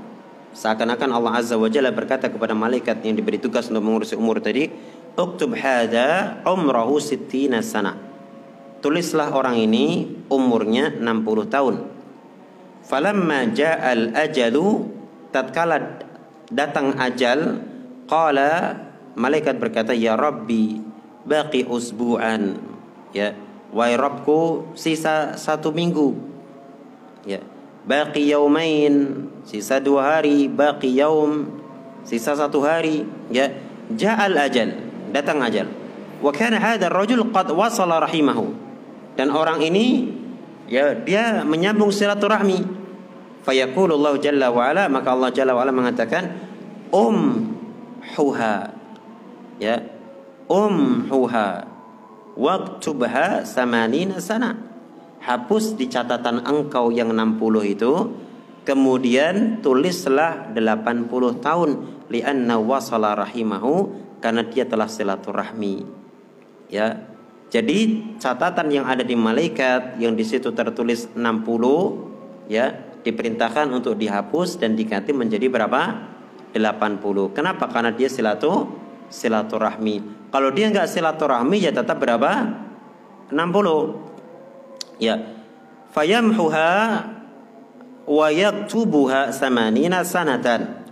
seakan-akan 0.56 1.12
Allah 1.12 1.36
Azza 1.36 1.60
wa 1.60 1.68
Jalla 1.68 1.92
berkata 1.92 2.32
kepada 2.32 2.56
malaikat 2.56 3.04
yang 3.04 3.12
diberi 3.12 3.36
tugas 3.36 3.68
untuk 3.68 3.84
mengurusi 3.84 4.16
umur 4.16 4.40
tadi 4.40 4.72
uktub 5.12 5.52
hada 5.52 6.40
umrahu 6.48 6.96
sittina 6.96 7.60
sana. 7.60 8.00
Tulislah 8.80 9.36
orang 9.36 9.60
ini 9.60 10.16
umurnya 10.32 10.96
60 10.96 11.52
tahun. 11.52 11.74
Falamma 12.86 13.52
ja'al 13.52 14.16
ajalu 14.16 14.88
tatkala 15.34 16.00
datang 16.48 16.94
ajal 16.96 17.60
qala 18.06 18.78
malaikat 19.18 19.58
berkata 19.60 19.92
ya 19.92 20.16
rabbi 20.16 20.80
baqi 21.28 21.68
usbu'an. 21.68 22.56
Ya 23.12 23.36
wahai 23.74 23.98
Rabbku 23.98 24.72
sisa 24.78 25.34
satu 25.34 25.74
minggu. 25.74 26.14
Ya 27.26 27.42
baqi 27.86 28.28
yaumain. 28.28 29.26
Sisa 29.46 29.78
dua 29.78 30.18
hari 30.18 30.50
baqi 30.50 30.98
yaum. 30.98 31.62
Sisa 32.02 32.34
satu 32.34 32.60
hari 32.66 33.06
ya 33.30 33.54
ja'al 33.94 34.34
ajal. 34.34 34.74
Datang 35.14 35.38
ajal. 35.46 35.70
Wa 36.18 36.34
kana 36.34 36.58
hadha 36.58 36.90
rajul 36.90 37.22
qad 37.30 37.48
wasala 37.54 38.02
rahimahu. 38.02 38.50
Dan 39.14 39.32
orang 39.32 39.62
ini 39.62 40.12
ya 40.66 40.98
dia 40.98 41.46
menyambung 41.46 41.94
silaturahmi. 41.94 42.66
Fayaqulullahu 43.46 44.18
jalla 44.18 44.50
wa 44.50 44.66
ala. 44.66 44.90
Maka 44.90 45.14
Allah 45.14 45.30
jalla 45.30 45.54
wa 45.54 45.62
ala 45.62 45.70
mengatakan 45.70 46.34
um 46.90 47.46
huha. 48.18 48.74
Ya 49.62 49.86
um 50.50 51.06
huha. 51.06 51.70
Waktubha 52.36 53.48
samanina 53.48 54.20
sana 54.20 54.65
hapus 55.26 55.74
di 55.74 55.90
catatan 55.90 56.46
engkau 56.46 56.94
yang 56.94 57.10
60 57.10 57.66
itu. 57.66 57.92
Kemudian 58.62 59.58
tulislah 59.58 60.54
80 60.54 61.42
tahun. 61.42 61.70
Lianna 62.06 62.62
wasala 62.62 63.18
rahimahu. 63.18 64.06
Karena 64.22 64.46
dia 64.46 64.64
telah 64.64 64.86
silaturahmi. 64.86 65.82
Ya. 66.70 67.10
Jadi 67.46 68.02
catatan 68.18 68.74
yang 68.74 68.86
ada 68.90 69.06
di 69.06 69.14
malaikat 69.14 70.02
yang 70.02 70.18
di 70.18 70.26
situ 70.26 70.50
tertulis 70.50 71.06
60 71.14 72.50
ya 72.50 72.74
diperintahkan 73.06 73.70
untuk 73.70 73.94
dihapus 73.94 74.58
dan 74.58 74.74
diganti 74.74 75.14
menjadi 75.14 75.46
berapa? 75.46 76.10
80 76.50 77.38
kenapa? 77.38 77.70
Karena 77.70 77.94
dia 77.94 78.10
silatu 78.10 78.66
silaturahmi. 79.14 80.26
Kalau 80.34 80.50
dia 80.50 80.66
nggak 80.66 80.90
silaturahmi 80.90 81.62
ya 81.62 81.70
tetap 81.70 82.02
berapa? 82.02 82.50
60. 83.30 84.05
Ya. 84.96 85.20
Fayamhuha 85.92 86.72
wa 88.06 88.26
yaktubuha 88.30 89.34
samanina 89.34 90.06
sanatan. 90.06 90.86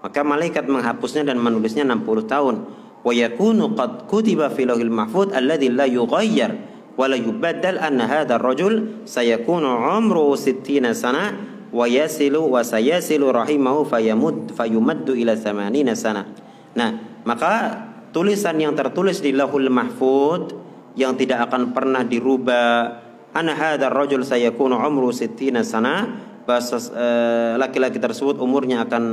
Maka 0.00 0.22
malaikat 0.22 0.64
menghapusnya 0.70 1.26
dan 1.26 1.42
menulisnya 1.42 1.84
60 1.84 2.30
tahun. 2.30 2.56
Wa 3.02 3.12
yakunu 3.14 3.74
qad 3.78 4.10
kutiba 4.10 4.50
fil 4.50 4.70
lauhil 4.70 4.90
mahfuz 4.90 5.30
alladhi 5.30 5.70
la 5.70 5.86
yughayyar 5.86 6.50
wa 6.98 7.06
la 7.06 7.14
yubaddal 7.14 7.78
anna 7.78 8.10
hadha 8.10 8.42
ar-rajul 8.42 9.06
sayakunu 9.06 9.70
umru 9.86 10.34
60 10.34 10.82
sana 10.98 11.34
wa 11.70 11.86
yasilu 11.86 12.50
wa 12.50 12.64
sayasilu 12.64 13.30
rahimahu 13.30 13.86
fayamud 13.86 14.50
fayumaddu 14.54 15.14
ila 15.14 15.38
80 15.38 15.94
sana. 15.94 16.26
Nah, 16.74 17.22
maka 17.22 17.86
tulisan 18.10 18.58
yang 18.58 18.74
tertulis 18.74 19.22
di 19.22 19.30
lahul 19.34 19.70
mahfud 19.70 20.56
yang 20.98 21.14
tidak 21.14 21.46
akan 21.50 21.70
pernah 21.70 22.02
dirubah 22.02 23.07
ana 23.38 23.54
hadzal 23.54 23.94
rajul 23.94 24.26
sayakunu 24.26 24.74
umru 24.74 25.14
sittina 25.14 25.62
sana. 25.62 26.26
Bahasa 26.48 26.80
eh, 26.80 27.54
laki-laki 27.60 28.00
tersebut 28.00 28.40
umurnya 28.40 28.88
akan 28.88 29.04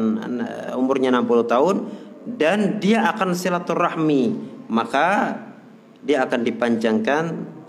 uh, 0.72 0.80
umurnya 0.80 1.12
60 1.12 1.52
tahun. 1.52 1.76
Dan 2.24 2.80
dia 2.80 3.12
akan 3.12 3.36
silaturahmi. 3.36 4.24
Maka 4.72 5.36
dia 6.00 6.24
akan 6.24 6.42
dipanjangkan 6.48 7.24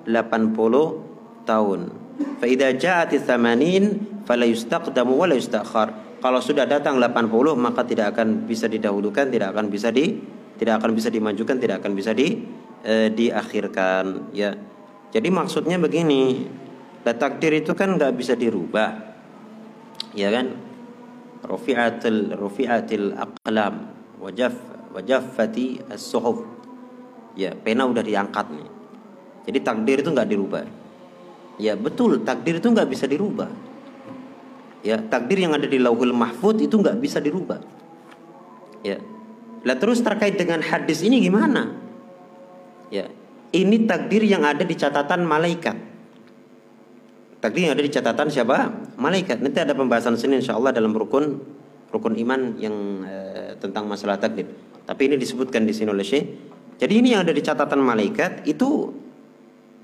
80 0.06 1.44
tahun. 1.44 1.80
Fa 2.40 2.46
idza 2.48 2.68
ja'at 2.72 3.10
80 3.12 4.24
fala 4.24 4.44
yustaqdamu 4.46 5.12
wa 5.18 5.26
la 5.26 5.34
yustakhar. 5.34 6.18
Kalau 6.22 6.40
sudah 6.40 6.64
datang 6.64 6.96
80 6.96 7.56
maka 7.58 7.84
tidak 7.84 8.16
akan 8.16 8.48
bisa 8.48 8.66
didahulukan 8.66 9.28
tidak 9.28 9.52
akan 9.52 9.68
bisa 9.68 9.92
di 9.92 10.16
tidak 10.56 10.80
akan 10.80 10.96
bisa 10.96 11.12
dimajukan, 11.12 11.56
tidak 11.60 11.84
akan 11.84 11.92
bisa 11.92 12.16
di 12.16 12.40
e, 12.80 13.12
diakhirkan. 13.12 14.32
Ya. 14.32 14.56
Jadi 15.14 15.28
maksudnya 15.30 15.78
begini, 15.78 16.46
takdir 17.02 17.54
itu 17.62 17.72
kan 17.78 17.94
nggak 17.94 18.12
bisa 18.18 18.34
dirubah. 18.34 18.90
Ya 20.16 20.32
kan? 20.34 20.56
Rufi'atil 21.46 22.34
rufi'atil 22.34 23.14
aqlam 23.14 23.92
wajaf 24.18 24.54
wajaffati 24.90 25.86
as-suhuf. 25.92 26.42
Ya, 27.36 27.52
pena 27.52 27.84
udah 27.84 28.00
diangkat 28.00 28.48
nih. 28.48 28.68
Jadi 29.46 29.58
takdir 29.62 30.02
itu 30.02 30.10
nggak 30.10 30.30
dirubah. 30.32 30.64
Ya 31.60 31.76
betul, 31.76 32.24
takdir 32.26 32.58
itu 32.58 32.68
nggak 32.68 32.88
bisa 32.88 33.04
dirubah. 33.06 33.48
Ya, 34.82 34.98
takdir 35.00 35.42
yang 35.42 35.54
ada 35.54 35.68
di 35.68 35.78
Lauhul 35.78 36.14
Mahfud 36.16 36.58
itu 36.62 36.78
nggak 36.78 36.98
bisa 36.98 37.18
dirubah. 37.22 37.60
Ya, 38.82 39.02
lah 39.66 39.76
terus 39.76 39.98
terkait 39.98 40.38
dengan 40.38 40.62
hadis 40.62 41.02
ini 41.02 41.18
gimana? 41.18 41.74
Ya, 42.86 43.10
ini 43.56 43.88
takdir 43.88 44.20
yang 44.20 44.44
ada 44.44 44.62
di 44.62 44.76
catatan 44.76 45.24
malaikat. 45.24 45.76
Takdir 47.40 47.68
yang 47.68 47.74
ada 47.76 47.84
di 47.84 47.92
catatan 47.92 48.28
siapa? 48.28 48.56
Malaikat. 49.00 49.40
Nanti 49.40 49.58
ada 49.64 49.72
pembahasan 49.72 50.20
sini 50.20 50.44
insya 50.44 50.56
Allah 50.56 50.76
dalam 50.76 50.92
rukun 50.92 51.40
rukun 51.88 52.14
iman 52.20 52.60
yang 52.60 52.76
eh, 53.08 53.56
tentang 53.56 53.88
masalah 53.88 54.20
takdir. 54.20 54.44
Tapi 54.84 55.08
ini 55.08 55.16
disebutkan 55.16 55.64
di 55.64 55.72
sini 55.72 55.88
oleh 55.88 56.04
Syekh. 56.04 56.24
Jadi 56.76 56.92
ini 56.92 57.16
yang 57.16 57.24
ada 57.24 57.32
di 57.32 57.40
catatan 57.40 57.80
malaikat 57.80 58.44
itu 58.44 58.92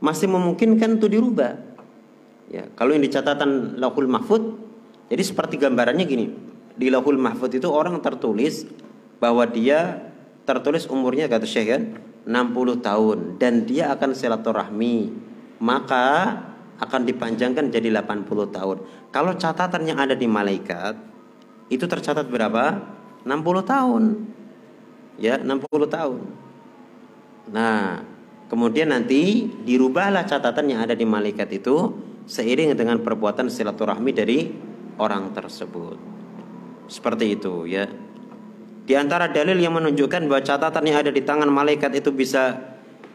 masih 0.05 0.29
memungkinkan 0.29 1.01
untuk 1.01 1.09
dirubah. 1.09 1.57
Ya, 2.53 2.69
kalau 2.77 2.93
yang 2.93 3.01
di 3.01 3.09
catatan 3.09 3.81
Lauhul 3.81 4.13
Mahfud, 4.13 4.61
jadi 5.09 5.23
seperti 5.25 5.57
gambarannya 5.57 6.05
gini. 6.05 6.27
Di 6.77 6.93
Lauhul 6.93 7.17
Mahfud 7.17 7.49
itu 7.57 7.69
orang 7.73 7.97
tertulis 8.05 8.69
bahwa 9.17 9.49
dia 9.49 10.05
tertulis 10.45 10.85
umurnya 10.91 11.31
kata 11.31 11.47
Syekh 11.47 11.67
kan 11.71 11.83
60 12.25 12.87
tahun 12.87 13.19
dan 13.43 13.67
dia 13.67 13.91
akan 13.95 14.15
silaturahmi 14.15 15.11
maka 15.63 16.39
akan 16.83 17.07
dipanjangkan 17.07 17.71
jadi 17.71 17.95
80 17.95 18.27
tahun. 18.51 18.77
Kalau 19.15 19.33
catatan 19.39 19.83
yang 19.87 20.03
ada 20.03 20.19
di 20.19 20.27
malaikat 20.27 20.99
itu 21.71 21.87
tercatat 21.87 22.27
berapa? 22.27 22.83
60 23.23 23.63
tahun. 23.63 24.03
Ya, 25.23 25.39
60 25.39 25.87
tahun. 25.87 26.21
Nah, 27.55 28.03
kemudian 28.51 28.91
nanti 28.91 29.47
dirubahlah 29.63 30.27
catatan 30.27 30.75
yang 30.75 30.81
ada 30.83 30.99
di 30.99 31.07
malaikat 31.07 31.63
itu 31.63 31.95
seiring 32.27 32.75
dengan 32.75 32.99
perbuatan 32.99 33.47
silaturahmi 33.47 34.11
dari 34.11 34.51
orang 34.99 35.31
tersebut. 35.31 35.99
Seperti 36.91 37.39
itu 37.39 37.71
ya. 37.71 37.87
Di 38.93 39.01
antara 39.01 39.25
dalil 39.25 39.57
yang 39.57 39.73
menunjukkan 39.73 40.29
bahwa 40.29 40.45
catatan 40.45 40.85
yang 40.85 41.01
ada 41.01 41.09
di 41.09 41.25
tangan 41.25 41.49
malaikat 41.49 41.97
itu 41.97 42.13
bisa 42.13 42.61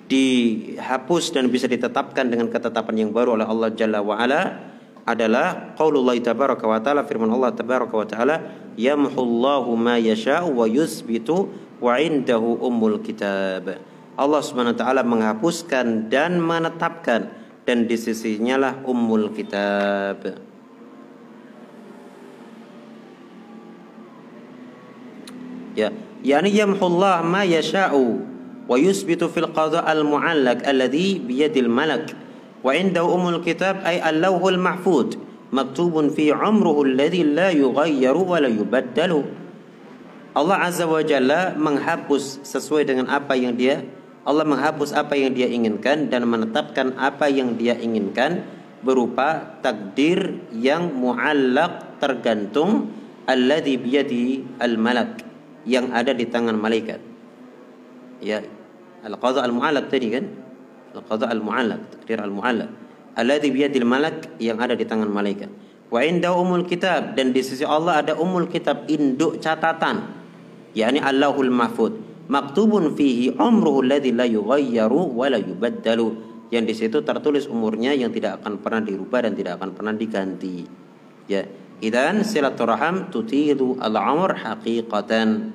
dihapus 0.10 1.38
dan 1.38 1.54
bisa 1.54 1.70
ditetapkan 1.70 2.34
dengan 2.34 2.50
ketetapan 2.50 3.06
yang 3.06 3.12
baru 3.14 3.38
oleh 3.38 3.46
Allah 3.46 3.70
Jalla 3.78 4.02
wa 4.02 4.18
ala 4.18 4.58
adalah 5.06 5.78
qaulullah 5.78 6.18
tabaraka 6.18 6.66
wa 6.66 6.82
taala 6.82 7.06
firman 7.06 7.30
Allah 7.30 7.54
tabaraka 7.54 7.94
wa 7.94 8.10
taala 8.10 8.36
yamhullahu 8.74 9.70
ma 9.78 10.02
yasha'u 10.02 10.50
wa 10.50 10.66
yusbitu 10.66 11.54
wa 11.78 11.94
indahu 12.02 12.58
ummul 12.58 12.98
kitab. 12.98 13.78
Allah 14.18 14.42
Subhanahu 14.42 14.74
wa 14.74 14.82
taala 14.82 15.06
menghapuskan 15.06 16.10
dan 16.10 16.42
menetapkan 16.42 17.30
dan 17.70 17.86
di 17.86 18.02
sisinya 18.02 18.58
lah 18.58 18.74
ummul 18.82 19.30
kitab. 19.30 20.47
Ya 25.78 25.94
yani 26.26 26.50
yamhullah 26.50 27.22
ma 27.22 27.46
yasha'u 27.46 28.26
wa 28.66 28.76
yusbitu 28.76 29.30
fil 29.30 29.54
qada 29.54 29.86
al 29.86 30.02
mu'allaq 30.02 30.66
alladhi 30.66 31.22
biyadil 31.22 31.70
malak. 31.70 32.18
Wa 32.66 32.74
indahu 32.74 33.14
umul 33.14 33.40
kitab 33.46 33.86
ay 33.86 34.02
al-lawhul 34.02 34.58
mahfud 34.58 35.22
maktubun 35.54 36.10
fi 36.10 36.34
umruhu 36.34 36.84
alladhi 36.84 37.22
la 37.22 37.54
yughayyaru 37.54 38.22
wa 38.26 38.42
la 38.42 38.50
yubaddalu. 38.50 39.22
Allah 40.34 40.58
Azza 40.66 40.90
wa 40.90 41.02
Jalla 41.06 41.54
menghapus 41.54 42.42
sesuai 42.42 42.90
dengan 42.90 43.10
apa 43.10 43.38
yang 43.38 43.54
dia 43.58 43.86
Allah 44.28 44.44
menghapus 44.44 44.92
apa 44.92 45.16
yang 45.16 45.32
dia 45.32 45.48
inginkan 45.48 46.12
dan 46.12 46.28
menetapkan 46.28 46.92
apa 47.00 47.32
yang 47.32 47.56
dia 47.56 47.80
inginkan 47.80 48.44
berupa 48.84 49.56
takdir 49.64 50.44
yang 50.52 50.92
muallaq 50.92 51.98
tergantung 52.04 52.92
alladhi 53.24 53.80
biyadi 53.80 54.44
al-malak 54.60 55.27
yang 55.68 55.92
ada 55.92 56.16
di 56.16 56.24
tangan 56.24 56.56
malaikat. 56.56 57.04
Ya, 58.24 58.42
al-qadha 59.04 59.44
al-mu'allaq 59.44 59.92
tadi 59.92 60.08
kan? 60.16 60.26
Al-qadha 60.96 61.28
al-mu'allaq, 61.28 61.82
takdir 62.00 62.24
al-mu'allaq. 62.24 62.72
Alladhi 63.18 63.50
biyadil 63.50 63.84
malak 63.84 64.40
yang 64.40 64.62
ada 64.62 64.78
di 64.78 64.86
tangan 64.86 65.10
malaikat. 65.10 65.50
Wa 65.90 66.06
inda 66.06 66.32
umul 66.32 66.70
kitab 66.70 67.18
dan 67.18 67.34
di 67.34 67.42
sisi 67.42 67.66
Allah 67.66 68.06
ada 68.06 68.14
umul 68.16 68.48
kitab 68.48 68.88
induk 68.88 69.42
catatan. 69.44 70.16
yakni 70.78 71.02
Allahul 71.02 71.50
Mahfud. 71.50 72.08
maktubun 72.28 72.94
fihi 72.94 73.34
umruhu 73.40 73.88
alladhi 73.88 74.12
la 74.12 74.28
yughayyaru 74.28 75.16
wa 75.16 75.32
la 75.32 75.40
yubaddalu 75.40 76.08
yang 76.52 76.68
di 76.68 76.76
situ 76.76 77.00
tertulis 77.00 77.48
umurnya 77.48 77.96
yang 77.96 78.12
tidak 78.12 78.44
akan 78.44 78.60
pernah 78.60 78.84
dirubah 78.84 79.20
dan 79.24 79.34
tidak 79.36 79.60
akan 79.60 79.72
pernah 79.72 79.96
diganti 79.96 80.68
ya 81.28 81.44
idan 81.82 82.26
silaturahim 82.26 83.14
tutidu 83.14 83.78
al-umur 83.78 84.34
haqiqatan. 84.34 85.54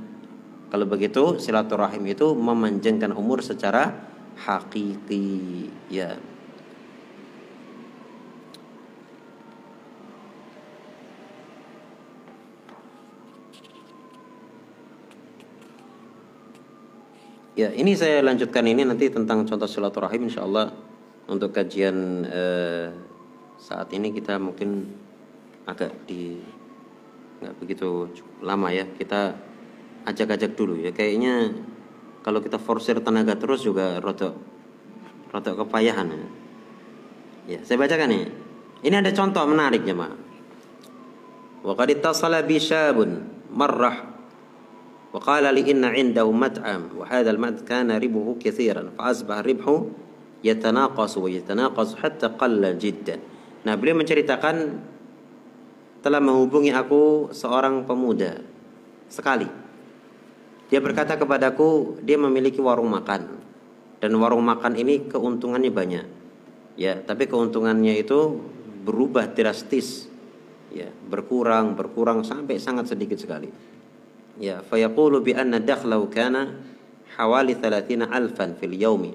Kalau 0.72 0.86
begitu 0.88 1.36
silaturahim 1.36 2.08
itu 2.08 2.32
memanjangkan 2.32 3.12
umur 3.12 3.44
secara 3.44 4.08
hakiki 4.40 5.68
ya. 5.92 6.16
Ya, 17.52 17.68
ini 17.68 17.92
saya 17.92 18.24
lanjutkan 18.24 18.64
ini 18.64 18.80
nanti 18.80 19.12
tentang 19.12 19.44
contoh 19.44 19.68
silaturahim 19.68 20.24
insyaallah 20.24 20.72
untuk 21.28 21.52
kajian 21.52 22.24
eh, 22.24 22.88
saat 23.60 23.92
ini 23.92 24.08
kita 24.08 24.40
mungkin 24.40 24.88
agak 25.68 25.92
di 26.08 26.40
nggak 27.42 27.54
begitu 27.58 28.10
lama 28.42 28.70
ya. 28.70 28.86
Kita 28.86 29.34
ajak-ajak 30.06 30.52
dulu 30.58 30.78
ya. 30.78 30.90
Kayaknya 30.90 31.52
kalau 32.22 32.38
kita 32.38 32.58
forsir 32.58 33.02
tenaga 33.02 33.34
terus 33.34 33.66
juga 33.66 33.98
rotok 33.98 34.34
rotok 35.32 35.64
kepayahan 35.64 36.12
ya. 36.12 36.28
ya 37.56 37.60
saya 37.64 37.80
bacakan 37.80 38.14
ya 38.14 38.28
ini 38.82 38.94
ada 38.98 39.14
contoh 39.14 39.46
menarik 39.46 39.86
ya 39.86 39.94
mak. 39.94 40.12
Qad 41.62 41.88
ittasala 41.94 42.42
bi 42.42 42.58
syabun 42.58 43.22
marrah. 43.54 44.10
Wa 45.14 45.20
qala 45.22 45.54
li 45.54 45.62
inna 45.70 45.94
indahu 45.94 46.34
mat'am. 46.34 46.90
Wa 46.90 47.06
hadha 47.06 47.30
al-mat 47.30 47.62
kana 47.62 48.02
ribuhu 48.02 48.42
katsiran 48.42 48.90
fa 48.98 49.14
asbaha 49.14 49.46
ribhu 49.46 49.94
yatanaqasu 50.42 51.22
wa 51.22 51.30
yatanaqasu 51.30 51.94
hatta 52.02 52.34
qalla 52.34 52.74
jiddan. 52.74 53.22
Nah 53.62 53.78
beliau 53.78 54.02
menceritakan 54.02 54.82
telah 56.02 56.18
menghubungi 56.18 56.74
aku 56.74 57.30
seorang 57.30 57.86
pemuda 57.86 58.42
sekali. 59.06 59.46
Dia 60.66 60.82
berkata 60.82 61.14
kepadaku 61.14 62.02
dia 62.02 62.18
memiliki 62.18 62.58
warung 62.58 62.90
makan 62.90 63.38
dan 64.02 64.10
warung 64.18 64.42
makan 64.42 64.74
ini 64.74 65.06
keuntungannya 65.06 65.70
banyak. 65.70 66.06
Ya, 66.74 66.98
tapi 66.98 67.30
keuntungannya 67.30 68.02
itu 68.02 68.42
berubah 68.82 69.30
drastis. 69.30 70.10
Ya, 70.72 70.88
berkurang, 70.88 71.76
berkurang 71.76 72.24
sampai 72.24 72.56
sangat 72.56 72.88
sedikit 72.90 73.20
sekali. 73.20 73.52
Ya, 74.40 74.64
fayaqulu 74.64 75.20
bi 75.20 75.36
anna 75.36 75.60
dakhlahu 75.60 76.08
kana 76.08 76.56
hawali 77.20 77.54
30 77.54 78.08
alfan 78.08 78.56
fil 78.56 78.72
yaumi. 78.72 79.12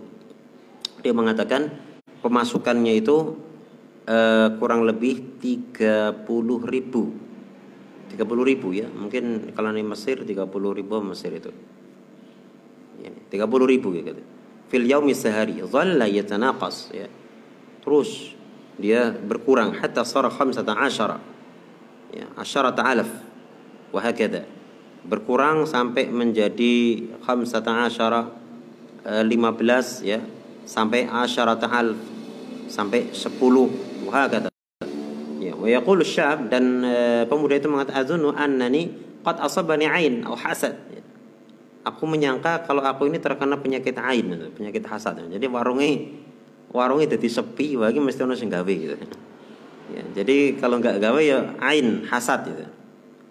Dia 1.02 1.12
mengatakan 1.18 1.74
pemasukannya 2.22 2.94
itu 3.02 3.47
uh, 4.08 4.47
kurang 4.58 4.88
lebih 4.88 5.38
30 5.43 6.24
ribu. 6.66 7.03
30 8.08 8.49
ribu 8.49 8.68
ya. 8.72 8.88
Mungkin 8.88 9.51
kalau 9.53 9.70
di 9.76 9.84
Mesir 9.84 10.24
30 10.24 10.47
ribu 10.49 10.93
Mesir 11.03 11.32
itu. 11.36 11.51
Ya, 12.97 13.12
30 13.14 13.45
ribu 13.68 13.93
ya 13.93 14.01
gitu. 14.01 14.24
fil 14.72 14.88
yaumi 14.88 15.14
sehari. 15.14 15.60
Dhalla 15.62 16.08
yatanaqas 16.08 16.95
ya. 16.95 17.08
Terus 17.84 18.34
dia 18.80 19.12
berkurang. 19.12 19.76
Hatta 19.76 20.08
sara 20.08 20.32
15 20.32 20.64
ya 22.16 22.26
10 22.32 22.80
alaf. 22.80 23.12
Wa 23.91 24.03
hakada 24.03 24.43
berkurang 25.08 25.64
sampai 25.64 26.12
menjadi 26.12 27.08
khamsata 27.24 27.88
asyara 27.88 28.28
15 29.03 30.03
ya. 30.03 30.20
Sampai 30.68 31.08
asyarata 31.08 31.72
alf. 31.72 31.95
Sampai 32.68 33.08
10 33.16 33.87
kata 34.12 34.49
ya 35.38 35.53
wa 35.53 35.68
yaqulu 35.68 36.03
syab 36.03 36.49
dan 36.49 36.84
uh, 36.84 37.24
pemuda 37.30 37.55
itu 37.60 37.68
mengatakan 37.70 38.03
azunu 38.03 38.34
annani 38.34 38.91
qad 39.22 39.38
asabani 39.43 39.86
ain 39.88 40.24
atau 40.24 40.39
hasad. 40.39 40.76
Ya. 40.91 41.03
aku 41.88 42.03
menyangka 42.03 42.68
kalau 42.68 42.84
aku 42.84 43.08
ini 43.08 43.20
terkena 43.20 43.60
penyakit 43.60 43.95
ain 43.99 44.28
penyakit 44.55 44.84
hasad. 44.88 45.20
Jadi 45.28 45.45
warungnya 45.47 46.08
warungnya 46.72 47.16
jadi 47.16 47.28
sepi 47.28 47.80
bagi 47.80 47.99
mesti 47.99 48.24
ono 48.24 48.36
sing 48.36 48.51
gawe 48.51 48.68
gitu. 48.68 48.95
Ya 49.91 50.03
jadi 50.24 50.60
kalau 50.60 50.84
nggak 50.84 50.99
gawe 50.99 51.22
ya 51.22 51.55
ain 51.64 52.08
hasad 52.08 52.47
gitu. 52.47 52.68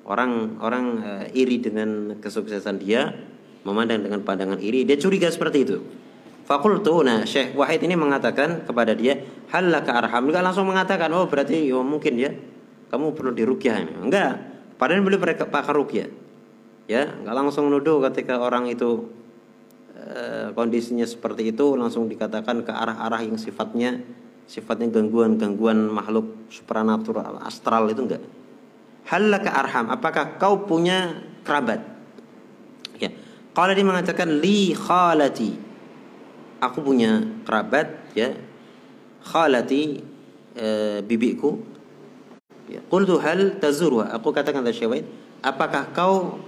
Orang 0.07 0.63
orang 0.63 0.85
uh, 1.03 1.25
iri 1.35 1.59
dengan 1.59 2.17
kesuksesan 2.23 2.79
dia 2.79 3.13
memandang 3.67 4.07
dengan 4.07 4.23
pandangan 4.23 4.63
iri 4.63 4.87
dia 4.87 4.97
curiga 4.97 5.27
seperti 5.29 5.59
itu. 5.67 5.79
Fakultu, 6.47 7.03
nah 7.03 7.27
Syekh 7.27 7.59
Wahid 7.59 7.83
ini 7.83 7.99
mengatakan 7.99 8.63
kepada 8.63 8.95
dia, 8.95 9.19
halaka 9.51 9.93
arham. 10.03 10.23
Enggak 10.31 10.43
langsung 10.43 10.67
mengatakan, 10.67 11.11
oh 11.15 11.27
berarti 11.31 11.71
oh, 11.71 11.87
mungkin 11.87 12.19
ya, 12.19 12.31
kamu 12.91 13.15
perlu 13.15 13.33
dirukyah. 13.35 14.03
Enggak, 14.03 14.33
padahal 14.81 15.03
beliau 15.03 15.23
pakar 15.23 15.75
rukyah. 15.77 16.11
Ya, 16.87 17.11
enggak 17.11 17.35
langsung 17.35 17.67
nuduh 17.67 17.99
ketika 18.11 18.39
orang 18.39 18.71
itu 18.71 19.11
uh, 19.99 20.55
kondisinya 20.55 21.03
seperti 21.03 21.51
itu 21.51 21.75
langsung 21.75 22.07
dikatakan 22.07 22.63
ke 22.63 22.71
arah-arah 22.71 23.27
yang 23.27 23.39
sifatnya 23.39 24.07
sifatnya 24.47 24.87
gangguan-gangguan 24.95 25.91
makhluk 25.91 26.47
supranatural 26.51 27.43
astral 27.43 27.91
itu 27.91 28.07
enggak. 28.07 28.23
Halaka 29.07 29.51
arham. 29.55 29.87
Apakah 29.91 30.39
kau 30.39 30.67
punya 30.67 31.23
kerabat? 31.47 31.79
Ya. 32.99 33.15
Kalau 33.55 33.71
dia 33.71 33.87
mengatakan 33.87 34.43
li 34.43 34.75
khalati. 34.75 35.63
Aku 36.57 36.81
punya 36.83 37.23
kerabat 37.45 38.17
ya 38.17 38.35
khalati 39.27 40.01
e, 40.55 40.69
bibiku 41.03 41.59
ya 42.71 42.79
qultu 42.87 43.19
hal 43.19 43.59
tazurha 43.59 44.15
aku 44.15 44.31
katakan 44.31 44.63
kepada 44.63 44.75
Syawait 44.75 45.07
apakah 45.43 45.91
kau 45.91 46.39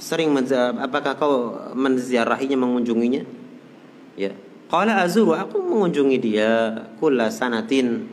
sering 0.00 0.32
apakah 0.80 1.14
kau 1.20 1.34
menziarahinya 1.76 2.56
mengunjunginya? 2.56 3.22
Ya 4.16 4.32
qala 4.72 5.04
azuru 5.04 5.36
aku 5.36 5.60
mengunjungi 5.60 6.16
dia 6.18 6.50
kulla 6.98 7.28
sanatin 7.28 8.08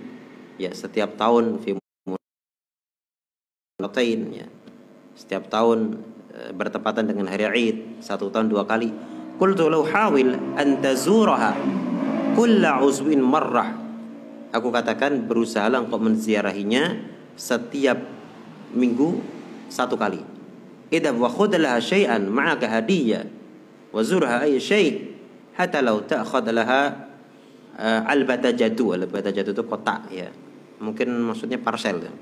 ya 0.59 0.75
setiap 0.75 1.15
tahun 1.15 1.63
fi 1.63 1.73
ya. 4.35 4.47
Setiap 5.17 5.49
tahun 5.49 5.97
e, 6.29 6.53
bertepatan 6.53 7.09
dengan 7.09 7.25
hari 7.25 7.49
Id, 7.49 8.05
satu 8.05 8.29
tahun 8.29 8.53
dua 8.53 8.69
kali. 8.69 8.93
Qultu 9.41 9.65
law 9.65 9.81
hawil 9.81 10.37
an 10.53 10.77
tazuraha 10.77 11.57
kulla 12.37 12.85
uzwin 12.85 13.17
marrah. 13.25 13.73
Aku 14.53 14.69
katakan 14.69 15.25
berusaha 15.25 15.65
engkau 15.73 15.97
menziarahinya 15.97 16.93
setiap 17.33 17.97
minggu 18.71 19.19
satu 19.67 19.97
kali. 19.97 20.21
Idza 20.93 21.11
wa 21.11 21.27
khudh 21.27 21.57
laha 21.57 21.81
syai'an 21.81 22.29
ma'aka 22.29 22.69
hadiyah 22.69 23.27
wa 23.91 24.01
zurha 24.05 24.45
ay 24.45 24.61
syai' 24.61 25.17
hatta 25.57 25.81
law 25.81 25.99
ta'khudh 26.05 26.53
laha 26.53 27.09
uh, 27.75 28.01
albata 28.07 28.53
jadu 28.53 28.93
albata 28.93 29.33
jadu 29.33 29.51
itu 29.51 29.63
kotak 29.65 30.07
ya 30.13 30.29
mungkin 30.77 31.09
maksudnya 31.25 31.57
parcel 31.57 32.05
ya. 32.05 32.13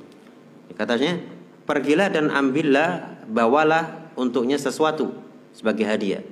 katanya 0.74 1.20
pergilah 1.68 2.08
dan 2.08 2.32
ambillah 2.32 3.22
bawalah 3.28 4.16
untuknya 4.16 4.56
sesuatu 4.56 5.12
sebagai 5.52 5.84
hadiah 5.84 6.24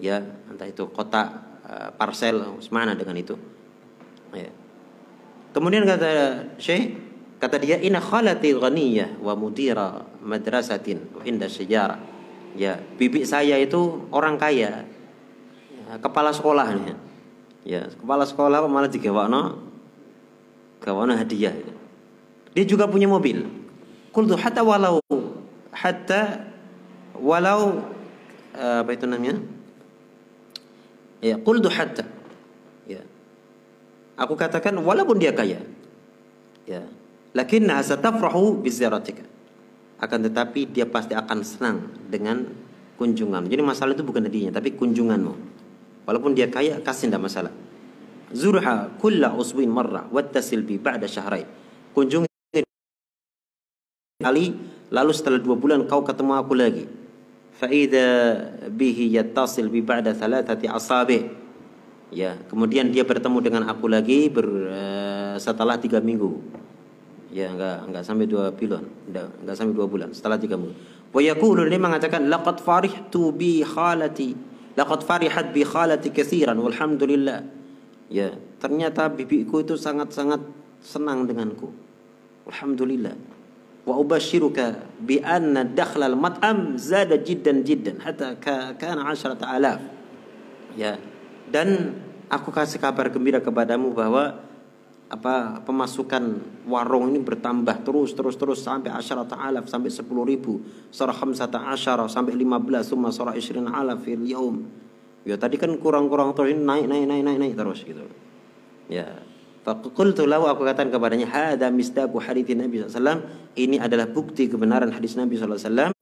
ya 0.00 0.24
entah 0.48 0.64
itu 0.64 0.88
kotak 0.88 1.49
uh, 1.70 1.88
parcel 1.94 2.58
semana 2.58 2.98
dengan 2.98 3.14
itu. 3.14 3.38
Ya. 4.30 4.50
kemudian 5.50 5.82
kata 5.82 6.10
Syekh 6.54 6.94
kata 7.42 7.58
dia 7.58 7.82
inna 7.82 7.98
khalati 7.98 8.54
ghaniyah 8.54 9.18
wa 9.18 9.34
mudira 9.34 10.06
madrasatin 10.22 11.06
wa 11.14 11.22
inda 11.22 11.46
sejarah. 11.46 11.98
Ya 12.58 12.82
bibi 12.98 13.22
saya 13.22 13.54
itu 13.62 14.10
orang 14.10 14.34
kaya. 14.34 14.82
Ya, 15.70 15.90
kepala 16.02 16.34
sekolahnya. 16.34 16.98
Ya 17.62 17.86
kepala 17.90 18.26
sekolah 18.26 18.66
malah 18.66 18.90
digawakno 18.90 19.70
gawakno 20.82 21.14
hadiah. 21.14 21.54
Dia 22.50 22.64
juga 22.66 22.90
punya 22.90 23.06
mobil. 23.06 23.46
Qultu 24.10 24.34
hatta 24.34 24.66
walau 24.66 24.98
hatta 25.70 26.50
walau 27.14 27.86
uh, 28.58 28.82
apa 28.82 28.90
itu 28.90 29.06
namanya? 29.06 29.38
Ya, 31.20 31.36
qultu 31.36 31.68
hatta. 31.68 32.08
Ya. 32.88 33.04
Aku 34.16 34.36
katakan 34.36 34.76
walaupun 34.80 35.20
dia 35.20 35.36
kaya. 35.36 35.60
Ya. 36.64 36.84
Lakinnaha 37.36 37.84
satafrahu 37.84 38.60
biziyaratika. 38.64 39.22
Akan 40.00 40.24
tetapi 40.24 40.64
dia 40.72 40.88
pasti 40.88 41.12
akan 41.12 41.38
senang 41.44 41.92
dengan 42.08 42.48
kunjungan. 42.96 43.46
Jadi 43.48 43.60
masalah 43.60 43.92
itu 43.92 44.04
bukan 44.04 44.26
hadiahnya 44.26 44.52
tapi 44.56 44.72
kunjunganmu. 44.72 45.34
Walaupun 46.08 46.32
dia 46.32 46.48
kaya 46.48 46.80
kasih 46.80 47.12
tidak 47.12 47.28
masalah. 47.28 47.52
Zurha 48.32 48.88
kulla 48.96 49.36
usbuin 49.36 49.68
marrah 49.68 50.08
wattasil 50.08 50.64
bi 50.64 50.80
ba'da 50.80 51.04
syahrain. 51.04 51.44
Kunjungi 51.92 52.28
kali 54.20 54.52
lalu 54.92 55.12
setelah 55.16 55.40
dua 55.40 55.56
bulan 55.56 55.88
kau 55.88 56.04
ketemu 56.04 56.32
aku 56.36 56.52
lagi 56.52 56.84
faida 57.60 58.08
bihi 58.72 59.12
yattasil 59.20 59.68
bi 59.68 59.84
ba'da 59.84 60.16
thalathati 60.16 60.64
asabi 60.64 61.28
ya 62.08 62.40
kemudian 62.48 62.88
dia 62.88 63.04
bertemu 63.04 63.38
dengan 63.44 63.62
aku 63.68 63.84
lagi 63.84 64.32
ber, 64.32 64.48
uh, 64.48 65.36
setelah 65.36 65.76
tiga 65.76 66.00
minggu. 66.00 66.40
Ya 67.30 67.52
enggak 67.52 67.86
enggak 67.86 68.02
sampai 68.02 68.26
dua 68.26 68.50
bulan. 68.50 68.82
Enggak, 69.06 69.28
enggak 69.44 69.54
sampai 69.54 69.74
dua 69.76 69.86
bulan 69.86 70.08
setelah 70.10 70.40
tiga 70.40 70.58
minggu. 70.58 70.74
Wa 71.12 71.20
yaqulu 71.22 71.62
dia 71.68 71.78
mengatakan 71.78 72.26
laqad 72.26 72.58
farihtu 72.58 73.30
bi 73.30 73.62
khalati 73.62 74.34
laqad 74.74 75.00
farihat 75.06 75.54
bi 75.54 75.62
khalati 75.62 76.10
katsiran 76.10 76.58
walhamdulillah. 76.58 77.44
Ya 78.10 78.34
ternyata 78.58 79.06
bibiku 79.06 79.62
itu 79.62 79.78
sangat-sangat 79.78 80.42
senang 80.82 81.28
denganku. 81.28 81.70
Alhamdulillah 82.50 83.39
wa 83.88 83.94
ubashiruka 83.96 84.86
bi 85.00 85.18
anna 85.24 85.64
dakhla 85.64 86.06
al-mat'am 86.06 86.76
zada 86.76 87.16
jiddan 87.16 87.64
jiddan 87.64 88.00
hatta 88.04 88.36
kana 88.76 89.08
10000 89.08 90.76
ya. 90.76 91.00
Dan 91.50 91.98
aku 92.30 92.54
kasih 92.54 92.78
kabar 92.78 93.10
gembira 93.10 93.42
kepadamu 93.42 93.90
bahwa 93.90 94.38
apa 95.10 95.58
pemasukan 95.66 96.38
warung 96.70 97.10
ini 97.10 97.18
bertambah 97.18 97.82
terus 97.82 98.14
terus 98.14 98.38
terus 98.38 98.62
sampai 98.62 98.94
asyarat 98.94 99.34
alaf 99.34 99.66
sampai 99.66 99.90
sepuluh 99.90 100.22
ribu. 100.22 100.62
Surah 100.94 101.16
khamsata 101.16 101.66
asyara 101.74 102.06
sampai 102.06 102.38
lima 102.38 102.62
belas 102.62 102.86
summa 102.86 103.10
surah 103.10 103.34
isrin 103.34 103.66
alaf 103.66 104.06
ya 104.06 105.36
tadi 105.36 105.58
kan 105.58 105.74
kurang-kurang 105.82 106.32
terus 106.32 106.54
ini 106.54 106.62
naik 106.62 106.86
naik 106.86 107.04
naik 107.10 107.22
naik 107.26 107.38
naik 107.42 107.54
terus 107.58 107.82
gitu. 107.82 108.06
Ya 108.86 109.18
Fakultu 109.60 110.24
lahu 110.24 110.48
aku 110.48 110.64
katakan 110.64 110.88
kepadanya 110.88 111.28
hada 111.28 111.68
misdaku 111.68 112.16
hadits 112.16 112.56
Nabi 112.56 112.80
SAW 112.80 113.20
ini 113.60 113.76
adalah 113.76 114.08
bukti 114.08 114.48
kebenaran 114.48 114.88
hadis 114.88 115.20
Nabi 115.20 115.36
SAW 115.36 115.92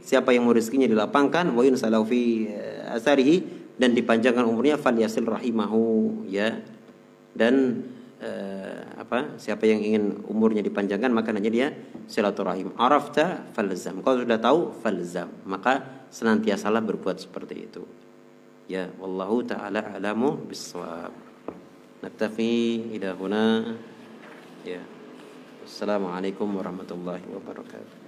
siapa 0.00 0.34
yang 0.34 0.42
mau 0.48 0.54
rezekinya 0.56 0.90
dilapangkan 0.90 1.54
wa 1.54 1.62
yunsalahu 1.62 2.02
fi 2.02 2.50
eh, 2.50 2.82
asarihi 2.90 3.60
dan 3.78 3.94
dipanjangkan 3.94 4.44
umurnya 4.44 4.76
falyasil 4.76 5.24
rahimahu 5.24 6.26
ya. 6.28 6.60
Dan 7.30 7.86
uh, 8.18 8.82
apa 8.98 9.38
siapa 9.38 9.64
yang 9.64 9.80
ingin 9.80 10.26
umurnya 10.26 10.60
dipanjangkan 10.60 11.08
maka 11.14 11.30
hanya 11.32 11.48
dia 11.48 11.72
silaturahim. 12.10 12.74
Arafta 12.76 13.48
falzam. 13.56 14.02
Kalau 14.04 14.20
sudah 14.20 14.36
tahu 14.36 14.74
falzam. 14.82 15.30
Maka 15.48 16.04
senantiasalah 16.10 16.82
berbuat 16.84 17.22
seperti 17.22 17.70
itu 17.70 17.86
يا 18.70 18.86
والله 19.02 19.42
تعالى 19.42 19.78
أعلم 19.78 20.46
بالصواب 20.46 21.12
نكتفي 22.04 22.76
إلى 22.94 23.18
هنا 23.20 23.74
يا 24.66 24.82
السلام 25.66 26.06
عليكم 26.06 26.46
ورحمة 26.56 26.90
الله 26.90 27.20
وبركاته 27.34 27.99